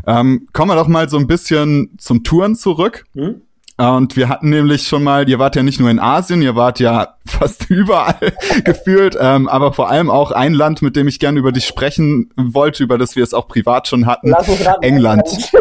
Ähm, 0.06 0.48
kommen 0.54 0.72
wir 0.72 0.76
doch 0.76 0.88
mal 0.88 1.10
so 1.10 1.18
ein 1.18 1.28
bisschen 1.28 1.96
zum 1.98 2.24
Touren 2.24 2.56
zurück. 2.56 3.06
Mhm. 3.13 3.41
Und 3.78 4.15
wir 4.15 4.30
hatten 4.30 4.50
nämlich 4.50 4.88
schon 4.88 5.04
mal, 5.04 5.28
ihr 5.28 5.38
wart 5.38 5.58
ja 5.58 5.63
nicht 5.63 5.82
nur 5.82 5.89
in 5.89 6.00
Asien, 6.00 6.41
ihr 6.41 6.56
wart 6.56 6.80
ja 6.80 7.15
fast 7.26 7.70
überall 7.70 8.34
gefühlt, 8.63 9.18
ähm, 9.20 9.50
aber 9.50 9.74
vor 9.74 9.89
allem 9.89 10.10
auch 10.10 10.32
ein 10.32 10.54
Land, 10.54 10.82
mit 10.82 10.96
dem 10.96 11.08
ich 11.08 11.20
gerne 11.20 11.39
über 11.39 11.52
dich 11.52 11.65
sprechen 11.65 12.30
wollte, 12.38 12.84
über 12.84 12.98
das 12.98 13.15
wir 13.15 13.24
es 13.24 13.34
auch 13.34 13.48
privat 13.48 13.88
schon 13.88 14.06
hatten. 14.06 14.34
England. 14.82 15.28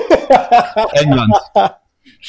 England. 0.93 1.35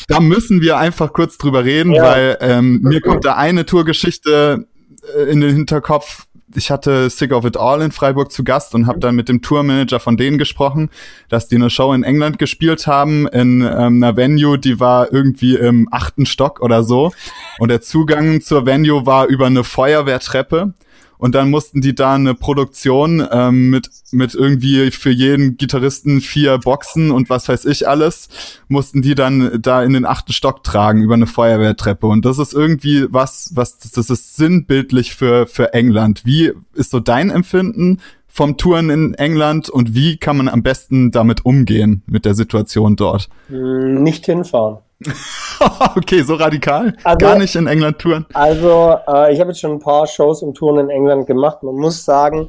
Da 0.07 0.19
müssen 0.19 0.61
wir 0.61 0.77
einfach 0.77 1.13
kurz 1.13 1.37
drüber 1.37 1.63
reden, 1.63 1.93
ja. 1.93 2.03
weil 2.03 2.37
ähm, 2.41 2.81
mir 2.81 2.99
kommt 2.99 3.23
da 3.23 3.35
eine 3.35 3.65
Tourgeschichte 3.65 4.67
äh, 5.15 5.29
in 5.29 5.39
den 5.39 5.55
Hinterkopf, 5.55 6.25
ich 6.55 6.71
hatte 6.71 7.09
Sick 7.09 7.31
of 7.31 7.45
It 7.45 7.57
All 7.57 7.81
in 7.81 7.91
Freiburg 7.91 8.31
zu 8.31 8.43
Gast 8.43 8.75
und 8.75 8.87
habe 8.87 8.99
dann 8.99 9.15
mit 9.15 9.29
dem 9.29 9.41
Tourmanager 9.41 9.99
von 9.99 10.17
denen 10.17 10.37
gesprochen, 10.37 10.89
dass 11.29 11.47
die 11.47 11.55
eine 11.55 11.69
Show 11.69 11.93
in 11.93 12.03
England 12.03 12.39
gespielt 12.39 12.87
haben 12.87 13.27
in 13.27 13.61
ähm, 13.61 14.03
einer 14.03 14.17
Venue, 14.17 14.57
die 14.57 14.79
war 14.79 15.11
irgendwie 15.11 15.55
im 15.55 15.87
achten 15.91 16.25
Stock 16.25 16.61
oder 16.61 16.83
so. 16.83 17.11
Und 17.59 17.69
der 17.69 17.81
Zugang 17.81 18.41
zur 18.41 18.65
Venue 18.65 19.05
war 19.05 19.27
über 19.27 19.45
eine 19.45 19.63
Feuerwehrtreppe 19.63 20.73
und 21.17 21.35
dann 21.35 21.49
mussten 21.49 21.81
die 21.81 21.95
da 21.95 22.15
eine 22.15 22.33
Produktion 22.33 23.25
ähm, 23.31 23.69
mit, 23.69 23.89
mit 24.11 24.33
irgendwie 24.33 24.91
für 24.91 25.11
jeden 25.11 25.57
Gitarristen 25.57 26.21
vier 26.21 26.57
Boxen 26.57 27.11
und 27.11 27.29
was 27.29 27.47
weiß 27.47 27.65
ich 27.65 27.87
alles, 27.87 28.29
mussten 28.67 29.01
die 29.01 29.15
dann 29.15 29.59
da 29.61 29.83
in 29.83 29.93
den 29.93 30.05
achten 30.05 30.33
Stock 30.33 30.63
tragen 30.63 31.03
über 31.03 31.13
eine 31.13 31.27
Feuerwehrtreppe. 31.27 32.07
Und 32.07 32.25
das 32.25 32.39
ist 32.39 32.53
irgendwie 32.53 33.05
was, 33.09 33.51
was, 33.53 33.79
das 33.79 34.09
ist 34.09 34.35
sinnbildlich 34.35 35.15
für, 35.15 35.47
für 35.47 35.73
England. 35.73 36.23
Wie 36.25 36.51
ist 36.73 36.91
so 36.91 36.99
dein 36.99 37.29
Empfinden 37.29 37.99
vom 38.27 38.57
Touren 38.57 38.89
in 38.89 39.13
England 39.13 39.69
und 39.69 39.95
wie 39.95 40.17
kann 40.17 40.35
man 40.35 40.49
am 40.49 40.61
besten 40.61 41.11
damit 41.11 41.45
umgehen 41.45 42.03
mit 42.05 42.25
der 42.25 42.33
Situation 42.33 42.97
dort? 42.97 43.29
Nicht 43.47 44.25
hinfahren. 44.25 44.79
okay, 45.95 46.21
so 46.21 46.35
radikal? 46.35 46.95
Also, 47.03 47.17
Gar 47.17 47.37
nicht 47.37 47.55
in 47.55 47.67
England 47.67 47.99
touren? 47.99 48.25
Also, 48.33 48.97
äh, 49.07 49.33
ich 49.33 49.39
habe 49.39 49.51
jetzt 49.51 49.59
schon 49.59 49.71
ein 49.71 49.79
paar 49.79 50.07
Shows 50.07 50.41
und 50.41 50.55
Touren 50.55 50.79
in 50.79 50.89
England 50.89 51.27
gemacht. 51.27 51.63
Man 51.63 51.75
muss 51.75 52.03
sagen, 52.03 52.47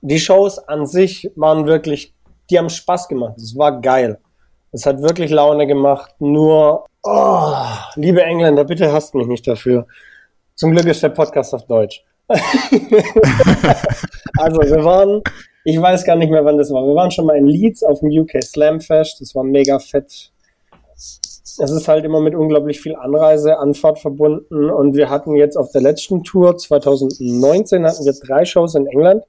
die 0.00 0.18
Shows 0.18 0.58
an 0.58 0.86
sich 0.86 1.30
waren 1.36 1.66
wirklich, 1.66 2.14
die 2.50 2.58
haben 2.58 2.68
Spaß 2.68 3.08
gemacht. 3.08 3.34
Es 3.36 3.56
war 3.56 3.80
geil. 3.80 4.18
Es 4.72 4.86
hat 4.86 5.00
wirklich 5.02 5.30
Laune 5.30 5.66
gemacht. 5.66 6.14
Nur, 6.18 6.86
oh, 7.02 7.54
liebe 7.96 8.22
Engländer, 8.22 8.64
bitte 8.64 8.92
hasst 8.92 9.14
mich 9.14 9.26
nicht 9.26 9.46
dafür. 9.46 9.86
Zum 10.54 10.72
Glück 10.72 10.86
ist 10.86 11.02
der 11.02 11.10
Podcast 11.10 11.54
auf 11.54 11.66
Deutsch. 11.66 12.04
also, 12.28 12.40
wir 14.60 14.84
waren, 14.84 15.22
ich 15.64 15.80
weiß 15.80 16.04
gar 16.04 16.16
nicht 16.16 16.30
mehr, 16.30 16.44
wann 16.44 16.58
das 16.58 16.70
war. 16.72 16.84
Wir 16.86 16.94
waren 16.94 17.10
schon 17.10 17.26
mal 17.26 17.36
in 17.36 17.46
Leeds 17.46 17.82
auf 17.82 18.00
dem 18.00 18.08
UK 18.08 18.42
Slam 18.42 18.80
Fest. 18.80 19.20
Das 19.20 19.34
war 19.34 19.44
mega 19.44 19.78
fett 19.78 20.31
es 21.58 21.70
ist 21.70 21.88
halt 21.88 22.04
immer 22.04 22.20
mit 22.20 22.34
unglaublich 22.34 22.80
viel 22.80 22.96
Anreise, 22.96 23.58
Anfahrt 23.58 23.98
verbunden. 23.98 24.70
Und 24.70 24.96
wir 24.96 25.10
hatten 25.10 25.34
jetzt 25.36 25.56
auf 25.56 25.70
der 25.72 25.82
letzten 25.82 26.24
Tour 26.24 26.56
2019 26.56 27.84
hatten 27.84 28.04
wir 28.04 28.12
drei 28.12 28.44
Shows 28.44 28.74
in 28.74 28.86
England. 28.86 29.24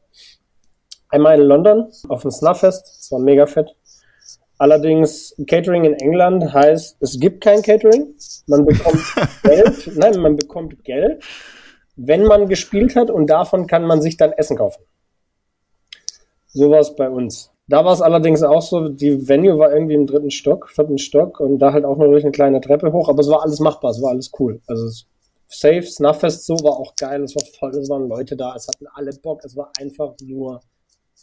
Einmal 1.10 1.40
in 1.40 1.48
London 1.48 1.92
auf 2.10 2.24
dem 2.24 2.32
Snuffest, 2.32 2.86
das 3.00 3.12
war 3.12 3.20
mega 3.20 3.46
fett. 3.46 3.76
Allerdings 4.58 5.36
Catering 5.48 5.84
in 5.84 5.94
England 5.94 6.54
heißt, 6.54 6.98
es 7.00 7.20
gibt 7.20 7.44
kein 7.44 7.62
Catering. 7.62 8.16
Man 8.48 8.66
bekommt 8.66 9.04
Geld, 9.44 9.92
nein, 9.96 10.20
man 10.20 10.36
bekommt 10.36 10.84
Geld, 10.84 11.24
wenn 11.96 12.24
man 12.24 12.48
gespielt 12.48 12.96
hat 12.96 13.12
und 13.12 13.28
davon 13.28 13.68
kann 13.68 13.84
man 13.84 14.02
sich 14.02 14.18
dann 14.18 14.32
Essen 14.32 14.58
kaufen. 14.58 14.84
So 16.48 16.70
war 16.70 16.80
es 16.80 16.96
bei 16.96 17.10
uns. 17.10 17.53
Da 17.68 17.86
war 17.86 17.94
es 17.94 18.02
allerdings 18.02 18.44
auch 18.44 18.62
so, 18.62 18.90
die 18.90 19.28
Venue 19.28 19.58
war 19.58 19.74
irgendwie 19.74 19.94
im 19.94 20.06
dritten 20.06 20.32
Stock, 20.32 20.70
vierten 20.70 20.98
Stock 20.98 21.40
und 21.40 21.60
da 21.60 21.72
halt 21.72 21.86
auch 21.86 21.98
nur 21.98 22.10
durch 22.10 22.24
eine 22.24 22.32
kleine 22.32 22.60
Treppe 22.60 22.92
hoch, 22.92 23.08
aber 23.08 23.22
es 23.22 23.30
war 23.30 23.42
alles 23.42 23.60
machbar, 23.60 23.92
es 23.92 24.02
war 24.02 24.12
alles 24.12 24.32
cool. 24.38 24.62
Also 24.68 25.06
safe, 25.48 25.84
Snuffest 25.84 26.46
so 26.46 26.56
war 26.56 26.74
auch 26.74 26.96
geil, 26.96 27.24
es 27.24 27.36
war 27.36 27.44
voll, 27.58 27.80
es 27.80 27.90
waren 27.90 28.10
Leute 28.10 28.36
da, 28.36 28.54
es 28.56 28.68
hatten 28.68 28.86
alle 28.94 29.12
Bock, 29.14 29.42
es 29.46 29.56
war 29.56 29.72
einfach 29.80 30.14
nur 30.26 30.62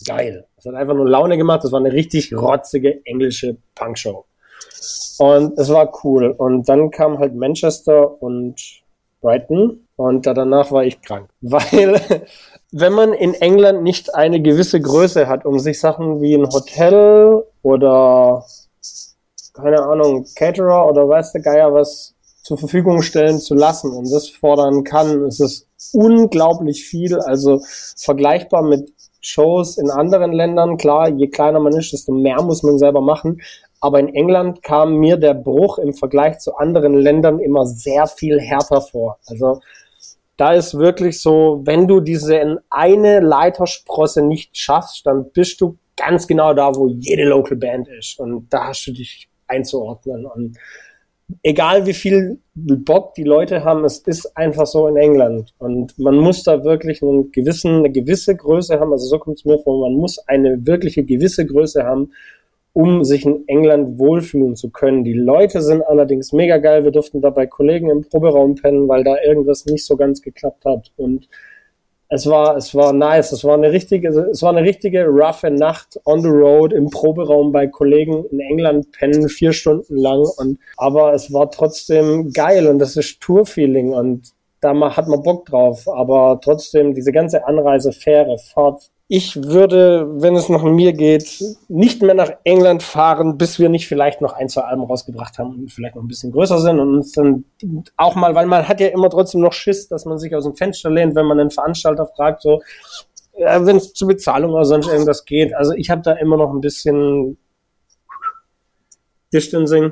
geil. 0.07 0.47
Es 0.57 0.65
hat 0.65 0.75
einfach 0.75 0.95
nur 0.95 1.09
Laune 1.09 1.37
gemacht, 1.37 1.65
es 1.65 1.73
war 1.73 1.81
eine 1.81 1.93
richtig 1.93 2.35
rotzige 2.35 3.05
englische 3.05 3.57
Punkshow. 3.75 4.25
Und 5.19 5.59
es 5.59 5.69
war 5.69 5.93
cool. 6.05 6.31
Und 6.31 6.69
dann 6.69 6.91
kam 6.91 7.19
halt 7.19 7.35
Manchester 7.35 8.23
und 8.23 8.83
Brighton 9.21 9.87
und 9.97 10.27
danach 10.27 10.73
war 10.73 10.85
ich 10.85 11.03
krank, 11.03 11.29
weil 11.43 12.01
wenn 12.73 12.93
man 12.93 13.13
in 13.13 13.35
England 13.35 13.83
nicht 13.83 14.15
eine 14.15 14.41
gewisse 14.41 14.81
Größe 14.81 15.27
hat, 15.27 15.45
um 15.45 15.59
sich 15.59 15.81
Sachen 15.81 16.21
wie 16.21 16.35
ein 16.35 16.49
Hotel 16.49 17.43
oder 17.63 18.45
keine 19.55 19.83
Ahnung, 19.83 20.27
Caterer 20.37 20.89
oder 20.89 21.09
weiß 21.09 21.33
der 21.33 21.43
Geier 21.43 21.75
was 21.75 22.15
zur 22.43 22.59
Verfügung 22.59 23.03
stellen 23.03 23.39
zu 23.39 23.55
lassen 23.55 23.93
und 23.93 24.11
das 24.11 24.29
fordern 24.29 24.85
kann, 24.85 25.25
ist 25.27 25.41
es 25.41 25.67
unglaublich 25.93 26.85
viel. 26.85 27.19
Also 27.19 27.61
vergleichbar 27.97 28.63
mit 28.63 28.93
Shows 29.21 29.77
in 29.77 29.91
anderen 29.91 30.33
Ländern. 30.33 30.77
Klar, 30.77 31.11
je 31.11 31.29
kleiner 31.29 31.61
man 31.61 31.77
ist, 31.77 31.93
desto 31.93 32.13
mehr 32.13 32.43
muss 32.43 32.63
man 32.63 32.79
selber 32.79 33.01
machen. 33.01 33.41
Aber 33.81 33.99
in 33.99 34.15
England 34.15 34.63
kam 34.63 34.97
mir 34.97 35.17
der 35.17 35.35
Bruch 35.35 35.79
im 35.79 35.95
Vergleich 35.95 36.39
zu 36.39 36.55
anderen 36.57 36.95
Ländern 36.95 37.39
immer 37.39 37.67
sehr 37.67 38.07
viel 38.07 38.41
härter 38.41 38.81
vor. 38.81 39.19
Also 39.27 39.61
da 40.41 40.55
ist 40.55 40.73
wirklich 40.73 41.21
so, 41.21 41.61
wenn 41.65 41.87
du 41.87 42.01
diese 42.01 42.63
eine 42.71 43.21
Leitersprosse 43.21 44.23
nicht 44.23 44.57
schaffst, 44.57 45.05
dann 45.05 45.31
bist 45.33 45.61
du 45.61 45.77
ganz 45.97 46.27
genau 46.27 46.55
da, 46.55 46.75
wo 46.75 46.89
jede 46.89 47.25
Local 47.25 47.59
Band 47.59 47.89
ist. 47.89 48.19
Und 48.19 48.49
da 48.49 48.69
hast 48.69 48.87
du 48.87 48.93
dich 48.93 49.29
einzuordnen. 49.49 50.25
Und 50.25 50.57
egal 51.43 51.85
wie 51.85 51.93
viel 51.93 52.39
Bock 52.55 53.13
die 53.17 53.25
Leute 53.25 53.65
haben, 53.65 53.85
es 53.85 53.99
ist 53.99 54.35
einfach 54.35 54.65
so 54.65 54.89
in 54.89 54.97
England. 54.97 55.53
Und 55.59 55.99
man 55.99 56.17
muss 56.17 56.43
da 56.43 56.65
wirklich 56.65 57.03
einen 57.03 57.31
gewissen, 57.33 57.81
eine 57.81 57.91
gewisse 57.91 58.35
Größe 58.35 58.81
haben, 58.81 58.93
also 58.93 59.09
so 59.09 59.19
kommt 59.19 59.37
es 59.37 59.45
mir 59.45 59.59
vor, 59.59 59.91
man 59.91 59.99
muss 59.99 60.19
eine 60.27 60.67
wirkliche 60.67 61.05
gewisse 61.05 61.45
Größe 61.45 61.85
haben, 61.85 62.13
um 62.73 63.05
sich 63.05 63.25
in 63.27 63.47
England 63.49 63.99
wohlfühlen 63.99 64.55
zu 64.55 64.71
können. 64.71 65.05
Die 65.05 65.13
Leute 65.13 65.61
sind 65.61 65.83
allerdings 65.83 66.33
mega 66.33 66.59
geil. 66.59 66.85
Wir 66.85 66.93
durften 66.93 67.21
da 67.21 67.31
bei 67.31 67.47
Kollegen 67.47 67.91
im 67.91 68.03
Proberaum 68.03 68.55
pennen, 68.55 68.89
weil 68.89 69.03
da 69.03 69.17
irgendwas 69.23 69.67
nicht 69.67 69.85
so 69.85 69.97
ganz 69.97 70.23
geklappt 70.23 70.65
hat. 70.65 70.93
Und 70.97 71.29
es 72.09 72.27
war, 72.27 72.57
es 72.57 72.75
war 72.75 72.93
nice. 72.93 73.33
Es 73.33 73.45
war 73.45 73.55
eine 73.55 73.73
richtige, 73.73 74.09
es 74.09 74.43
war 74.43 74.51
eine 74.51 74.63
richtige 74.63 75.07
roughe 75.07 75.51
Nacht 75.51 76.01
on 76.05 76.21
the 76.23 76.29
road 76.29 76.73
im 76.73 76.91
Proberaum 76.91 77.53
bei 77.53 77.67
Kollegen 77.67 78.25
in 78.27 78.41
England 78.41 78.93
pennen, 78.93 79.29
vier 79.29 79.53
Stunden 79.53 79.97
lang. 79.97 80.25
Und, 80.37 80.59
aber 80.77 81.13
es 81.13 81.33
war 81.33 81.51
trotzdem 81.51 82.33
geil 82.33 82.69
und 82.69 82.79
das 82.79 82.97
ist 82.97 83.21
Tour-Feeling 83.21 83.93
und 83.93 84.33
da 84.61 84.97
hat 84.97 85.09
man 85.09 85.23
Bock 85.23 85.47
drauf. 85.47 85.89
Aber 85.89 86.41
trotzdem 86.43 86.95
diese 86.95 87.13
ganze 87.13 87.47
Anreise, 87.47 87.93
Fähre, 87.93 88.39
Fahrt, 88.39 88.91
ich 89.13 89.43
würde, 89.43 90.07
wenn 90.23 90.37
es 90.37 90.49
nach 90.49 90.63
mir 90.63 90.93
geht, 90.93 91.43
nicht 91.67 92.01
mehr 92.01 92.15
nach 92.15 92.31
England 92.45 92.85
fahren, 92.85 93.39
bis 93.39 93.59
wir 93.59 93.69
nicht 93.69 93.89
vielleicht 93.89 94.21
noch 94.21 94.35
ein, 94.35 94.49
zwei 94.49 94.61
Alben 94.61 94.85
rausgebracht 94.85 95.37
haben 95.37 95.51
und 95.51 95.73
vielleicht 95.73 95.97
noch 95.97 96.03
ein 96.05 96.07
bisschen 96.07 96.31
größer 96.31 96.61
sind 96.61 96.79
und 96.79 96.95
uns 96.95 97.11
dann 97.11 97.45
auch 97.97 98.15
mal, 98.15 98.37
weil 98.37 98.47
man 98.47 98.69
hat 98.69 98.79
ja 98.79 98.87
immer 98.87 99.11
trotzdem 99.11 99.41
noch 99.41 99.53
Schiss, 99.53 99.89
dass 99.89 100.05
man 100.05 100.21
sich 100.21 100.33
aus 100.37 100.45
dem 100.45 100.55
Fenster 100.55 100.91
lehnt, 100.91 101.17
wenn 101.17 101.27
man 101.27 101.41
einen 101.41 101.51
Veranstalter 101.51 102.07
fragt, 102.07 102.43
so, 102.43 102.63
äh, 103.33 103.59
wenn 103.63 103.79
es 103.79 103.95
zur 103.95 104.07
Bezahlung 104.07 104.53
oder 104.53 104.65
sonst 104.65 104.87
irgendwas 104.87 105.25
geht. 105.25 105.55
Also 105.55 105.73
ich 105.73 105.91
habe 105.91 106.03
da 106.03 106.13
immer 106.13 106.37
noch 106.37 106.55
ein 106.55 106.61
bisschen 106.61 107.37
Distancing 109.33 109.91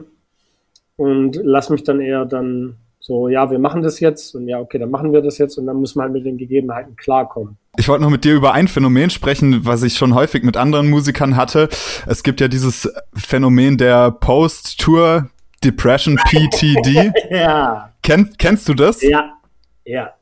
und 0.94 1.40
lass 1.42 1.70
mich 1.70 1.82
dann 1.82 2.00
eher 2.00 2.24
dann 2.24 2.76
so, 3.08 3.26
ja, 3.26 3.50
wir 3.50 3.58
machen 3.58 3.80
das 3.80 4.00
jetzt 4.00 4.34
und 4.34 4.48
ja, 4.48 4.60
okay, 4.60 4.78
dann 4.78 4.90
machen 4.90 5.14
wir 5.14 5.22
das 5.22 5.38
jetzt 5.38 5.56
und 5.56 5.64
dann 5.64 5.80
müssen 5.80 5.98
wir 5.98 6.02
halt 6.02 6.12
mit 6.12 6.26
den 6.26 6.36
Gegebenheiten 6.36 6.94
klarkommen. 6.94 7.56
Ich 7.78 7.88
wollte 7.88 8.04
noch 8.04 8.10
mit 8.10 8.22
dir 8.22 8.34
über 8.34 8.52
ein 8.52 8.68
Phänomen 8.68 9.08
sprechen, 9.08 9.64
was 9.64 9.82
ich 9.82 9.94
schon 9.94 10.14
häufig 10.14 10.42
mit 10.42 10.58
anderen 10.58 10.90
Musikern 10.90 11.34
hatte. 11.34 11.70
Es 12.06 12.22
gibt 12.22 12.38
ja 12.38 12.48
dieses 12.48 12.86
Phänomen 13.14 13.78
der 13.78 14.10
Post-Tour 14.10 15.30
Depression 15.64 16.16
PTD. 16.28 17.10
ja. 17.30 17.94
Kenn, 18.02 18.28
kennst 18.36 18.68
du 18.68 18.74
das? 18.74 19.00
Ja, 19.00 19.38
ja. 19.86 20.12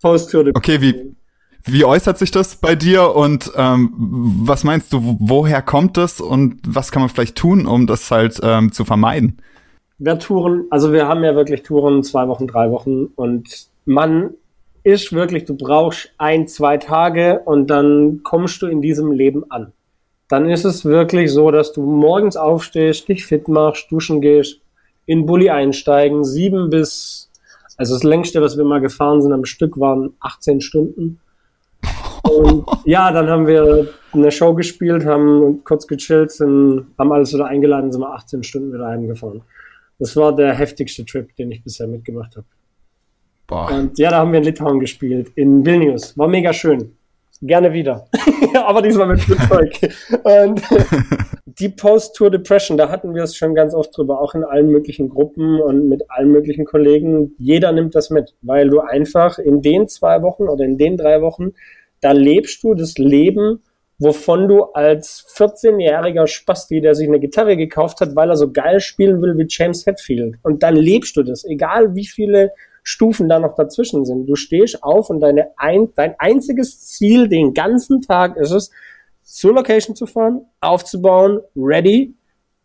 Post-Tour 0.00 0.44
Depression. 0.44 0.78
Okay, 0.78 0.80
wie, 0.80 1.14
wie 1.70 1.84
äußert 1.84 2.16
sich 2.16 2.30
das 2.30 2.56
bei 2.56 2.74
dir 2.74 3.14
und 3.14 3.52
ähm, 3.54 3.90
was 4.46 4.64
meinst 4.64 4.94
du, 4.94 5.18
woher 5.20 5.60
kommt 5.60 5.98
das 5.98 6.22
und 6.22 6.58
was 6.66 6.90
kann 6.90 7.02
man 7.02 7.10
vielleicht 7.10 7.36
tun, 7.36 7.66
um 7.66 7.86
das 7.86 8.10
halt 8.10 8.40
ähm, 8.42 8.72
zu 8.72 8.86
vermeiden? 8.86 9.42
Wir 10.00 10.18
touren, 10.18 10.64
also 10.70 10.92
wir 10.92 11.06
haben 11.06 11.22
ja 11.22 11.36
wirklich 11.36 11.62
Touren 11.62 12.02
zwei 12.02 12.26
Wochen, 12.26 12.46
drei 12.46 12.70
Wochen 12.70 13.04
und 13.16 13.68
man 13.84 14.30
ist 14.82 15.12
wirklich, 15.12 15.44
du 15.44 15.54
brauchst 15.54 16.10
ein, 16.16 16.48
zwei 16.48 16.78
Tage 16.78 17.40
und 17.44 17.68
dann 17.68 18.22
kommst 18.22 18.62
du 18.62 18.66
in 18.66 18.80
diesem 18.80 19.12
Leben 19.12 19.50
an. 19.50 19.72
Dann 20.28 20.48
ist 20.48 20.64
es 20.64 20.86
wirklich 20.86 21.30
so, 21.30 21.50
dass 21.50 21.74
du 21.74 21.82
morgens 21.82 22.36
aufstehst, 22.36 23.08
dich 23.08 23.26
fit 23.26 23.46
machst, 23.46 23.90
duschen 23.90 24.22
gehst, 24.22 24.60
in 25.04 25.26
Bulli 25.26 25.50
einsteigen, 25.50 26.24
sieben 26.24 26.70
bis, 26.70 27.30
also 27.76 27.94
das 27.94 28.02
längste, 28.02 28.40
was 28.40 28.56
wir 28.56 28.64
mal 28.64 28.80
gefahren 28.80 29.20
sind 29.20 29.34
am 29.34 29.44
Stück, 29.44 29.78
waren 29.78 30.14
18 30.20 30.62
Stunden. 30.62 31.20
Und 32.22 32.64
ja, 32.86 33.12
dann 33.12 33.28
haben 33.28 33.46
wir 33.46 33.88
eine 34.14 34.30
Show 34.30 34.54
gespielt, 34.54 35.04
haben 35.04 35.62
kurz 35.64 35.86
gechillt, 35.86 36.30
sind, 36.30 36.86
haben 36.96 37.12
alles 37.12 37.34
wieder 37.34 37.46
eingeladen, 37.46 37.92
sind 37.92 38.00
wir 38.00 38.14
18 38.14 38.42
Stunden 38.44 38.72
wieder 38.72 38.86
heimgefahren. 38.86 39.42
Das 40.00 40.16
war 40.16 40.34
der 40.34 40.54
heftigste 40.54 41.04
Trip, 41.04 41.36
den 41.36 41.52
ich 41.52 41.62
bisher 41.62 41.86
mitgemacht 41.86 42.36
habe. 42.36 42.46
Boah. 43.46 43.70
Und 43.70 43.98
ja, 43.98 44.10
da 44.10 44.18
haben 44.18 44.32
wir 44.32 44.38
in 44.38 44.44
Litauen 44.44 44.80
gespielt, 44.80 45.30
in 45.34 45.64
Vilnius. 45.64 46.16
War 46.16 46.26
mega 46.26 46.52
schön. 46.52 46.96
Gerne 47.42 47.72
wieder. 47.72 48.06
Aber 48.66 48.80
diesmal 48.80 49.08
mit 49.08 49.20
Flugzeug. 49.20 49.78
und 50.24 50.62
die 51.58 51.68
Post-Tour 51.68 52.30
Depression, 52.30 52.78
da 52.78 52.88
hatten 52.88 53.14
wir 53.14 53.24
es 53.24 53.36
schon 53.36 53.54
ganz 53.54 53.74
oft 53.74 53.96
drüber, 53.96 54.20
auch 54.20 54.34
in 54.34 54.44
allen 54.44 54.70
möglichen 54.70 55.10
Gruppen 55.10 55.60
und 55.60 55.88
mit 55.88 56.10
allen 56.10 56.32
möglichen 56.32 56.64
Kollegen. 56.64 57.34
Jeder 57.38 57.72
nimmt 57.72 57.94
das 57.94 58.08
mit, 58.08 58.34
weil 58.40 58.70
du 58.70 58.80
einfach 58.80 59.38
in 59.38 59.60
den 59.60 59.86
zwei 59.88 60.22
Wochen 60.22 60.44
oder 60.44 60.64
in 60.64 60.78
den 60.78 60.96
drei 60.96 61.20
Wochen, 61.20 61.52
da 62.00 62.12
lebst 62.12 62.62
du 62.62 62.74
das 62.74 62.96
Leben 62.96 63.60
wovon 64.00 64.48
du 64.48 64.64
als 64.72 65.26
14-jähriger 65.36 66.26
Spasti, 66.26 66.80
der 66.80 66.94
sich 66.94 67.06
eine 67.06 67.20
Gitarre 67.20 67.56
gekauft 67.56 68.00
hat, 68.00 68.16
weil 68.16 68.30
er 68.30 68.36
so 68.36 68.50
geil 68.50 68.80
spielen 68.80 69.22
will 69.22 69.36
wie 69.36 69.46
James 69.48 69.86
Hetfield. 69.86 70.36
Und 70.42 70.62
dann 70.62 70.74
lebst 70.74 71.16
du 71.16 71.22
das, 71.22 71.44
egal 71.44 71.94
wie 71.94 72.06
viele 72.06 72.50
Stufen 72.82 73.28
da 73.28 73.38
noch 73.38 73.54
dazwischen 73.54 74.06
sind. 74.06 74.26
Du 74.26 74.36
stehst 74.36 74.82
auf 74.82 75.10
und 75.10 75.20
deine 75.20 75.50
ein, 75.58 75.90
dein 75.94 76.14
einziges 76.18 76.80
Ziel 76.80 77.28
den 77.28 77.52
ganzen 77.52 78.00
Tag 78.00 78.36
ist 78.36 78.52
es, 78.52 78.70
zur 79.22 79.54
Location 79.54 79.94
zu 79.94 80.06
fahren, 80.06 80.46
aufzubauen, 80.60 81.40
ready, 81.54 82.14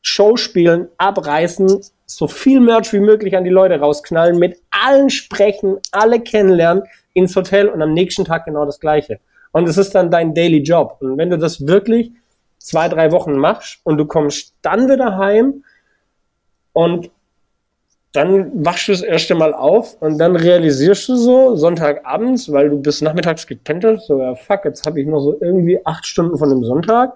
Show 0.02 0.38
spielen, 0.38 0.88
abreißen, 0.98 1.82
so 2.06 2.28
viel 2.28 2.60
Merch 2.60 2.94
wie 2.94 3.00
möglich 3.00 3.36
an 3.36 3.44
die 3.44 3.50
Leute 3.50 3.80
rausknallen, 3.80 4.40
mit 4.40 4.58
allen 4.72 5.10
sprechen, 5.10 5.80
alle 5.92 6.22
kennenlernen, 6.22 6.84
ins 7.14 7.36
Hotel 7.36 7.68
und 7.68 7.82
am 7.82 7.94
nächsten 7.94 8.24
Tag 8.24 8.46
genau 8.46 8.66
das 8.66 8.80
Gleiche. 8.80 9.20
Und 9.56 9.70
es 9.70 9.78
ist 9.78 9.96
dann 9.96 10.12
dein 10.12 10.34
Daily 10.34 10.62
Job. 10.62 10.98
Und 11.00 11.18
wenn 11.18 11.30
du 11.30 11.38
das 11.38 11.66
wirklich 11.66 12.12
zwei, 12.58 12.90
drei 12.90 13.14
Wochen 13.14 13.38
machst 13.38 13.80
und 13.86 13.98
du 13.98 14.04
kommst 14.04 14.54
dann 14.62 14.90
wieder 14.90 15.16
heim 15.16 15.64
und 16.74 17.10
dann 18.12 18.66
wachst 18.66 18.90
du 18.90 18.92
das 18.92 19.02
erste 19.02 19.34
Mal 19.34 19.54
auf 19.54 19.96
und 20.02 20.18
dann 20.18 20.36
realisierst 20.36 21.08
du 21.08 21.16
so 21.16 21.56
Sonntagabends, 21.56 22.52
weil 22.52 22.70
du 22.70 22.82
bis 22.82 23.02
nachmittags 23.02 23.48
gepennt 23.48 23.86
so 24.02 24.20
ja 24.20 24.36
fuck, 24.36 24.66
jetzt 24.66 24.86
habe 24.86 25.00
ich 25.00 25.08
noch 25.08 25.22
so 25.22 25.38
irgendwie 25.40 25.80
acht 25.86 26.06
Stunden 26.06 26.38
von 26.38 26.50
dem 26.50 26.66
Sonntag 26.66 27.14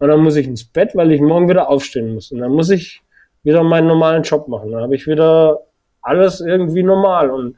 und 0.00 0.08
dann 0.08 0.18
muss 0.18 0.34
ich 0.34 0.48
ins 0.48 0.64
Bett, 0.64 0.96
weil 0.96 1.12
ich 1.12 1.20
morgen 1.20 1.48
wieder 1.48 1.70
aufstehen 1.70 2.12
muss 2.12 2.32
und 2.32 2.40
dann 2.40 2.50
muss 2.50 2.70
ich 2.70 3.02
wieder 3.44 3.62
meinen 3.62 3.86
normalen 3.86 4.24
Job 4.24 4.48
machen. 4.48 4.72
Dann 4.72 4.82
habe 4.82 4.96
ich 4.96 5.06
wieder 5.06 5.60
alles 6.02 6.40
irgendwie 6.40 6.82
normal 6.82 7.30
und 7.30 7.54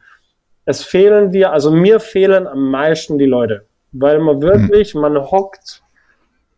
es 0.67 0.85
fehlen 0.85 1.33
dir, 1.33 1.53
also 1.53 1.71
mir 1.71 2.01
fehlen 2.01 2.47
am 2.47 2.71
meisten 2.71 3.17
die 3.17 3.25
Leute 3.25 3.65
weil 3.93 4.21
man 4.21 4.41
wirklich, 4.43 4.95
mhm. 4.95 5.01
man 5.01 5.31
hockt 5.31 5.83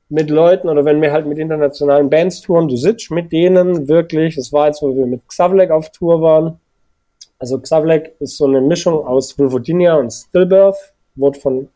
mit 0.09 0.29
Leuten 0.29 0.69
oder 0.69 0.85
wenn 0.85 1.01
wir 1.01 1.13
halt 1.13 1.27
mit 1.27 1.39
internationalen 1.39 2.11
Bands 2.11 2.43
touren, 2.43 2.69
du 2.69 2.77
sitzt 2.77 3.11
mit 3.11 3.33
denen 3.33 3.89
wirklich, 3.89 4.37
das 4.37 4.53
war 4.53 4.67
jetzt, 4.67 4.83
wo 4.83 4.95
wir 4.95 5.07
mit 5.07 5.27
Xavlek 5.27 5.71
auf 5.71 5.91
Tour 5.91 6.21
waren. 6.21 6.61
Also 7.39 7.59
Xavlek 7.59 8.15
ist 8.21 8.37
so 8.37 8.45
eine 8.45 8.61
Mischung 8.61 9.07
aus 9.07 9.39
Vulvodinia 9.39 9.95
und 9.95 10.13
Stillbirth, 10.13 10.93
wurde 11.15 11.41
von 11.41 11.69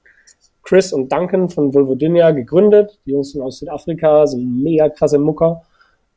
Chris 0.63 0.93
und 0.93 1.11
Duncan 1.11 1.49
von 1.49 1.73
Vulvodinia 1.73 2.33
gegründet. 2.33 2.99
Die 3.07 3.13
Jungs 3.13 3.33
sind 3.33 3.41
aus 3.41 3.59
Südafrika, 3.59 4.27
sind 4.27 4.63
mega 4.63 4.89
krasse 4.89 5.19
Mucker. 5.19 5.63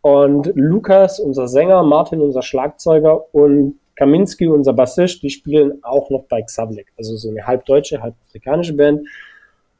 Und 0.01 0.51
Lukas, 0.55 1.19
unser 1.19 1.47
Sänger, 1.47 1.83
Martin, 1.83 2.21
unser 2.21 2.41
Schlagzeuger 2.41 3.33
und 3.33 3.79
Kaminski, 3.95 4.47
unser 4.47 4.73
Bassist, 4.73 5.21
die 5.23 5.29
spielen 5.29 5.83
auch 5.83 6.09
noch 6.09 6.23
bei 6.23 6.41
Xavlek. 6.41 6.87
Also 6.97 7.15
so 7.17 7.29
eine 7.29 7.45
halb 7.45 7.65
deutsche, 7.65 8.01
halb 8.01 8.15
afrikanische 8.27 8.73
Band. 8.73 9.01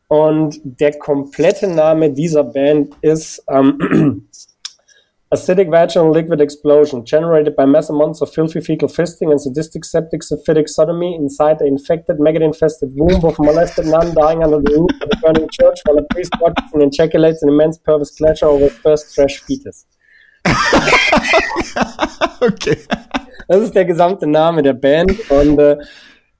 Und 0.09 0.59
der 0.63 0.97
komplette 0.97 1.67
Name 1.67 2.11
dieser 2.11 2.43
Band 2.43 2.95
ist 3.01 3.43
ähm, 3.47 4.27
Acidic 5.29 5.69
Vaginal 5.69 6.11
Liquid 6.11 6.41
Explosion, 6.41 7.05
generated 7.05 7.55
by 7.55 7.63
massive 7.67 7.95
amounts 7.95 8.19
of 8.23 8.33
filthy 8.33 8.59
fecal 8.59 8.89
fisting 8.89 9.29
and 9.29 9.39
sadistic 9.39 9.85
septic 9.85 10.23
syphitic 10.23 10.67
sodomy 10.67 11.13
inside 11.13 11.59
the 11.59 11.65
infected, 11.67 12.19
maggot-infested 12.19 12.89
womb 12.95 13.23
of 13.23 13.37
a 13.37 13.43
molested 13.43 13.85
nun 13.85 14.15
dying 14.15 14.43
under 14.43 14.59
the 14.59 14.79
roof 14.79 14.89
of 15.03 15.09
a 15.13 15.17
burning 15.21 15.47
church 15.51 15.79
while 15.85 15.99
a 15.99 16.03
priest 16.11 16.33
watches 16.41 16.73
and 16.73 16.81
ejaculates 16.81 17.43
an 17.43 17.49
immense 17.49 17.77
perverse 17.77 18.09
pleasure 18.17 18.47
over 18.47 18.63
his 18.63 18.77
first 18.79 19.13
fresh 19.13 19.43
fetus. 19.43 19.85
okay. 22.41 22.77
Das 23.47 23.61
ist 23.61 23.75
der 23.75 23.85
gesamte 23.85 24.25
Name 24.25 24.63
der 24.63 24.73
Band 24.73 25.11
und 25.29 25.59
äh, 25.59 25.77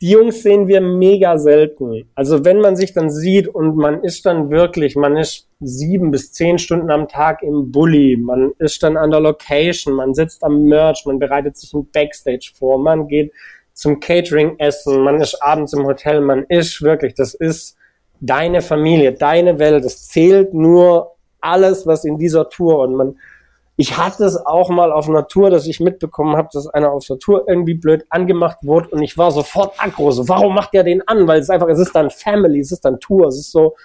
die 0.02 0.12
Jungs 0.12 0.43
sehen 0.43 0.68
wir 0.68 0.80
mega 0.80 1.38
selten. 1.38 2.10
Also 2.16 2.45
wenn 2.45 2.60
man 2.60 2.78
sich 2.78 2.93
dann 2.93 3.10
sieht 3.10 3.50
und 3.50 3.76
man 3.76 4.02
ist 4.04 4.26
dann 4.26 4.50
wirklich, 4.50 4.95
man 4.95 5.18
ist 5.18 5.47
sieben 5.60 6.12
bis 6.12 6.32
zehn 6.32 6.58
Stunden 6.58 6.89
am 6.89 7.10
Tag 7.10 7.43
im 7.43 7.72
Bulli, 7.72 8.16
man 8.16 8.54
ist 8.60 8.82
dann 8.82 8.95
an 8.95 9.12
der 9.12 9.20
Location, 9.20 9.95
man 9.95 10.14
sitzt 10.14 10.41
am 10.43 10.64
Merch, 10.64 11.04
man 11.06 11.20
bereitet 11.20 11.58
sich 11.58 11.74
ein 11.74 11.89
Backstage 11.91 12.52
vor, 12.58 12.80
man 12.80 13.08
geht 13.08 13.34
zum 13.74 14.00
Catering 14.00 14.58
essen, 14.58 15.02
man 15.02 15.22
ist 15.22 15.41
abends 15.41 15.74
im 15.74 15.86
Hotel, 15.86 16.22
man 16.22 16.45
ist 16.47 16.82
wirklich, 16.82 17.14
das 17.14 17.34
ist 17.34 17.76
deine 18.22 18.62
Familie, 18.62 19.12
deine 19.14 19.60
Welt, 19.60 19.84
es 19.84 20.08
zählt 20.08 20.54
nur 20.54 21.12
alles, 21.41 21.86
was 21.86 22.06
in 22.06 22.18
dieser 22.18 22.50
Tour 22.50 22.80
und 22.80 22.95
man, 22.95 23.18
ich 23.82 23.98
hatte 23.98 24.26
es 24.26 24.36
auch 24.36 24.68
mal 24.68 24.92
auf 24.92 25.10
Tour, 25.30 25.50
dass 25.50 25.66
ich 25.66 25.80
mitbekommen 25.80 26.36
habe, 26.36 26.50
dass 26.52 26.68
einer 26.68 26.92
auf 26.92 27.06
der 27.06 27.18
Tour 27.18 27.46
irgendwie 27.48 27.76
blöd 27.76 28.06
angemacht 28.10 28.58
wurde 28.62 28.90
und 28.90 29.02
ich 29.02 29.18
war 29.18 29.32
sofort 29.32 29.82
aggro. 29.82 30.12
So, 30.12 30.28
warum 30.28 30.54
macht 30.54 30.74
der 30.74 30.84
den 30.84 31.08
an? 31.08 31.30
Weil 31.30 31.40
es 31.40 31.50
einfach, 31.50 31.70
es 31.70 31.80
ist 31.80 31.96
dann 31.96 32.10
Family, 32.10 32.60
es 32.60 32.74
ist 32.74 32.84
dann 32.84 33.00
Tour, 33.00 33.28
es 33.28 33.38
ist 33.38 33.54
so. 33.54 33.78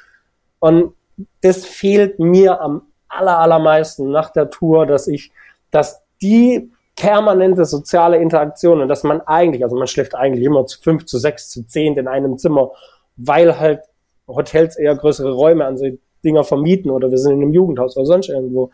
Und 0.58 0.94
das 1.42 1.64
fehlt 1.64 2.18
mir 2.18 2.60
am 2.60 2.88
aller, 3.06 3.38
allermeisten 3.38 4.10
nach 4.10 4.30
der 4.30 4.50
Tour, 4.50 4.84
dass 4.84 5.06
ich, 5.06 5.30
dass 5.70 6.02
die 6.20 6.72
permanente 6.96 7.64
soziale 7.64 8.16
Interaktion 8.16 8.80
und 8.80 8.88
dass 8.88 9.04
man 9.04 9.20
eigentlich, 9.20 9.62
also 9.62 9.76
man 9.76 9.86
schläft 9.86 10.16
eigentlich 10.16 10.44
immer 10.44 10.66
zu 10.66 10.80
fünf, 10.82 11.04
zu 11.04 11.18
sechs, 11.18 11.50
zu 11.50 11.68
zehn 11.68 11.96
in 11.96 12.08
einem 12.08 12.36
Zimmer, 12.36 12.72
weil 13.14 13.60
halt 13.60 13.82
Hotels 14.26 14.76
eher 14.76 14.96
größere 14.96 15.30
Räume 15.30 15.64
an 15.64 15.78
sich 15.78 16.00
Dinger 16.24 16.42
vermieten 16.42 16.90
oder 16.90 17.12
wir 17.12 17.18
sind 17.18 17.34
in 17.34 17.42
einem 17.42 17.52
Jugendhaus 17.52 17.96
oder 17.96 18.06
sonst 18.06 18.28
irgendwo. 18.28 18.70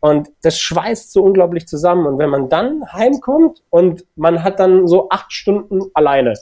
Und 0.00 0.30
das 0.42 0.58
schweißt 0.60 1.12
so 1.12 1.22
unglaublich 1.24 1.66
zusammen. 1.66 2.06
Und 2.06 2.18
wenn 2.18 2.30
man 2.30 2.48
dann 2.48 2.92
heimkommt 2.92 3.62
und 3.70 4.04
man 4.16 4.44
hat 4.44 4.60
dann 4.60 4.86
so 4.86 5.08
acht 5.10 5.32
Stunden 5.32 5.82
alleine. 5.94 6.34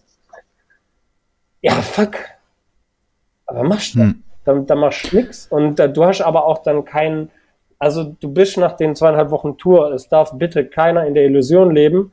Ja, 1.63 1.73
fuck. 1.73 2.17
Aber 3.47 3.63
machst 3.63 3.95
du. 3.95 4.01
Hm. 4.01 4.23
Dann, 4.45 4.67
dann 4.67 4.79
machst 4.79 5.11
du 5.11 5.17
nix. 5.17 5.47
Und 5.47 5.81
äh, 5.81 5.91
du 5.91 6.05
hast 6.05 6.21
aber 6.21 6.45
auch 6.45 6.59
dann 6.59 6.85
keinen, 6.85 7.31
also 7.79 8.05
du 8.05 8.33
bist 8.33 8.59
nach 8.59 8.77
den 8.77 8.95
zweieinhalb 8.95 9.31
Wochen 9.31 9.57
Tour, 9.57 9.93
es 9.93 10.09
darf 10.09 10.33
bitte 10.35 10.67
keiner 10.67 11.07
in 11.07 11.15
der 11.15 11.25
Illusion 11.25 11.75
leben, 11.75 12.13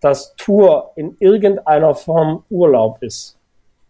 dass 0.00 0.36
Tour 0.36 0.92
in 0.94 1.16
irgendeiner 1.18 1.94
Form 1.94 2.44
Urlaub 2.50 2.98
ist. 3.02 3.38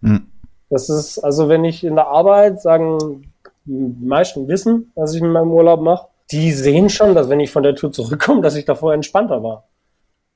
Hm. 0.02 0.28
Das 0.70 0.88
ist, 0.88 1.18
also 1.18 1.48
wenn 1.48 1.64
ich 1.64 1.84
in 1.84 1.96
der 1.96 2.06
Arbeit 2.06 2.60
sagen, 2.60 3.32
die 3.64 4.06
meisten 4.06 4.48
wissen, 4.48 4.92
was 4.94 5.14
ich 5.14 5.20
in 5.20 5.30
meinem 5.30 5.50
Urlaub 5.50 5.80
mache, 5.80 6.08
die 6.30 6.52
sehen 6.52 6.90
schon, 6.90 7.14
dass 7.14 7.28
wenn 7.28 7.40
ich 7.40 7.50
von 7.50 7.62
der 7.62 7.74
Tour 7.74 7.92
zurückkomme, 7.92 8.42
dass 8.42 8.56
ich 8.56 8.64
davor 8.64 8.94
entspannter 8.94 9.42
war 9.42 9.64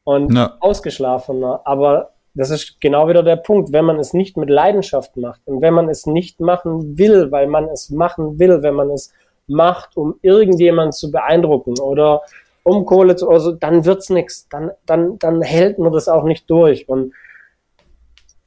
und 0.05 0.35
ja. 0.35 0.57
ausgeschlafener. 0.61 1.63
Aber 1.65 2.11
das 2.35 2.51
ist 2.51 2.81
genau 2.81 3.09
wieder 3.09 3.23
der 3.23 3.37
Punkt, 3.37 3.73
wenn 3.73 3.85
man 3.85 3.99
es 3.99 4.13
nicht 4.13 4.37
mit 4.37 4.51
Leidenschaft 4.51 5.17
macht 5.17 5.41
und 5.47 5.63
wenn 5.63 5.75
man 5.75 5.89
es 5.89 6.07
nicht 6.07 6.41
machen 6.41 6.97
will, 6.97 7.33
weil 7.33 7.49
man 7.49 7.69
es 7.69 7.91
machen 7.91 8.39
will, 8.39 8.63
wenn 8.63 8.75
man 8.75 8.91
es 8.91 9.13
macht, 9.47 9.97
um 9.97 10.15
irgendjemanden 10.23 10.93
zu 10.93 11.11
beeindrucken 11.11 11.79
oder 11.81 12.23
um 12.63 12.87
Kohle 12.87 13.17
zu, 13.17 13.29
also 13.29 13.53
dann 13.53 13.85
wird's 13.85 14.11
nichts, 14.11 14.49
dann 14.49 14.71
dann 14.87 15.19
dann 15.19 15.43
hält 15.43 15.79
man 15.79 15.93
das 15.93 16.09
auch 16.09 16.25
nicht 16.25 16.49
durch 16.49 16.89
und 16.89 17.15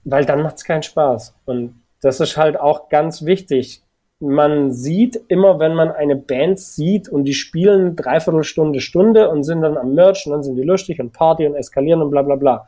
weil 0.06 0.26
dann 0.26 0.44
macht's 0.44 0.64
keinen 0.64 0.84
Spaß 0.84 1.36
und 1.46 1.82
das 2.02 2.20
ist 2.22 2.38
halt 2.38 2.58
auch 2.58 2.90
ganz 2.90 3.26
wichtig 3.26 3.83
man 4.24 4.72
sieht 4.72 5.22
immer, 5.28 5.60
wenn 5.60 5.76
man 5.76 5.92
eine 5.92 6.16
Band 6.16 6.60
sieht 6.60 7.10
und 7.10 7.26
die 7.26 7.34
spielen 7.34 7.96
dreiviertel 7.96 8.44
Stunde, 8.44 8.80
Stunde 8.80 9.30
und 9.30 9.44
sind 9.44 9.62
dann 9.62 9.78
am 9.78 9.94
Merch 9.94 10.26
und 10.26 10.32
dann 10.32 10.44
sind 10.44 10.56
die 10.56 10.64
lustig 10.64 11.00
und 11.00 11.12
Party 11.12 11.46
und 11.46 11.56
eskalieren 11.56 12.02
und 12.02 12.10
bla 12.10 12.22
bla 12.22 12.36
bla. 12.36 12.68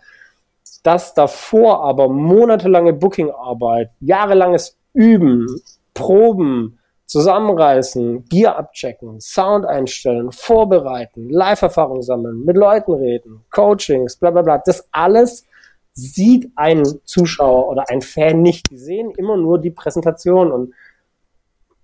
Dass 0.83 1.13
davor 1.13 1.83
aber 1.83 2.09
monatelange 2.09 2.93
Bookingarbeit, 2.93 3.89
jahrelanges 4.01 4.77
Üben, 4.93 5.47
Proben, 5.93 6.77
zusammenreißen, 7.05 8.25
Gear 8.25 8.57
abchecken, 8.57 9.21
Sound 9.21 9.65
einstellen, 9.65 10.31
vorbereiten, 10.31 11.29
Live-Erfahrung 11.29 12.01
sammeln, 12.01 12.43
mit 12.43 12.57
Leuten 12.57 12.93
reden, 12.93 13.45
Coachings, 13.51 14.17
bla 14.17 14.31
bla 14.31 14.41
bla, 14.41 14.57
das 14.57 14.87
alles 14.91 15.45
sieht 15.93 16.51
ein 16.55 16.83
Zuschauer 17.05 17.69
oder 17.69 17.85
ein 17.89 18.01
Fan 18.01 18.41
nicht. 18.41 18.69
Die 18.69 18.77
sehen 18.77 19.11
immer 19.11 19.37
nur 19.37 19.59
die 19.59 19.71
Präsentation 19.71 20.51
und 20.51 20.73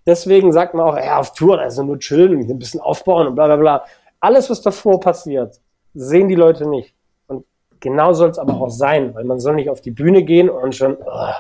Deswegen 0.06 0.52
sagt 0.52 0.74
man 0.74 0.86
auch, 0.88 0.98
ja, 0.98 1.20
auf 1.20 1.34
Tour, 1.34 1.60
also 1.60 1.84
nur 1.84 2.00
chillen, 2.00 2.40
ein 2.40 2.60
bisschen 2.60 2.80
aufbauen 2.80 3.28
und 3.28 3.36
bla 3.36 3.46
bla 3.46 3.56
bla. 3.56 3.86
Alles, 4.20 4.50
was 4.50 4.62
davor 4.62 5.00
passiert, 5.00 5.60
sehen 5.94 6.28
die 6.28 6.36
Leute 6.36 6.68
nicht. 6.68 6.96
Und 7.28 7.46
genau 7.80 8.14
soll 8.14 8.30
es 8.30 8.40
aber 8.40 8.54
auch 8.54 8.70
sein, 8.70 9.14
weil 9.14 9.26
man 9.26 9.40
soll 9.40 9.56
nicht 9.56 9.70
auf 9.70 9.82
die 9.82 9.92
Bühne 9.92 10.24
gehen 10.24 10.50
und 10.50 10.76
schon, 10.76 10.98
oh, 11.06 11.34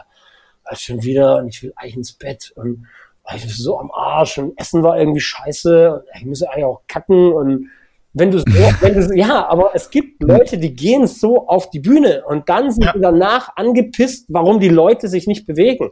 schon 0.73 1.03
wieder 1.03 1.37
und 1.37 1.49
ich 1.49 1.63
will 1.63 1.73
eigentlich 1.75 1.97
ins 1.97 2.13
Bett 2.13 2.53
und 2.55 2.87
oh, 3.25 3.31
ich 3.35 3.41
bin 3.41 3.51
so 3.51 3.77
am 3.79 3.91
Arsch 3.91 4.37
und 4.37 4.57
Essen 4.57 4.83
war 4.83 4.97
irgendwie 4.97 5.19
scheiße 5.19 5.95
und 5.95 6.03
ich 6.15 6.25
muss 6.25 6.43
eigentlich 6.43 6.65
auch 6.65 6.81
kacken 6.87 7.33
und 7.33 7.69
wenn 8.13 8.31
du, 8.31 8.39
wenn 8.81 8.93
du, 8.93 9.15
ja, 9.15 9.47
aber 9.47 9.71
es 9.73 9.89
gibt 9.89 10.21
Leute, 10.23 10.57
die 10.57 10.73
gehen 10.73 11.07
so 11.07 11.47
auf 11.47 11.69
die 11.69 11.79
Bühne 11.79 12.23
und 12.25 12.49
dann 12.49 12.71
sind 12.71 12.83
ja. 12.83 12.93
sie 12.93 13.01
danach 13.01 13.55
angepisst, 13.55 14.25
warum 14.29 14.59
die 14.59 14.69
Leute 14.69 15.07
sich 15.07 15.27
nicht 15.27 15.45
bewegen. 15.45 15.91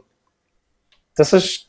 Das 1.16 1.32
ist, 1.32 1.66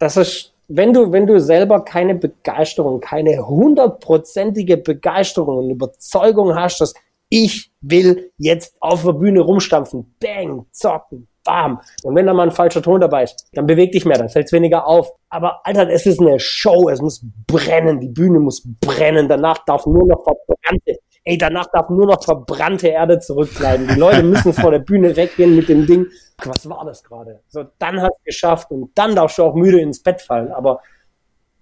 das 0.00 0.16
ist, 0.16 0.54
wenn 0.66 0.92
du, 0.92 1.12
wenn 1.12 1.26
du 1.26 1.38
selber 1.40 1.84
keine 1.84 2.14
Begeisterung, 2.14 3.00
keine 3.00 3.46
hundertprozentige 3.46 4.78
Begeisterung 4.78 5.58
und 5.58 5.70
Überzeugung 5.70 6.54
hast, 6.54 6.80
dass 6.80 6.94
ich 7.28 7.70
will 7.80 8.32
jetzt 8.38 8.74
auf 8.80 9.04
der 9.04 9.12
Bühne 9.12 9.40
rumstampfen, 9.40 10.16
bang, 10.18 10.66
zocken, 10.72 11.28
bam. 11.44 11.80
Und 12.02 12.14
wenn 12.16 12.26
da 12.26 12.32
mal 12.32 12.48
ein 12.48 12.50
falscher 12.50 12.82
Ton 12.82 13.00
dabei 13.00 13.24
ist, 13.24 13.46
dann 13.52 13.66
beweg 13.66 13.92
dich 13.92 14.04
mehr, 14.04 14.18
dann 14.18 14.28
fällt 14.28 14.46
es 14.46 14.52
weniger 14.52 14.86
auf. 14.86 15.12
Aber 15.28 15.60
Alter, 15.64 15.88
es 15.90 16.06
ist 16.06 16.20
eine 16.20 16.40
Show, 16.40 16.88
es 16.88 17.00
muss 17.00 17.24
brennen, 17.46 18.00
die 18.00 18.08
Bühne 18.08 18.40
muss 18.40 18.62
brennen, 18.80 19.28
danach 19.28 19.64
darf 19.64 19.86
nur 19.86 20.06
noch 20.06 20.24
verbrannte, 20.24 20.98
ey, 21.30 21.38
danach 21.38 21.66
darf 21.72 21.88
nur 21.90 22.06
noch 22.06 22.22
verbrannte 22.24 22.88
Erde 22.88 23.20
zurückbleiben. 23.20 23.88
Die 23.88 23.98
Leute 23.98 24.22
müssen 24.22 24.52
vor 24.52 24.70
der 24.70 24.80
Bühne 24.80 25.14
weggehen 25.16 25.54
mit 25.56 25.68
dem 25.68 25.86
Ding 25.86 26.06
was 26.46 26.68
war 26.68 26.84
das 26.84 27.02
gerade? 27.02 27.40
So, 27.48 27.66
dann 27.78 28.00
hast 28.00 28.12
du 28.18 28.24
geschafft 28.24 28.70
und 28.70 28.96
dann 28.96 29.14
darfst 29.14 29.38
du 29.38 29.44
auch 29.44 29.54
müde 29.54 29.80
ins 29.80 30.02
Bett 30.02 30.20
fallen, 30.20 30.52
aber 30.52 30.80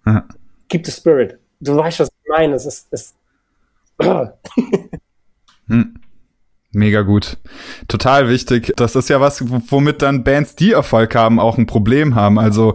ja. 0.07 0.27
keep 0.69 0.87
the 0.87 0.93
spirit. 0.93 1.39
Du 1.61 1.77
weißt, 1.77 2.01
was 2.01 2.09
ich 2.09 2.29
meine. 2.29 2.55
Es 2.55 2.66
ist, 2.66 2.89
es, 2.91 3.14
hm. 5.66 5.95
Mega 6.75 7.01
gut. 7.01 7.39
Total 7.89 8.29
wichtig. 8.29 8.75
Das 8.77 8.95
ist 8.95 9.09
ja 9.09 9.23
was, 9.23 9.43
womit 9.71 10.03
dann 10.03 10.23
Bands, 10.23 10.55
die 10.55 10.73
Erfolg 10.73 11.14
haben, 11.14 11.41
auch 11.41 11.57
ein 11.57 11.64
Problem 11.64 12.14
haben. 12.14 12.39
Also 12.39 12.75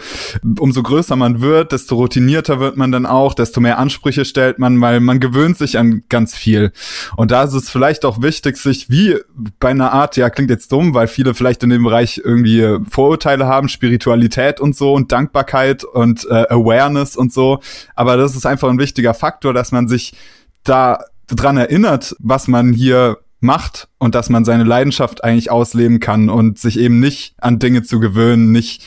umso 0.58 0.82
größer 0.82 1.16
man 1.16 1.42
wird, 1.42 1.74
desto 1.74 1.98
routinierter 1.98 2.60
wird 2.60 2.76
man 2.76 2.92
dann 2.92 3.06
auch, 3.06 3.36
desto 3.36 3.62
mehr 3.62 3.78
Ansprüche 3.78 4.26
stellt 4.26 4.58
man, 4.58 4.82
weil 4.82 5.00
man 5.00 5.20
gewöhnt 5.20 5.60
sich 5.60 5.78
an 5.78 6.02
ganz 6.10 6.34
viel. 6.34 6.72
Und 7.18 7.30
da 7.30 7.44
ist 7.44 7.54
es 7.54 7.70
vielleicht 7.70 8.04
auch 8.04 8.24
wichtig, 8.24 8.58
sich 8.58 8.90
wie 8.90 9.18
bei 9.60 9.70
einer 9.70 9.94
Art, 9.94 10.18
ja, 10.18 10.32
klingt 10.32 10.50
jetzt 10.50 10.72
dumm, 10.72 10.96
weil 10.96 11.08
viele 11.08 11.36
vielleicht 11.36 11.62
in 11.62 11.70
dem 11.70 11.84
Bereich 11.84 12.20
irgendwie 12.24 12.80
Vorurteile 12.90 13.46
haben, 13.46 13.70
Spiritualität 13.70 14.60
und 14.60 14.76
so 14.76 14.94
und 14.94 15.12
Dankbarkeit 15.12 15.84
und 15.84 16.26
äh, 16.32 16.48
Awareness 16.50 17.16
und 17.16 17.32
so. 17.32 17.60
Aber 17.94 18.18
das 18.18 18.36
ist 18.36 18.48
einfach 18.48 18.70
ein 18.70 18.80
wichtiger 18.80 19.14
Faktor, 19.14 19.54
dass 19.54 19.72
man 19.72 19.88
sich 19.88 20.16
da 20.64 20.98
dran 21.28 21.58
erinnert, 21.58 22.16
was 22.18 22.48
man 22.48 22.74
hier 22.74 23.20
macht 23.44 23.88
und 24.00 24.16
dass 24.16 24.30
man 24.30 24.46
seine 24.46 24.64
Leidenschaft 24.64 25.24
eigentlich 25.24 25.52
ausleben 25.52 26.00
kann 26.00 26.30
und 26.30 26.58
sich 26.58 26.80
eben 26.80 27.00
nicht 27.00 27.36
an 27.40 27.60
Dinge 27.60 27.84
zu 27.84 28.00
gewöhnen, 28.00 28.52
nicht 28.52 28.84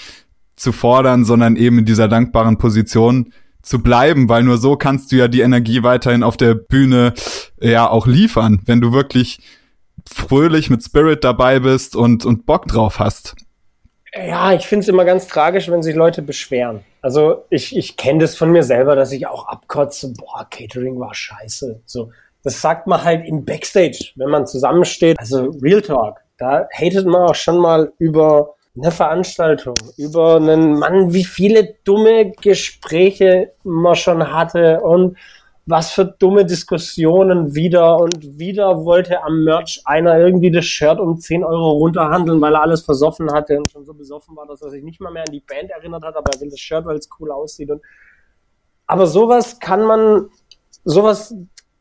zu 0.57 0.73
fordern, 0.73 1.25
sondern 1.25 1.57
eben 1.57 1.79
in 1.81 1.85
dieser 1.85 2.09
dankbaren 2.09 2.59
Position 2.59 3.33
zu 3.63 3.83
bleiben, 3.83 4.29
weil 4.29 4.43
nur 4.43 4.59
so 4.59 4.77
kannst 4.77 5.13
du 5.13 5.17
ja 5.17 5.29
die 5.29 5.41
Energie 5.41 5.83
weiterhin 5.83 6.23
auf 6.23 6.37
der 6.37 6.55
Bühne 6.55 7.15
ja 7.61 7.89
auch 7.89 8.07
liefern, 8.07 8.61
wenn 8.65 8.81
du 8.81 8.93
wirklich 8.93 9.41
fröhlich 10.09 10.71
mit 10.71 10.83
Spirit 10.83 11.25
dabei 11.25 11.59
bist 11.61 11.97
und, 11.97 12.25
und 12.25 12.47
Bock 12.47 12.67
drauf 12.67 12.99
hast. 12.99 13.35
Ja, 14.15 14.53
ich 14.53 14.67
finde 14.67 14.85
es 14.85 14.89
immer 14.89 15.05
ganz 15.05 15.27
tragisch, 15.27 15.69
wenn 15.69 15.83
sich 15.83 15.95
Leute 15.95 16.23
beschweren. 16.23 16.81
Also 17.03 17.45
ich, 17.51 17.77
ich 17.77 17.97
kenne 17.97 18.21
das 18.21 18.37
von 18.37 18.51
mir 18.51 18.63
selber, 18.63 18.97
dass 18.97 19.13
ich 19.13 19.27
auch 19.27 19.47
abkotze, 19.47 20.15
boah, 20.15 20.47
Catering 20.49 20.99
war 20.99 21.15
scheiße. 21.15 21.81
So, 21.85 22.13
das 22.47 22.61
sagt 22.61 22.87
man 22.87 23.03
halt 23.03 23.27
im 23.27 23.45
Backstage, 23.45 24.13
wenn 24.15 24.31
man 24.31 24.47
zusammensteht. 24.47 25.19
Also 25.19 25.51
Real 25.61 25.83
Talk, 25.83 26.19
da 26.39 26.69
hatet 26.73 27.05
man 27.05 27.23
auch 27.23 27.35
schon 27.35 27.59
mal 27.59 27.93
über 27.99 28.55
eine 28.77 28.93
Veranstaltung, 28.93 29.75
über 29.97 30.37
einen 30.37 30.79
Mann, 30.79 31.13
wie 31.13 31.25
viele 31.25 31.75
dumme 31.83 32.31
Gespräche 32.31 33.53
man 33.65 33.97
schon 33.97 34.33
hatte 34.33 34.81
und 34.83 35.19
was 35.65 35.91
für 35.91 36.05
dumme 36.05 36.47
Diskussionen 36.47 37.57
wieder 37.57 37.99
und 37.99 38.39
wieder 38.39 38.85
wollte 38.85 39.25
am 39.25 39.43
Merch 39.43 39.83
einer 39.85 40.17
irgendwie 40.17 40.53
das 40.53 40.67
Shirt 40.67 41.01
um 41.01 41.19
10 41.19 41.43
Euro 41.43 41.73
runterhandeln, 41.73 42.41
weil 42.41 42.55
er 42.55 42.63
alles 42.63 42.83
versoffen 42.83 43.33
hatte 43.33 43.59
und 43.59 43.73
schon 43.73 43.85
so 43.85 43.93
besoffen 43.93 44.37
war, 44.37 44.47
dass 44.47 44.63
er 44.63 44.71
sich 44.71 44.85
nicht 44.85 45.01
mal 45.01 45.11
mehr 45.11 45.25
an 45.27 45.33
die 45.33 45.41
Band 45.41 45.73
erinnert 45.73 46.05
hat, 46.05 46.15
aber 46.15 46.33
er 46.33 46.41
will 46.41 46.51
das 46.51 46.61
Shirt, 46.61 46.85
weil 46.85 46.97
es 46.97 47.09
cool 47.19 47.33
aussieht 47.33 47.73
und 47.73 47.83
aber 48.87 49.09
sowas 49.09 49.59
kann 49.59 49.85
man, 49.85 50.29
sowas 50.85 51.35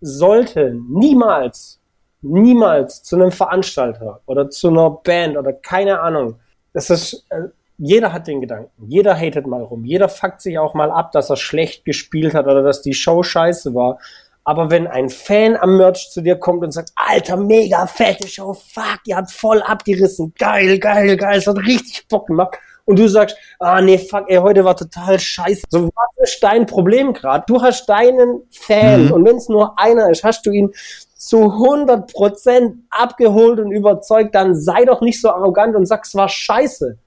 sollte 0.06 0.78
niemals, 0.88 1.80
niemals 2.22 3.04
zu 3.04 3.16
einem 3.16 3.32
Veranstalter 3.32 4.22
oder 4.26 4.50
zu 4.50 4.70
einer 4.70 4.90
Band 4.90 5.38
oder 5.38 5.54
keine 5.54 6.00
Ahnung. 6.00 6.36
Das 6.74 6.90
ist, 6.90 7.26
äh, 7.30 7.44
jeder 7.78 8.14
hat 8.14 8.28
den 8.28 8.42
Gedanken. 8.42 8.88
Jeder 8.88 9.16
hatet 9.16 9.48
mal 9.48 9.64
rum. 9.64 9.84
Jeder 9.84 10.08
fuckt 10.08 10.42
sich 10.42 10.60
auch 10.60 10.74
mal 10.76 10.92
ab, 10.92 11.12
dass 11.12 11.30
er 11.30 11.38
schlecht 11.38 11.86
gespielt 11.86 12.34
hat 12.34 12.46
oder 12.46 12.62
dass 12.62 12.82
die 12.82 12.94
Show 12.94 13.24
scheiße 13.24 13.74
war. 13.74 14.00
Aber 14.44 14.70
wenn 14.70 14.86
ein 14.86 15.10
Fan 15.10 15.58
am 15.58 15.78
Merch 15.78 16.12
zu 16.12 16.22
dir 16.22 16.36
kommt 16.36 16.64
und 16.64 16.72
sagt, 16.72 16.92
alter, 16.96 17.36
mega 17.36 17.88
fette 17.88 18.28
Show, 18.28 18.54
fuck, 18.54 19.00
ihr 19.06 19.18
habt 19.18 19.32
voll 19.32 19.62
abgerissen, 19.64 20.34
geil, 20.38 20.78
geil, 20.78 21.18
geil, 21.18 21.40
es 21.40 21.48
hat 21.48 21.58
richtig 21.58 22.08
Bock 22.08 22.28
gemacht, 22.28 22.60
und 22.86 23.00
du 23.00 23.08
sagst, 23.08 23.36
ah 23.60 23.82
nee, 23.82 23.98
fuck, 23.98 24.26
ey, 24.28 24.38
heute 24.38 24.64
war 24.64 24.78
total 24.78 25.20
scheiße. 25.20 25.64
So, 25.70 25.88
was 25.88 26.30
ist 26.30 26.42
dein 26.42 26.66
Problem 26.66 27.14
gerade? 27.14 27.44
Du 27.48 27.62
hast 27.62 27.88
deinen 27.88 28.44
Fan 28.52 29.06
mhm. 29.06 29.12
und 29.12 29.26
wenn 29.26 29.38
es 29.38 29.50
nur 29.50 29.78
einer 29.78 30.10
ist, 30.10 30.24
hast 30.24 30.46
du 30.46 30.52
ihn 30.52 30.72
zu 31.16 31.38
100% 31.38 32.76
abgeholt 32.92 33.60
und 33.60 33.72
überzeugt, 33.72 34.36
dann 34.36 34.56
sei 34.56 34.86
doch 34.86 35.02
nicht 35.02 35.20
so 35.20 35.30
arrogant 35.30 35.76
und 35.76 35.88
sag, 35.88 36.06
es 36.06 36.14
war 36.14 36.30
scheiße. 36.30 36.98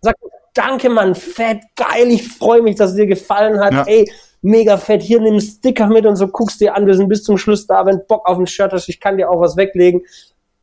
Sag, 0.00 0.16
danke 0.54 0.88
Mann, 0.88 1.14
fett, 1.14 1.60
geil, 1.76 2.08
ich 2.08 2.26
freue 2.26 2.62
mich, 2.62 2.76
dass 2.76 2.92
es 2.92 2.96
dir 2.96 3.06
gefallen 3.06 3.60
hat. 3.60 3.72
Ja. 3.72 3.84
Ey, 3.86 4.10
mega 4.40 4.76
fett, 4.78 5.02
hier 5.02 5.20
nimm 5.20 5.40
Sticker 5.40 5.88
mit 5.88 6.06
und 6.06 6.16
so, 6.16 6.28
guckst 6.28 6.60
dir 6.60 6.74
an, 6.74 6.86
wir 6.86 6.94
sind 6.94 7.08
bis 7.08 7.24
zum 7.24 7.36
Schluss 7.36 7.66
da, 7.66 7.84
wenn 7.84 8.06
Bock 8.06 8.26
auf 8.26 8.38
ein 8.38 8.46
Shirt 8.46 8.72
hast, 8.72 8.88
ich 8.88 9.00
kann 9.00 9.18
dir 9.18 9.30
auch 9.30 9.40
was 9.40 9.56
weglegen. 9.56 10.02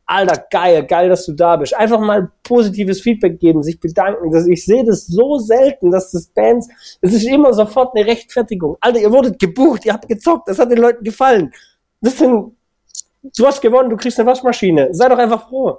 Alter, 0.06 0.44
geil, 0.50 0.84
geil, 0.86 1.08
dass 1.08 1.26
du 1.26 1.32
da 1.32 1.56
bist. 1.56 1.74
Einfach 1.74 2.00
mal 2.00 2.30
positives 2.42 3.00
Feedback 3.00 3.38
geben, 3.38 3.62
sich 3.62 3.78
bedanken. 3.80 4.30
Das, 4.30 4.46
ich 4.46 4.64
sehe 4.64 4.84
das 4.84 5.06
so 5.06 5.38
selten, 5.38 5.90
dass 5.90 6.10
das 6.10 6.26
Bands, 6.26 6.68
es 7.00 7.12
ist 7.12 7.24
immer 7.24 7.52
sofort 7.52 7.96
eine 7.96 8.06
Rechtfertigung. 8.06 8.76
Alter, 8.80 8.98
ihr 9.00 9.12
wurdet 9.12 9.38
gebucht, 9.38 9.84
ihr 9.84 9.92
habt 9.92 10.08
gezockt, 10.08 10.48
das 10.48 10.58
hat 10.58 10.70
den 10.70 10.78
Leuten 10.78 11.04
gefallen. 11.04 11.52
Das 12.00 12.18
sind, 12.18 12.56
du 13.36 13.46
hast 13.46 13.60
gewonnen, 13.60 13.90
du 13.90 13.96
kriegst 13.96 14.18
eine 14.18 14.28
Waschmaschine. 14.28 14.88
Sei 14.92 15.08
doch 15.08 15.18
einfach 15.18 15.48
froh. 15.48 15.78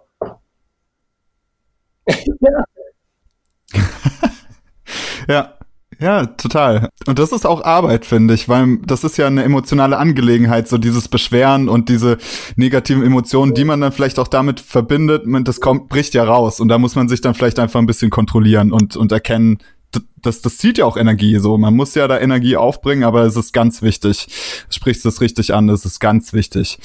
ja. 2.07 2.63
ja. 5.27 5.57
Ja, 5.99 6.25
total. 6.25 6.89
Und 7.05 7.19
das 7.19 7.31
ist 7.31 7.45
auch 7.45 7.63
Arbeit, 7.63 8.05
finde 8.05 8.33
ich, 8.33 8.49
weil 8.49 8.77
das 8.85 9.03
ist 9.03 9.17
ja 9.17 9.27
eine 9.27 9.43
emotionale 9.43 9.97
Angelegenheit, 9.97 10.67
so 10.67 10.77
dieses 10.77 11.07
Beschweren 11.07 11.69
und 11.69 11.89
diese 11.89 12.17
negativen 12.55 13.03
Emotionen, 13.03 13.53
die 13.53 13.65
man 13.65 13.81
dann 13.81 13.91
vielleicht 13.91 14.19
auch 14.19 14.27
damit 14.27 14.59
verbindet, 14.59 15.23
das 15.47 15.59
kommt, 15.59 15.89
bricht 15.89 16.13
ja 16.13 16.23
raus. 16.23 16.59
Und 16.59 16.69
da 16.69 16.77
muss 16.77 16.95
man 16.95 17.09
sich 17.09 17.21
dann 17.21 17.33
vielleicht 17.33 17.59
einfach 17.59 17.79
ein 17.79 17.85
bisschen 17.85 18.09
kontrollieren 18.09 18.71
und, 18.71 18.95
und 18.95 19.11
erkennen, 19.11 19.59
das, 20.21 20.41
das 20.41 20.57
zieht 20.57 20.77
ja 20.77 20.85
auch 20.85 20.97
Energie, 20.97 21.37
so. 21.37 21.57
Man 21.57 21.75
muss 21.75 21.95
ja 21.95 22.07
da 22.07 22.19
Energie 22.19 22.55
aufbringen, 22.55 23.03
aber 23.03 23.23
es 23.23 23.35
ist 23.35 23.53
ganz 23.53 23.81
wichtig. 23.81 24.27
Sprichst 24.69 25.05
es 25.05 25.21
richtig 25.21 25.53
an, 25.53 25.69
es 25.69 25.85
ist 25.85 25.99
ganz 25.99 26.33
wichtig. 26.33 26.79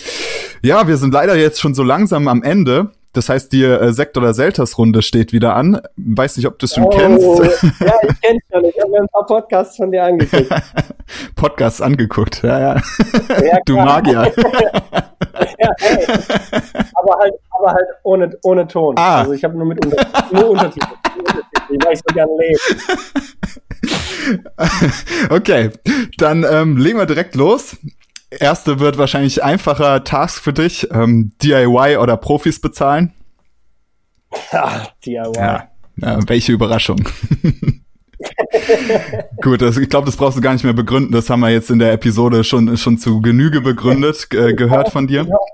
Ja, 0.62 0.88
wir 0.88 0.96
sind 0.96 1.14
leider 1.14 1.36
jetzt 1.36 1.60
schon 1.60 1.74
so 1.74 1.82
langsam 1.82 2.28
am 2.28 2.42
Ende. 2.42 2.92
Das 3.12 3.28
heißt, 3.28 3.52
die 3.52 3.64
äh, 3.64 3.92
Sekt- 3.92 4.16
oder 4.16 4.34
Selters-Runde 4.34 5.02
steht 5.02 5.32
wieder 5.32 5.56
an. 5.56 5.80
Weiß 5.96 6.36
nicht, 6.36 6.46
ob 6.46 6.58
du 6.58 6.66
es 6.66 6.74
schon 6.74 6.84
oh, 6.84 6.90
kennst. 6.90 7.24
Ja, 7.80 7.94
ich 8.02 8.20
kenne 8.20 8.38
schon. 8.52 8.64
Ich 8.64 8.78
habe 8.80 8.90
mir 8.90 9.00
ein 9.00 9.08
paar 9.08 9.26
Podcasts 9.26 9.76
von 9.76 9.90
dir 9.90 10.04
angeguckt. 10.04 10.48
Podcasts 11.34 11.80
angeguckt, 11.80 12.42
ja, 12.42 12.60
ja. 12.60 12.74
ja 13.42 13.58
du 13.66 13.76
Magier. 13.76 14.32
ja, 15.58 15.70
hey. 15.78 16.06
aber 16.94 17.18
halt, 17.18 17.34
aber 17.50 17.72
halt 17.72 17.86
ohne, 18.02 18.38
ohne 18.42 18.68
Ton. 18.68 18.94
Ah. 18.98 19.20
Also 19.20 19.32
ich 19.32 19.42
habe 19.42 19.56
nur 19.56 19.66
mit 19.66 19.84
Unter 19.84 20.06
nur 20.30 20.50
Untertitel. 20.50 20.86
weil 21.84 21.94
ich 21.94 22.00
so 22.06 22.14
gerne 22.14 22.32
lebe. 22.38 22.58
okay, 25.30 25.70
dann 26.18 26.44
ähm, 26.48 26.76
legen 26.76 26.98
wir 26.98 27.06
direkt 27.06 27.34
los 27.34 27.76
erste 28.30 28.80
wird 28.80 28.98
wahrscheinlich 28.98 29.42
einfacher 29.42 30.04
Task 30.04 30.42
für 30.42 30.52
dich. 30.52 30.88
Ähm, 30.92 31.32
DIY 31.42 31.96
oder 31.98 32.16
Profis 32.16 32.60
bezahlen? 32.60 33.12
Ja, 34.52 34.88
DIY. 35.04 35.32
Ja, 35.36 35.68
ja, 35.96 36.18
welche 36.28 36.52
Überraschung. 36.52 36.98
Gut, 39.42 39.62
das, 39.62 39.76
ich 39.76 39.88
glaube, 39.88 40.06
das 40.06 40.16
brauchst 40.16 40.36
du 40.36 40.40
gar 40.40 40.52
nicht 40.52 40.64
mehr 40.64 40.72
begründen. 40.72 41.12
Das 41.12 41.30
haben 41.30 41.40
wir 41.40 41.50
jetzt 41.50 41.70
in 41.70 41.78
der 41.78 41.92
Episode 41.92 42.42
schon, 42.44 42.76
schon 42.76 42.98
zu 42.98 43.20
Genüge 43.20 43.60
begründet, 43.60 44.26
äh, 44.32 44.54
gehört 44.54 44.90
von 44.90 45.06
dir. 45.06 45.22
Ich 45.22 45.30
hoffe, 45.30 45.46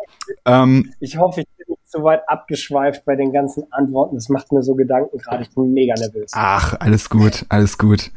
ähm, 0.47 0.95
ich, 1.01 1.19
hoffe, 1.19 1.41
ich 1.43 1.47
bin 1.59 1.67
nicht 1.69 1.91
so 1.91 2.03
weit 2.03 2.23
abgeschweift 2.27 3.05
bei 3.05 3.17
den 3.17 3.33
ganzen 3.33 3.65
Antworten. 3.71 4.17
Das 4.17 4.29
macht 4.31 4.51
mir 4.53 4.63
so 4.63 4.75
Gedanken 4.75 5.19
gerade. 5.19 5.43
Ich 5.43 5.55
bin 5.55 5.73
mega 5.73 5.95
nervös. 5.95 6.31
Ach, 6.35 6.75
alles 6.81 7.11
gut, 7.11 7.45
alles 7.51 7.77
gut. 7.77 8.11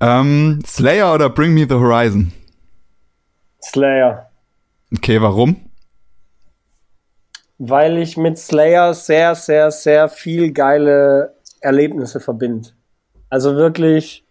Ähm, 0.00 0.60
Slayer 0.66 1.14
oder 1.14 1.30
Bring 1.30 1.54
Me 1.54 1.66
the 1.68 1.74
Horizon? 1.74 2.32
Slayer. 3.76 4.30
Okay, 4.90 5.20
warum? 5.20 5.56
Weil 7.58 7.98
ich 7.98 8.16
mit 8.16 8.38
Slayer 8.38 8.94
sehr, 8.94 9.34
sehr, 9.34 9.70
sehr 9.70 10.08
viel 10.08 10.52
geile 10.52 11.34
Erlebnisse 11.60 12.18
verbinde. 12.18 12.70
Also 13.28 13.54
wirklich, 13.54 14.24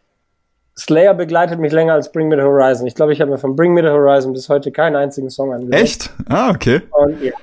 Slayer 0.75 1.13
begleitet 1.13 1.59
mich 1.59 1.71
länger 1.71 1.93
als 1.93 2.11
Bring 2.11 2.27
Me 2.27 2.37
the 2.37 2.41
Horizon. 2.41 2.87
Ich 2.87 2.95
glaube, 2.95 3.13
ich 3.13 3.21
habe 3.21 3.29
mir 3.29 3.37
von 3.37 3.55
Bring 3.55 3.73
Me 3.75 3.81
the 3.81 3.89
Horizon 3.89 4.33
bis 4.33 4.49
heute 4.49 4.71
keinen 4.71 4.95
einzigen 4.95 5.29
Song 5.29 5.53
angehört. 5.53 5.79
Echt? 5.79 6.11
Ah, 6.27 6.49
okay. 6.49 6.81
Und 6.89 7.21
ja, 7.21 7.33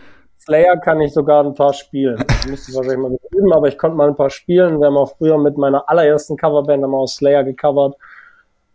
Slayer 0.41 0.77
kann 0.79 1.01
ich 1.03 1.13
sogar 1.13 1.45
ein 1.45 1.55
paar 1.55 1.73
spielen. 1.73 2.25
Ich 2.41 2.49
müsste 2.49 2.75
wahrscheinlich 2.75 2.99
mal 2.99 3.17
üben, 3.31 3.53
aber 3.53 3.69
ich 3.69 3.79
konnte 3.79 3.97
mal 3.97 4.09
ein 4.09 4.17
paar 4.17 4.31
spielen. 4.31 4.81
Wir 4.81 4.89
haben 4.89 4.97
auch 4.97 5.17
früher 5.17 5.39
mit 5.39 5.57
meiner 5.57 5.89
allerersten 5.89 6.37
Coverband 6.37 6.83
haben 6.83 6.91
wir 6.91 6.99
auch 6.99 7.07
Slayer 7.07 7.45
gecovert. 7.45 7.95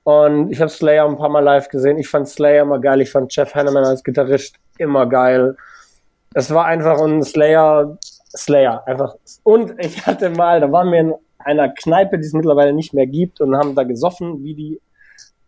Und 0.07 0.51
ich 0.53 0.61
habe 0.61 0.69
Slayer 0.69 1.05
ein 1.05 1.17
paar 1.17 1.27
Mal 1.27 1.43
live 1.43 1.67
gesehen. 1.67 1.97
Ich 1.97 2.07
fand 2.07 2.29
Slayer 2.29 2.61
immer 2.61 2.79
geil. 2.79 3.01
Ich 3.01 3.11
fand 3.11 3.35
Jeff 3.35 3.53
Hanneman 3.53 3.83
als 3.83 4.05
Gitarrist 4.05 4.55
immer 4.77 5.05
geil. 5.05 5.57
Es 6.33 6.49
war 6.53 6.63
einfach 6.63 7.01
ein 7.01 7.23
Slayer, 7.23 7.97
Slayer, 8.33 8.87
einfach. 8.87 9.15
Und 9.43 9.73
ich 9.79 10.07
hatte 10.07 10.29
mal, 10.29 10.61
da 10.61 10.71
waren 10.71 10.93
wir 10.93 10.99
in 11.01 11.13
einer 11.39 11.67
Kneipe, 11.67 12.17
die 12.19 12.25
es 12.25 12.31
mittlerweile 12.31 12.71
nicht 12.71 12.93
mehr 12.93 13.05
gibt 13.05 13.41
und 13.41 13.57
haben 13.57 13.75
da 13.75 13.83
gesoffen, 13.83 14.45
wie 14.45 14.55
die, 14.55 14.81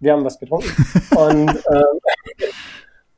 wir 0.01 0.11
haben 0.11 0.25
was 0.25 0.37
getrunken. 0.37 0.69
und, 1.15 1.49
ähm, 1.51 2.51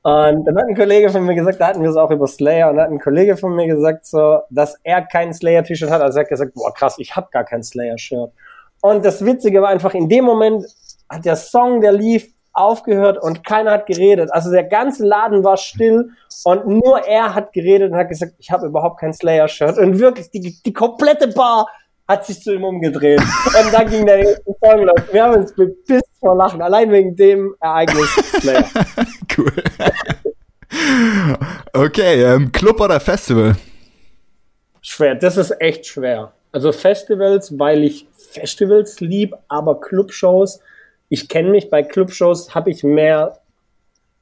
und 0.04 0.46
dann 0.46 0.58
hat 0.60 0.68
ein 0.68 0.76
Kollege 0.76 1.10
von 1.10 1.26
mir 1.26 1.34
gesagt, 1.34 1.60
da 1.60 1.70
hatten 1.70 1.82
wir 1.82 1.90
es 1.90 1.98
auch 1.98 2.12
über 2.12 2.28
Slayer, 2.28 2.70
und 2.70 2.78
da 2.78 2.84
hat 2.84 2.92
ein 2.92 3.00
Kollege 3.00 3.36
von 3.36 3.56
mir 3.56 3.66
gesagt, 3.66 4.06
so, 4.06 4.42
dass 4.52 4.78
er 4.84 5.02
kein 5.02 5.34
Slayer-T-Shirt 5.34 5.90
hat. 5.90 6.04
Also 6.04 6.20
er 6.20 6.26
hat 6.26 6.30
gesagt, 6.30 6.54
boah 6.54 6.72
krass, 6.72 6.98
ich 7.00 7.16
habe 7.16 7.30
gar 7.32 7.46
kein 7.46 7.64
Slayer-Shirt. 7.64 8.32
Und 8.84 9.04
das 9.06 9.26
Witzige 9.26 9.64
war 9.64 9.70
einfach, 9.70 9.96
in 9.96 10.08
dem 10.08 10.26
Moment 10.26 10.66
hat 11.12 11.26
der 11.26 11.36
Song, 11.36 11.82
der 11.82 11.92
lief, 11.92 12.32
aufgehört 12.54 13.22
und 13.22 13.46
keiner 13.46 13.72
hat 13.72 13.86
geredet. 13.86 14.32
Also 14.32 14.52
der 14.52 14.64
ganze 14.64 15.06
Laden 15.06 15.44
war 15.44 15.58
still 15.58 16.10
und 16.44 16.68
nur 16.68 17.00
er 17.08 17.34
hat 17.34 17.54
geredet 17.54 17.92
und 17.92 17.98
hat 17.98 18.10
gesagt, 18.10 18.34
ich 18.40 18.52
habe 18.52 18.68
überhaupt 18.68 19.00
kein 19.00 19.14
Slayer-Shirt. 19.14 19.78
Und 19.78 20.00
wirklich, 20.00 20.30
die, 20.32 20.58
die 20.66 20.74
komplette 20.74 21.28
Bar 21.30 21.68
hat 22.08 22.26
sich 22.26 22.42
zu 22.42 22.54
ihm 22.54 22.64
umgedreht. 22.64 23.22
und 23.46 23.74
dann 23.74 23.90
ging 23.90 24.06
der 24.06 24.36
Song 24.44 24.84
los. 24.84 25.02
Wir 25.12 25.24
haben 25.24 25.36
uns 25.36 25.54
bepisst 25.54 26.12
vor 26.20 26.36
Lachen, 26.36 26.62
allein 26.62 26.92
wegen 26.92 27.16
dem 27.16 27.56
Ereignis 27.62 28.10
Slayer. 28.42 28.66
cool. 29.38 29.54
okay, 31.74 32.24
ähm, 32.24 32.52
Club 32.52 32.82
oder 32.82 33.00
Festival? 33.00 33.56
Schwer, 34.82 35.16
das 35.16 35.38
ist 35.38 35.52
echt 35.62 35.86
schwer. 35.86 36.34
Also 36.52 36.74
Festivals, 36.74 37.58
weil 37.58 37.84
ich 37.84 38.08
Festivals 38.14 39.00
lieb, 39.00 39.36
aber 39.48 39.80
Clubshows 39.80 40.60
ich 41.12 41.28
kenne 41.28 41.50
mich 41.50 41.70
bei 41.70 41.84
Clubshows, 41.84 42.56
habe 42.56 42.72
ich 42.72 42.84
mehr 42.84 43.38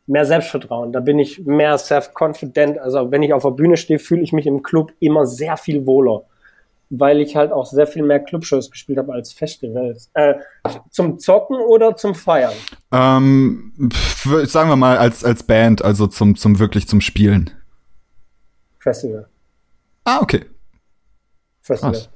mehr 0.08 0.26
Selbstvertrauen, 0.26 0.92
da 0.92 1.02
bin 1.02 1.20
ich 1.20 1.46
mehr 1.46 1.78
self-confident. 1.78 2.80
Also 2.80 3.12
wenn 3.12 3.22
ich 3.22 3.32
auf 3.32 3.44
der 3.44 3.52
Bühne 3.52 3.78
stehe, 3.78 4.00
fühle 4.00 4.24
ich 4.24 4.34
mich 4.34 4.48
im 4.48 4.64
Club 4.64 4.92
immer 5.00 5.28
sehr 5.28 5.56
viel 5.56 5.86
wohler, 5.86 6.24
weil 6.90 7.22
ich 7.22 7.36
halt 7.36 7.52
auch 7.52 7.68
sehr 7.68 7.86
viel 7.86 8.02
mehr 8.02 8.20
Clubshows 8.20 8.72
gespielt 8.72 8.98
habe 8.98 9.14
als 9.14 9.32
Festivals. 9.32 10.10
Äh, 10.16 10.34
zum 10.90 11.20
Zocken 11.20 11.58
oder 11.58 11.96
zum 11.96 12.16
Feiern? 12.16 12.54
Ähm, 12.92 13.92
sagen 14.46 14.70
wir 14.70 14.76
mal 14.76 14.98
als, 14.98 15.24
als 15.24 15.44
Band, 15.44 15.84
also 15.84 16.08
zum, 16.08 16.36
zum 16.36 16.58
wirklich 16.58 16.88
zum 16.88 17.02
Spielen. 17.02 17.52
Festival. 18.80 19.28
Ah, 20.06 20.22
okay. 20.24 20.44
Festival. 21.62 22.08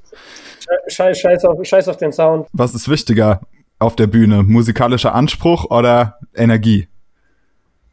Scheiß, 0.88 1.20
scheiß, 1.20 1.46
auf, 1.46 1.64
scheiß 1.64 1.88
auf 1.90 1.98
den 1.98 2.12
Sound. 2.12 2.48
Was 2.54 2.74
ist 2.74 2.90
wichtiger? 2.90 3.42
Auf 3.84 3.96
der 3.96 4.08
Bühne? 4.08 4.44
Musikalischer 4.44 5.14
Anspruch 5.14 5.70
oder 5.70 6.20
Energie? 6.36 6.88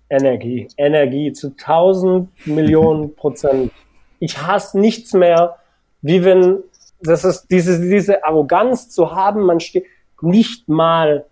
Energie, 0.08 0.68
Energie 0.76 1.32
zu 1.32 1.56
tausend 1.56 2.30
Millionen 2.46 3.14
Prozent. 3.16 3.72
Ich 4.18 4.42
hasse 4.42 4.78
nichts 4.78 5.12
mehr, 5.12 5.56
wie 6.02 6.24
wenn, 6.24 6.58
das 7.00 7.24
ist 7.24 7.46
diese, 7.50 7.80
diese 7.80 8.24
Arroganz 8.24 8.90
zu 8.90 9.14
haben, 9.14 9.42
man 9.42 9.60
steht 9.60 9.84
nicht 10.20 10.68
mal 10.68 11.24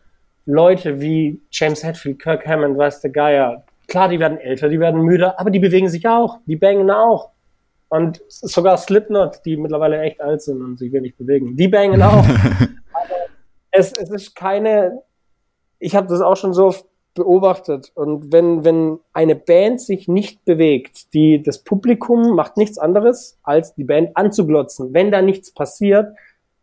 Leute 0.47 1.01
wie 1.01 1.41
James 1.51 1.85
Hetfield, 1.85 2.19
Kirk 2.21 2.47
Hammond, 2.47 2.79
weiß 2.79 3.01
der 3.03 3.11
Geier. 3.11 3.65
Klar, 3.87 4.09
die 4.09 4.19
werden 4.19 4.39
älter, 4.39 4.69
die 4.69 4.81
werden 4.81 5.03
müder, 5.03 5.39
aber 5.39 5.51
die 5.51 5.59
bewegen 5.59 5.89
sich 5.89 6.07
auch, 6.09 6.39
die 6.47 6.57
bangen 6.57 6.91
auch. 6.91 7.31
Und 7.89 8.21
sogar 8.29 8.77
Slipknot, 8.77 9.41
die 9.45 9.57
mittlerweile 9.57 10.01
echt 10.01 10.21
alt 10.21 10.43
sind 10.43 10.63
und 10.63 10.79
sich 10.79 10.93
wenig 10.93 11.17
bewegen, 11.17 11.57
die 11.57 11.69
bangen 11.69 12.03
auch. 12.03 12.25
es, 13.79 13.93
es 13.93 14.11
ist 14.11 14.35
keine, 14.35 15.03
ich 15.79 15.95
habe 15.95 16.09
das 16.09 16.20
auch 16.20 16.37
schon 16.37 16.53
so 16.53 16.66
oft 16.66 16.85
beobachtet. 17.14 17.91
Und 17.95 18.33
wenn, 18.33 18.64
wenn 18.64 18.99
eine 19.12 19.35
Band 19.35 19.81
sich 19.81 20.09
nicht 20.09 20.45
bewegt, 20.45 21.14
die, 21.14 21.43
das 21.43 21.62
Publikum 21.62 22.35
macht 22.35 22.57
nichts 22.57 22.79
anderes, 22.79 23.39
als 23.43 23.74
die 23.74 23.85
Band 23.85 24.16
anzuglotzen. 24.16 24.93
Wenn 24.93 25.11
da 25.11 25.22
nichts 25.22 25.53
passiert, 25.53 26.14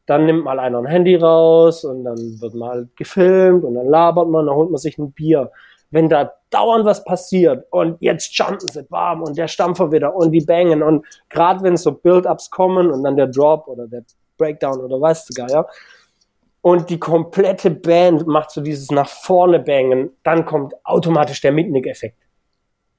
dann 0.06 0.26
nimmt 0.26 0.44
mal 0.44 0.60
einer 0.60 0.78
ein 0.78 0.86
Handy 0.86 1.16
raus 1.16 1.84
und 1.84 2.04
dann 2.04 2.18
wird 2.40 2.54
mal 2.54 2.88
gefilmt 2.96 3.64
und 3.64 3.76
dann 3.76 3.88
labert 3.88 4.30
man, 4.30 4.46
dann 4.46 4.56
holt 4.56 4.70
man 4.70 4.78
sich 4.78 4.98
ein 4.98 5.12
Bier. 5.12 5.52
Wenn 5.90 6.10
da 6.10 6.34
dauernd 6.50 6.86
was 6.86 7.04
passiert 7.04 7.66
und 7.72 7.98
jetzt 8.02 8.38
jumpen 8.38 8.68
sie 8.68 8.86
warm 8.90 9.24
und 9.24 9.38
der 9.38 9.48
Stampfer 9.48 9.92
wieder 9.92 10.16
und 10.16 10.32
die 10.32 10.42
bangen 10.42 10.84
und 10.84 11.06
gerade 11.30 11.64
wenn 11.64 11.78
so 11.78 11.92
Build-ups 11.92 12.50
kommen 12.52 12.92
und 12.92 13.04
dann 13.04 13.16
der 13.16 13.28
Drop 13.28 13.68
oder 13.68 13.88
der 13.88 14.04
Breakdown 14.38 14.80
oder 14.80 15.00
weißt 15.00 15.30
du 15.30 15.34
gar, 15.34 15.50
ja, 15.50 15.66
und 16.66 16.90
die 16.90 16.98
komplette 16.98 17.70
Band 17.70 18.26
macht 18.26 18.50
so 18.50 18.60
dieses 18.60 18.90
nach 18.90 19.08
vorne 19.08 19.60
bangen, 19.60 20.10
dann 20.24 20.46
kommt 20.46 20.74
automatisch 20.84 21.40
der 21.42 21.52
Mitnick-Effekt. 21.52 22.18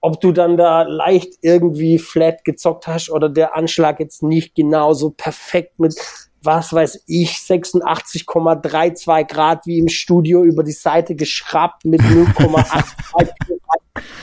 Ob 0.00 0.20
du 0.20 0.30
dann 0.30 0.56
da 0.56 0.82
leicht 0.82 1.32
irgendwie 1.42 1.98
flat 1.98 2.44
gezockt 2.44 2.86
hast 2.86 3.10
oder 3.10 3.28
der 3.28 3.56
Anschlag 3.56 3.98
jetzt 3.98 4.22
nicht 4.22 4.54
genauso 4.54 5.10
perfekt 5.10 5.80
mit 5.80 5.96
was 6.42 6.72
weiß 6.72 7.02
ich, 7.08 7.30
86,32 7.32 9.24
Grad 9.24 9.66
wie 9.66 9.80
im 9.80 9.88
Studio 9.88 10.44
über 10.44 10.62
die 10.62 10.70
Seite 10.70 11.16
geschraubt 11.16 11.84
mit 11.84 12.00
0,8. 12.02 13.32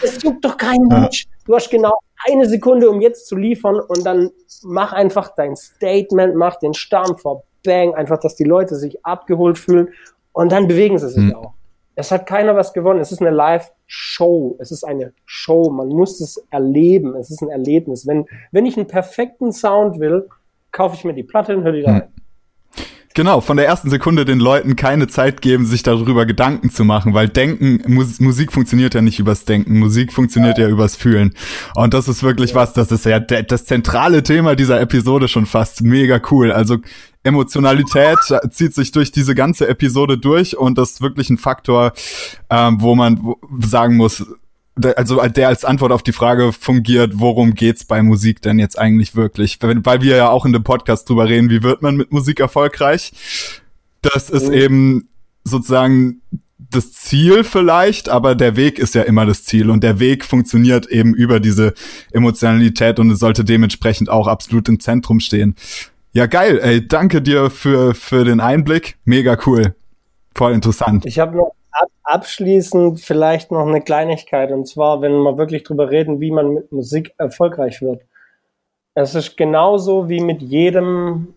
das 0.02 0.24
juckt 0.24 0.46
doch 0.46 0.56
kein 0.56 0.80
Mensch. 0.88 1.26
Du 1.46 1.54
hast 1.54 1.70
genau 1.70 2.00
eine 2.30 2.48
Sekunde, 2.48 2.89
um 2.89 3.02
jetzt 3.02 3.28
zu 3.28 3.36
liefern 3.36 3.82
und 3.82 4.06
dann 4.06 4.32
mach 4.62 4.94
einfach 4.94 5.36
dein 5.36 5.58
Statement, 5.58 6.34
mach 6.36 6.56
den 6.60 6.74
Stamm 6.74 7.18
vor 7.18 7.44
Bang, 7.64 7.93
einfach, 7.95 8.20
dass 8.20 8.36
die 8.36 8.43
Leute 8.43 8.76
sich 8.76 9.05
abgeholt 9.05 9.57
fühlen 9.57 9.89
und 10.32 10.51
dann 10.51 10.68
bewegen 10.68 10.97
sie 10.97 11.09
sich 11.09 11.24
mhm. 11.24 11.36
auch. 11.36 11.53
Es 11.95 12.11
hat 12.11 12.26
keiner 12.26 12.55
was 12.55 12.74
gewonnen. 12.74 12.99
Es 12.99 13.11
ist 13.11 13.22
eine 13.22 13.30
Live-Show. 13.30 14.55
Es 14.59 14.72
ist 14.72 14.84
eine 14.84 15.14
Show. 15.26 15.70
Man 15.70 15.89
muss 15.89 16.20
es 16.22 16.43
erleben. 16.49 17.16
Es 17.16 17.30
ist 17.30 17.41
ein 17.43 17.49
Erlebnis. 17.49 18.07
Wenn, 18.07 18.26
wenn 18.51 18.66
ich 18.66 18.78
einen 18.78 18.88
perfekten 18.88 19.51
Sound 19.51 19.99
will, 19.99 20.28
kaufe 20.72 20.95
ich 20.95 21.03
mir 21.03 21.14
die 21.14 21.24
Platte 21.24 21.55
und 21.55 21.64
höre 21.64 21.72
die 21.72 21.84
da 21.84 21.91
rein. 21.91 22.12
Genau, 23.16 23.41
von 23.41 23.57
der 23.57 23.68
ersten 23.68 23.91
Sekunde 23.91 24.26
den 24.26 24.39
Leuten 24.39 24.76
keine 24.76 25.07
Zeit 25.07 25.41
geben, 25.41 25.68
sich 25.68 25.84
darüber 25.84 26.26
Gedanken 26.26 26.72
zu 26.72 26.84
machen, 26.84 27.14
weil 27.14 27.30
Denken, 27.30 27.80
Mus 27.86 28.20
Musik 28.20 28.51
funktioniert 28.51 28.95
ja 28.95 29.01
nicht 29.01 29.20
übers 29.20 29.45
Denken, 29.45 29.78
Musik 29.78 30.11
funktioniert 30.11 30.57
ja, 30.57 30.66
ja 30.66 30.72
übers 30.72 30.95
Fühlen. 30.95 31.36
Und 31.76 31.93
das 31.93 32.07
ist 32.07 32.24
wirklich 32.24 32.51
ja. 32.51 32.55
was, 32.55 32.74
das 32.74 32.91
ist 32.91 33.05
ja 33.05 33.20
das 33.20 33.66
zentrale 33.66 34.24
Thema 34.24 34.55
dieser 34.55 34.82
Episode 34.82 35.28
schon 35.28 35.45
fast 35.45 35.84
mega 35.84 36.20
cool. 36.32 36.51
Also 36.51 36.78
Emotionalität 37.22 38.18
zieht 38.49 38.74
sich 38.74 38.91
durch 38.91 39.11
diese 39.11 39.36
ganze 39.36 39.68
Episode 39.68 40.18
durch 40.18 40.57
und 40.57 40.78
das 40.78 40.93
ist 40.93 41.01
wirklich 41.01 41.30
ein 41.30 41.38
Faktor, 41.38 41.93
ähm, 42.49 42.78
wo 42.82 42.95
man 42.95 43.36
sagen 43.59 43.95
muss, 43.95 44.26
also 44.76 45.22
der 45.28 45.48
als 45.48 45.66
Antwort 45.66 45.92
auf 45.92 46.04
die 46.04 46.14
Frage 46.14 46.52
fungiert, 46.52 47.14
worum 47.16 47.54
geht's 47.54 47.86
bei 47.86 48.02
Musik 48.02 48.42
denn 48.42 48.60
jetzt 48.60 48.78
eigentlich 48.78 49.16
wirklich? 49.16 49.60
Weil 49.62 50.02
wir 50.02 50.16
ja 50.16 50.30
auch 50.30 50.46
in 50.46 50.54
dem 50.54 50.64
Podcast 50.64 51.10
drüber 51.10 51.28
reden, 51.28 51.50
wie 51.50 51.64
wird 51.64 51.82
man 51.82 51.96
mit 51.96 52.12
Musik 52.12 52.40
erfolgreich? 52.40 53.14
Das 54.02 54.30
ist 54.30 54.48
mhm. 54.48 54.54
eben 54.54 55.10
sozusagen 55.44 56.22
das 56.58 56.92
Ziel 56.94 57.44
vielleicht, 57.44 58.10
aber 58.10 58.36
der 58.36 58.56
Weg 58.56 58.80
ist 58.80 58.96
ja 58.96 59.04
immer 59.04 59.26
das 59.26 59.44
Ziel 59.44 59.70
und 59.70 59.84
der 59.84 60.00
Weg 60.00 60.26
funktioniert 60.26 60.88
eben 60.88 61.14
über 61.14 61.40
diese 61.40 61.74
Emotionalität 62.12 63.00
und 63.00 63.12
es 63.12 63.20
sollte 63.20 63.44
dementsprechend 63.44 64.10
auch 64.10 64.28
absolut 64.28 64.68
im 64.70 64.80
Zentrum 64.80 65.20
stehen. 65.20 65.56
Ja, 66.14 66.26
geil, 66.26 66.60
ey, 66.62 66.88
danke 66.88 67.22
dir 67.22 67.50
für, 67.50 67.94
für 67.94 68.24
den 68.24 68.40
Einblick. 68.40 68.98
Mega 69.04 69.38
cool. 69.46 69.76
Voll 70.36 70.54
interessant. 70.54 71.06
Ich 71.06 71.20
habe 71.20 71.38
noch 71.38 71.54
abschließend 72.04 73.02
vielleicht 73.02 73.52
noch 73.52 73.66
eine 73.66 73.82
Kleinigkeit 73.82 74.52
und 74.52 74.68
zwar, 74.68 75.02
wenn 75.02 75.22
wir 75.22 75.38
wirklich 75.38 75.64
drüber 75.64 75.90
reden, 75.90 76.20
wie 76.22 76.32
man 76.32 76.54
mit 76.54 76.72
Musik 76.72 77.14
erfolgreich 77.18 77.82
wird. 77.82 78.02
Es 78.96 79.16
ist 79.16 79.38
genauso 79.38 80.10
wie 80.10 80.20
mit 80.20 80.42
jedem, 80.42 81.34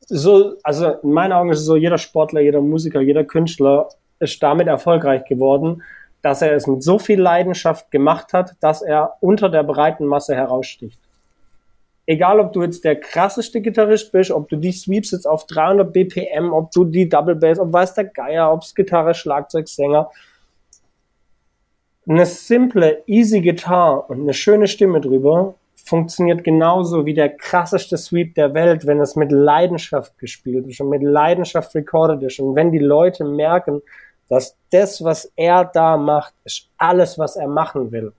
so, 0.00 0.56
also 0.62 0.88
in 1.02 1.12
meinen 1.12 1.32
Augen 1.32 1.50
ist 1.50 1.60
es 1.60 1.66
so, 1.66 1.76
jeder 1.76 1.98
Sportler, 1.98 2.40
jeder 2.40 2.60
Musiker, 2.60 3.00
jeder 3.00 3.24
Künstler 3.24 3.88
ist 4.18 4.42
damit 4.42 4.66
erfolgreich 4.66 5.24
geworden, 5.24 5.82
dass 6.22 6.42
er 6.42 6.54
es 6.54 6.66
mit 6.66 6.82
so 6.82 6.98
viel 6.98 7.20
Leidenschaft 7.20 7.90
gemacht 7.90 8.34
hat, 8.34 8.54
dass 8.60 8.82
er 8.82 9.16
unter 9.20 9.48
der 9.48 9.62
breiten 9.62 10.04
Masse 10.04 10.34
heraussticht 10.34 11.00
egal 12.10 12.40
ob 12.40 12.52
du 12.52 12.62
jetzt 12.62 12.84
der 12.84 12.96
krasseste 12.96 13.60
Gitarrist 13.60 14.10
bist, 14.10 14.32
ob 14.32 14.48
du 14.48 14.56
die 14.56 14.72
Sweeps 14.72 15.12
jetzt 15.12 15.26
auf 15.26 15.46
300 15.46 15.92
BPM, 15.92 16.52
ob 16.52 16.72
du 16.72 16.84
die 16.84 17.08
Double 17.08 17.36
Bass, 17.36 17.60
ob 17.60 17.72
weiß 17.72 17.94
der 17.94 18.06
Geier, 18.06 18.52
ob 18.52 18.62
es 18.62 18.74
Gitarre, 18.74 19.14
Schlagzeug, 19.14 19.68
Sänger, 19.68 20.10
eine 22.08 22.26
simple, 22.26 23.04
easy 23.06 23.40
Gitarre 23.40 24.02
und 24.08 24.22
eine 24.22 24.34
schöne 24.34 24.66
Stimme 24.66 25.00
drüber 25.00 25.54
funktioniert 25.76 26.42
genauso 26.42 27.06
wie 27.06 27.14
der 27.14 27.28
krasseste 27.28 27.96
Sweep 27.96 28.34
der 28.34 28.54
Welt, 28.54 28.86
wenn 28.86 29.00
es 29.00 29.14
mit 29.14 29.30
Leidenschaft 29.30 30.18
gespielt 30.18 30.66
ist 30.66 30.80
und 30.80 30.88
mit 30.88 31.04
Leidenschaft 31.04 31.72
recorded 31.76 32.22
ist 32.24 32.40
und 32.40 32.56
wenn 32.56 32.72
die 32.72 32.80
Leute 32.80 33.24
merken, 33.24 33.82
dass 34.28 34.56
das, 34.70 35.04
was 35.04 35.30
er 35.36 35.64
da 35.64 35.96
macht, 35.96 36.34
ist 36.44 36.68
alles, 36.76 37.18
was 37.20 37.36
er 37.36 37.48
machen 37.48 37.92
will. 37.92 38.12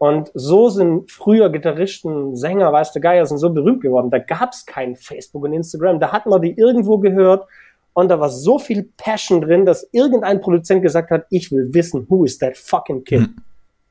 Und 0.00 0.30
so 0.32 0.70
sind 0.70 1.10
früher 1.10 1.50
Gitarristen, 1.50 2.34
Sänger, 2.34 2.72
weißt 2.72 2.96
du, 2.96 3.00
Geier, 3.00 3.26
sind 3.26 3.36
so 3.36 3.50
berühmt 3.50 3.82
geworden. 3.82 4.08
Da 4.08 4.18
gab 4.18 4.52
es 4.52 4.64
kein 4.64 4.96
Facebook 4.96 5.44
und 5.44 5.52
Instagram. 5.52 6.00
Da 6.00 6.10
hat 6.10 6.24
man 6.24 6.40
die 6.40 6.56
irgendwo 6.58 6.96
gehört 6.96 7.46
und 7.92 8.08
da 8.08 8.18
war 8.18 8.30
so 8.30 8.58
viel 8.58 8.88
Passion 8.96 9.42
drin, 9.42 9.66
dass 9.66 9.86
irgendein 9.92 10.40
Produzent 10.40 10.80
gesagt 10.80 11.10
hat, 11.10 11.26
ich 11.28 11.52
will 11.52 11.74
wissen, 11.74 12.06
who 12.08 12.24
is 12.24 12.38
that 12.38 12.56
fucking 12.56 13.04
kid? 13.04 13.20
Mhm. 13.20 13.36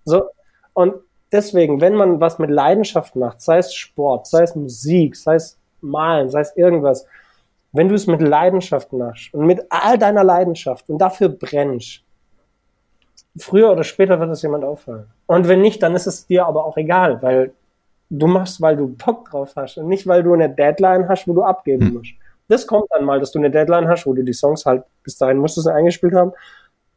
So. 0.04 0.24
Und 0.74 0.96
deswegen, 1.32 1.80
wenn 1.80 1.94
man 1.94 2.20
was 2.20 2.40
mit 2.40 2.50
Leidenschaft 2.50 3.16
macht, 3.16 3.40
sei 3.40 3.60
es 3.60 3.72
Sport, 3.72 4.26
sei 4.26 4.42
es 4.42 4.56
Musik, 4.56 5.16
sei 5.16 5.36
es 5.36 5.60
Malen, 5.80 6.32
sei 6.32 6.40
es 6.40 6.58
irgendwas, 6.58 7.06
wenn 7.72 7.88
du 7.88 7.94
es 7.94 8.08
mit 8.08 8.20
Leidenschaft 8.20 8.92
machst 8.94 9.32
und 9.32 9.46
mit 9.46 9.62
all 9.70 10.00
deiner 10.00 10.24
Leidenschaft 10.24 10.90
und 10.90 10.98
dafür 10.98 11.30
brennst, 11.30 12.02
früher 13.38 13.72
oder 13.72 13.84
später 13.84 14.20
wird 14.20 14.32
es 14.32 14.42
jemand 14.42 14.64
auffallen. 14.64 15.06
Und 15.30 15.48
wenn 15.48 15.62
nicht, 15.62 15.84
dann 15.84 15.94
ist 15.94 16.08
es 16.08 16.26
dir 16.26 16.48
aber 16.48 16.66
auch 16.66 16.76
egal, 16.76 17.22
weil 17.22 17.54
du 18.10 18.26
machst, 18.26 18.62
weil 18.62 18.76
du 18.76 18.88
Bock 18.88 19.30
drauf 19.30 19.54
hast 19.56 19.78
und 19.78 19.88
nicht, 19.88 20.08
weil 20.08 20.24
du 20.24 20.34
eine 20.34 20.50
Deadline 20.50 21.08
hast, 21.08 21.28
wo 21.28 21.34
du 21.34 21.44
abgeben 21.44 21.86
hm. 21.86 21.94
musst. 21.94 22.14
Das 22.48 22.66
kommt 22.66 22.88
dann 22.90 23.06
mal, 23.06 23.20
dass 23.20 23.32
du 23.32 23.38
eine 23.38 23.52
Deadline 23.52 23.88
hast, 23.88 24.08
wo 24.08 24.14
du 24.16 24.24
die 24.24 24.34
Songs 24.34 24.66
halt 24.66 24.82
bis 25.04 25.20
dahin 25.20 25.38
musst 25.38 25.56
du 25.56 25.62
sie 25.62 25.72
eingespielt 25.72 26.16
haben. 26.16 26.32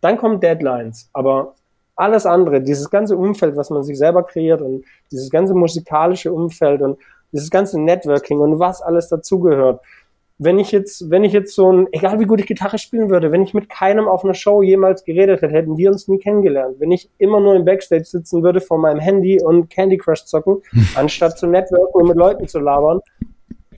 Dann 0.01 0.17
kommen 0.17 0.41
Deadlines. 0.41 1.11
Aber 1.13 1.57
alles 1.95 2.25
andere, 2.25 2.63
dieses 2.63 2.89
ganze 2.89 3.19
Umfeld, 3.19 3.55
was 3.55 3.69
man 3.69 3.83
sich 3.83 3.99
selber 3.99 4.23
kreiert 4.23 4.63
und 4.63 4.87
dieses 5.11 5.29
ganze 5.29 5.53
musikalische 5.53 6.33
Umfeld 6.33 6.81
und 6.81 6.99
dieses 7.33 7.51
ganze 7.51 7.79
Networking 7.79 8.39
und 8.39 8.59
was 8.59 8.81
alles 8.81 9.11
dazugehört, 9.11 9.83
wenn 10.45 10.59
ich 10.59 10.73
jetzt, 10.73 11.11
wenn 11.11 11.25
ich 11.25 11.33
jetzt 11.33 11.55
so 11.55 11.73
ein, 11.73 11.87
egal 11.93 12.19
wie 12.19 12.25
gut 12.25 12.41
ich 12.41 12.47
Gitarre 12.47 12.79
spielen 12.79 13.11
würde, 13.11 13.31
wenn 13.31 13.43
ich 13.43 13.55
mit 13.55 13.69
keinem 13.69 14.09
auf 14.09 14.25
einer 14.25 14.35
Show 14.35 14.63
jemals 14.63 15.05
geredet 15.05 15.43
hätte, 15.43 15.53
hätten 15.53 15.77
wir 15.77 15.91
uns 15.91 16.09
nie 16.09 16.19
kennengelernt. 16.19 16.77
Wenn 16.79 16.91
ich 16.91 17.11
immer 17.19 17.41
nur 17.41 17.55
im 17.55 17.65
Backstage 17.65 18.05
sitzen 18.05 18.43
würde 18.43 18.61
vor 18.61 18.79
meinem 18.79 18.99
Handy 18.99 19.41
und 19.43 19.71
Candy 19.71 19.99
Crush 19.99 20.25
zocken, 20.25 20.63
anstatt 20.97 21.39
zu 21.39 21.47
networken 21.47 22.01
und 22.01 22.09
mit 22.09 22.17
Leuten 22.17 22.49
zu 22.49 22.59
labern, 22.59 23.01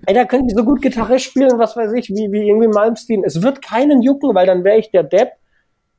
ey, 0.06 0.14
da 0.14 0.24
könnte 0.24 0.46
ich 0.48 0.54
so 0.56 0.64
gut 0.64 0.80
Gitarre 0.80 1.18
spielen, 1.18 1.58
was 1.58 1.76
weiß 1.76 1.92
ich, 1.92 2.08
wie, 2.10 2.32
wie 2.32 2.48
irgendwie 2.48 2.68
Malmsteen. 2.68 3.24
Es 3.24 3.42
wird 3.42 3.62
keinen 3.62 4.02
jucken, 4.02 4.34
weil 4.34 4.46
dann 4.46 4.64
wäre 4.64 4.78
ich 4.78 4.90
der 4.90 5.02
Depp, 5.02 5.32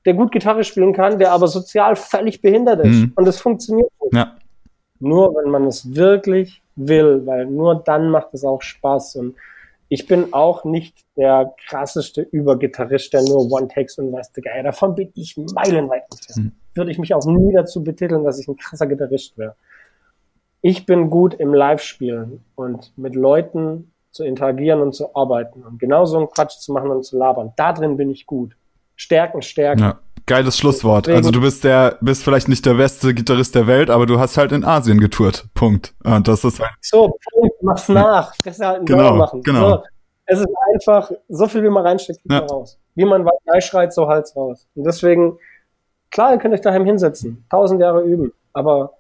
der 0.05 0.13
gut 0.13 0.31
Gitarre 0.31 0.63
spielen 0.63 0.93
kann, 0.93 1.19
der 1.19 1.31
aber 1.31 1.47
sozial 1.47 1.95
völlig 1.95 2.41
behindert 2.41 2.85
ist. 2.85 2.95
Mhm. 2.95 3.13
Und 3.15 3.27
es 3.27 3.39
funktioniert 3.39 3.89
nicht. 4.01 4.13
Ja. 4.13 4.35
Nur 4.99 5.35
wenn 5.35 5.51
man 5.51 5.65
es 5.65 5.95
wirklich 5.95 6.61
will, 6.75 7.25
weil 7.25 7.45
nur 7.45 7.83
dann 7.83 8.09
macht 8.09 8.33
es 8.33 8.43
auch 8.43 8.61
Spaß 8.61 9.15
und 9.17 9.35
ich 9.87 10.07
bin 10.07 10.33
auch 10.33 10.63
nicht 10.63 11.05
der 11.15 11.53
krasseste 11.67 12.21
Übergitarrist, 12.21 13.13
der 13.13 13.21
nur 13.23 13.51
One-Takes 13.51 13.97
und 13.99 14.11
weiß 14.11 14.31
der 14.31 14.43
Geier. 14.43 14.63
Davon 14.63 14.95
bin 14.95 15.11
ich 15.15 15.37
meilenweit 15.37 16.03
entfernt. 16.11 16.37
Hm. 16.37 16.51
Würde 16.73 16.91
ich 16.91 16.97
mich 16.97 17.13
auch 17.13 17.25
nie 17.25 17.53
dazu 17.53 17.83
betiteln, 17.83 18.23
dass 18.23 18.39
ich 18.39 18.47
ein 18.47 18.57
krasser 18.57 18.87
Gitarrist 18.87 19.37
wäre. 19.37 19.55
Ich 20.61 20.85
bin 20.85 21.09
gut 21.09 21.35
im 21.35 21.53
Live-Spielen 21.53 22.43
und 22.55 22.97
mit 22.97 23.15
Leuten 23.15 23.91
zu 24.11 24.23
interagieren 24.23 24.81
und 24.81 24.93
zu 24.93 25.15
arbeiten 25.15 25.61
und 25.63 25.77
genauso 25.77 26.17
einen 26.17 26.29
Quatsch 26.29 26.57
zu 26.57 26.73
machen 26.73 26.89
und 26.89 27.03
zu 27.03 27.17
labern. 27.17 27.53
Da 27.55 27.73
drin 27.73 27.97
bin 27.97 28.09
ich 28.09 28.25
gut. 28.25 28.55
Stärken, 28.95 29.41
stärken. 29.41 29.81
Ja. 29.81 29.99
Geiles 30.27 30.57
Schlusswort. 30.57 31.07
Also 31.07 31.29
du 31.29 31.39
bist 31.39 31.63
der, 31.63 31.97
bist 32.01 32.23
vielleicht 32.23 32.47
nicht 32.47 32.65
der 32.65 32.73
beste 32.73 33.13
Gitarrist 33.13 33.53
der 33.53 33.67
Welt, 33.67 33.91
aber 33.91 34.07
du 34.07 34.19
hast 34.19 34.37
halt 34.37 34.51
in 34.51 34.65
Asien 34.65 34.99
getourt. 34.99 35.45
Punkt. 35.53 35.93
Und 36.03 36.27
das 36.27 36.43
ist 36.43 36.59
halt. 36.59 36.71
So, 36.81 37.15
Punkt, 37.31 37.55
mach's 37.61 37.87
nach. 37.89 38.33
Das 38.43 38.59
halt 38.59 38.77
einen 38.77 38.85
genau, 38.85 39.15
machen. 39.15 39.43
Genau. 39.43 39.69
So, 39.69 39.83
es 40.25 40.39
ist 40.39 40.49
einfach, 40.73 41.11
so 41.29 41.47
viel 41.47 41.63
wie 41.63 41.69
man 41.69 41.85
reinsteckt, 41.85 42.21
ja. 42.29 42.39
raus. 42.39 42.79
Wie 42.95 43.05
man 43.05 43.25
was 43.25 43.63
schreit, 43.63 43.93
so 43.93 44.07
halt's 44.07 44.35
raus. 44.35 44.67
Und 44.73 44.85
deswegen, 44.85 45.37
klar, 46.09 46.33
ihr 46.33 46.39
könnt 46.39 46.53
euch 46.55 46.61
daheim 46.61 46.85
hinsetzen, 46.85 47.45
tausend 47.49 47.81
Jahre 47.81 48.01
üben, 48.01 48.33
aber 48.53 48.93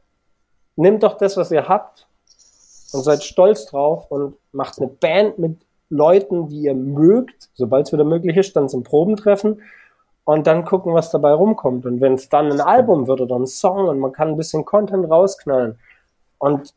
nehmt 0.75 1.01
doch 1.01 1.17
das, 1.17 1.37
was 1.37 1.49
ihr 1.49 1.67
habt 1.67 2.07
und 2.93 3.03
seid 3.03 3.23
stolz 3.23 3.65
drauf 3.65 4.11
und 4.11 4.35
macht 4.51 4.77
eine 4.77 4.87
Band 4.87 5.39
mit 5.39 5.57
Leuten, 5.89 6.49
die 6.49 6.61
ihr 6.61 6.75
mögt, 6.75 7.49
sobald 7.53 7.87
es 7.87 7.93
wieder 7.93 8.03
möglich 8.03 8.37
ist, 8.37 8.55
dann 8.55 8.69
zum 8.69 8.83
Probentreffen 8.83 9.61
und 10.25 10.47
dann 10.47 10.65
gucken, 10.65 10.93
was 10.93 11.11
dabei 11.11 11.31
rumkommt. 11.31 11.85
Und 11.85 12.01
wenn 12.01 12.15
es 12.15 12.29
dann 12.29 12.51
ein 12.51 12.59
Album 12.59 13.07
wird 13.07 13.21
oder 13.21 13.37
ein 13.37 13.47
Song 13.47 13.87
und 13.87 13.99
man 13.99 14.11
kann 14.11 14.29
ein 14.29 14.37
bisschen 14.37 14.65
Content 14.65 15.09
rausknallen 15.09 15.79
und 16.39 16.73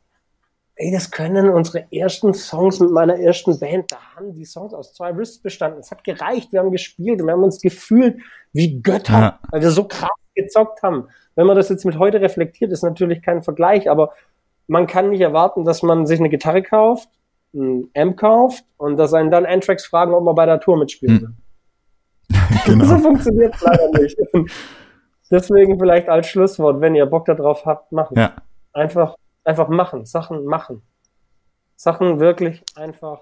ey, 0.76 0.92
das 0.92 1.10
können 1.10 1.50
unsere 1.50 1.90
ersten 1.92 2.34
Songs 2.34 2.78
mit 2.78 2.90
meiner 2.90 3.18
ersten 3.18 3.58
Band, 3.58 3.90
da 3.90 3.96
haben 4.14 4.32
die 4.32 4.44
Songs 4.44 4.72
aus 4.72 4.94
zwei 4.94 5.10
Riffs 5.10 5.38
bestanden. 5.38 5.80
Es 5.80 5.90
hat 5.90 6.04
gereicht, 6.04 6.52
wir 6.52 6.60
haben 6.60 6.70
gespielt 6.70 7.20
und 7.20 7.26
wir 7.26 7.32
haben 7.32 7.42
uns 7.42 7.60
gefühlt 7.60 8.18
wie 8.52 8.80
Götter, 8.80 9.18
ja. 9.18 9.38
weil 9.50 9.62
wir 9.62 9.70
so 9.70 9.84
krass 9.84 10.10
gezockt 10.36 10.82
haben. 10.82 11.08
Wenn 11.34 11.46
man 11.46 11.56
das 11.56 11.68
jetzt 11.68 11.84
mit 11.84 11.98
heute 11.98 12.20
reflektiert, 12.20 12.70
ist 12.70 12.82
natürlich 12.82 13.22
kein 13.22 13.42
Vergleich, 13.42 13.90
aber 13.90 14.12
man 14.68 14.86
kann 14.86 15.10
nicht 15.10 15.20
erwarten, 15.20 15.64
dass 15.64 15.82
man 15.82 16.06
sich 16.06 16.20
eine 16.20 16.28
Gitarre 16.28 16.62
kauft, 16.62 17.08
ein 17.54 17.90
Amp 17.96 18.18
kauft 18.18 18.64
und 18.76 18.98
dass 18.98 19.14
einen 19.14 19.30
dann 19.30 19.46
Antrax 19.46 19.86
fragen, 19.86 20.14
ob 20.14 20.22
man 20.22 20.34
bei 20.34 20.46
der 20.46 20.60
Tour 20.60 20.76
mitspielen 20.76 21.20
will. 21.20 21.28
Hm. 21.28 21.36
genau. 22.64 22.84
so 22.84 22.98
funktioniert 22.98 23.54
es 23.54 23.60
leider 23.62 23.88
nicht. 24.00 24.16
Deswegen 25.30 25.78
vielleicht 25.78 26.08
als 26.08 26.28
Schlusswort, 26.28 26.80
wenn 26.80 26.94
ihr 26.94 27.06
Bock 27.06 27.26
darauf 27.26 27.66
habt, 27.66 27.92
machen. 27.92 28.16
Ja. 28.16 28.32
Einfach, 28.72 29.14
einfach 29.44 29.68
machen, 29.68 30.06
Sachen 30.06 30.44
machen. 30.44 30.82
Sachen 31.76 32.18
wirklich 32.18 32.62
einfach 32.74 33.20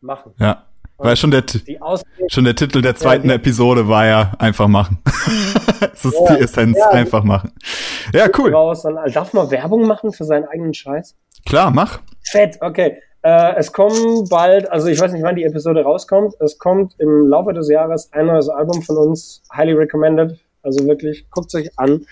machen. 0.00 0.34
Ja. 0.38 0.64
Weil 0.98 1.16
schon 1.16 1.32
der, 1.32 1.42
schon 2.28 2.44
der 2.44 2.54
Titel 2.54 2.80
der 2.80 2.94
zweiten 2.94 3.28
ja, 3.28 3.34
Episode 3.34 3.88
war 3.88 4.06
ja 4.06 4.32
einfach 4.38 4.68
machen. 4.68 4.98
das 5.80 6.04
ist 6.04 6.14
ja, 6.14 6.36
die 6.36 6.42
Essenz, 6.42 6.78
ja, 6.78 6.90
einfach 6.90 7.24
machen. 7.24 7.52
Ja, 8.12 8.28
cool. 8.38 8.54
Raus. 8.54 8.84
Darf 9.12 9.32
man 9.32 9.50
Werbung 9.50 9.86
machen 9.86 10.12
für 10.12 10.24
seinen 10.24 10.44
eigenen 10.44 10.74
Scheiß? 10.74 11.16
Klar, 11.44 11.72
mach. 11.72 12.00
Fett, 12.22 12.58
okay. 12.60 13.00
Äh, 13.22 13.54
es 13.56 13.72
kommen 13.72 14.28
bald, 14.28 14.70
also 14.70 14.88
ich 14.88 15.00
weiß 15.00 15.12
nicht, 15.12 15.22
wann 15.22 15.36
die 15.36 15.44
Episode 15.44 15.82
rauskommt. 15.82 16.34
Es 16.40 16.58
kommt 16.58 16.94
im 16.98 17.28
Laufe 17.28 17.52
des 17.52 17.68
Jahres 17.68 18.12
ein 18.12 18.26
neues 18.26 18.48
Album 18.48 18.82
von 18.82 18.96
uns, 18.96 19.42
highly 19.56 19.72
recommended. 19.72 20.38
Also 20.62 20.84
wirklich, 20.86 21.28
guckt 21.30 21.48
es 21.48 21.54
euch 21.54 21.78
an. 21.78 22.06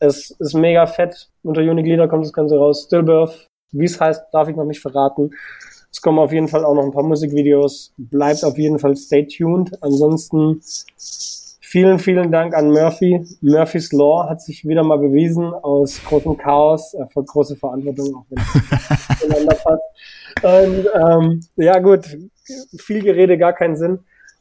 Es 0.00 0.30
ist 0.30 0.54
mega 0.54 0.86
fett. 0.86 1.28
Unter 1.42 1.60
Uniglieder 1.62 2.08
kommt 2.08 2.24
das 2.24 2.32
Ganze 2.32 2.56
raus. 2.56 2.84
Stillbirth, 2.86 3.48
wie 3.72 3.84
es 3.84 4.00
heißt, 4.00 4.22
darf 4.32 4.48
ich 4.48 4.56
noch 4.56 4.64
nicht 4.64 4.80
verraten. 4.80 5.30
Es 5.90 6.00
kommen 6.00 6.18
auf 6.18 6.32
jeden 6.32 6.48
Fall 6.48 6.64
auch 6.64 6.74
noch 6.74 6.84
ein 6.84 6.92
paar 6.92 7.02
Musikvideos. 7.02 7.92
Bleibt 7.96 8.44
auf 8.44 8.56
jeden 8.58 8.78
Fall 8.78 8.96
stay 8.96 9.26
tuned. 9.26 9.82
Ansonsten 9.82 10.60
vielen, 11.68 11.98
vielen 11.98 12.32
Dank 12.32 12.54
an 12.54 12.70
Murphy. 12.70 13.24
Murphy's 13.40 13.92
Law 13.92 14.28
hat 14.28 14.40
sich 14.40 14.66
wieder 14.66 14.82
mal 14.82 14.98
bewiesen 14.98 15.52
aus 15.52 16.02
großem 16.04 16.36
Chaos. 16.38 16.96
Hat 16.98 17.26
große 17.26 17.56
Verantwortung, 17.56 18.16
auch 18.16 18.24
wenn 18.30 18.38
es 18.38 19.20
ineinander 19.24 19.54
passt. 19.54 19.82
Und 20.42 20.88
ähm, 20.94 21.40
ja 21.56 21.78
gut, 21.78 22.16
viel 22.78 23.02
Gerede, 23.02 23.36
gar 23.36 23.52
keinen 23.52 23.76
Sinn. 23.76 23.98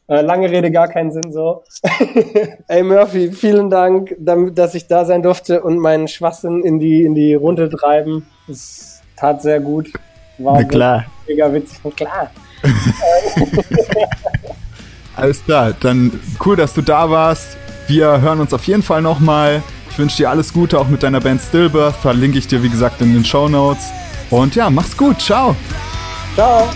Äh, 0.08 0.22
lange 0.22 0.50
Rede, 0.50 0.72
gar 0.72 0.88
keinen 0.88 1.12
Sinn 1.12 1.34
so. 1.34 1.64
Ey 2.70 2.84
Murphy, 2.84 3.32
vielen 3.32 3.70
Dank, 3.70 4.16
damit, 4.20 4.58
dass 4.58 4.74
ich 4.74 4.88
da 4.88 5.04
sein 5.04 5.22
durfte 5.22 5.62
und 5.62 5.80
meinen 5.80 6.08
Schwachsinn 6.08 6.64
in 6.64 6.80
die, 6.80 7.04
in 7.04 7.14
die 7.14 7.34
Runde 7.34 7.70
treiben. 7.70 8.26
Das 8.48 9.02
tat 9.18 9.42
sehr 9.42 9.60
gut. 9.60 9.92
War 10.38 10.62
Na 10.62 10.64
klar. 10.64 11.06
Mega 11.28 11.54
witzig, 11.54 11.80
na 11.84 11.92
klar. 11.92 12.32
Alles 15.18 15.44
klar, 15.44 15.74
dann 15.80 16.12
cool, 16.46 16.56
dass 16.56 16.74
du 16.76 16.82
da 16.84 17.10
warst. 17.10 17.58
Wir 17.88 18.22
hören 18.22 18.40
uns 18.40 18.54
auf 18.54 18.66
jeden 18.66 18.84
Fall 18.84 19.02
nochmal. 19.02 19.64
Ich 19.90 19.98
wünsche 19.98 20.18
dir 20.18 20.30
alles 20.30 20.54
Gute, 20.54 20.80
auch 20.80 20.90
mit 20.90 21.02
deiner 21.02 21.20
Band 21.20 21.42
Stillbirth. 21.42 21.96
Verlinke 21.96 22.38
ich 22.38 22.46
dir, 22.46 22.62
wie 22.62 22.70
gesagt, 22.70 23.02
in 23.02 23.14
den 23.14 23.26
Show 23.26 23.50
Notes. 23.50 23.86
Und 24.30 24.54
ja, 24.56 24.70
mach's 24.70 24.96
gut. 24.96 25.20
Ciao. 25.20 25.56
Ciao. 26.36 26.70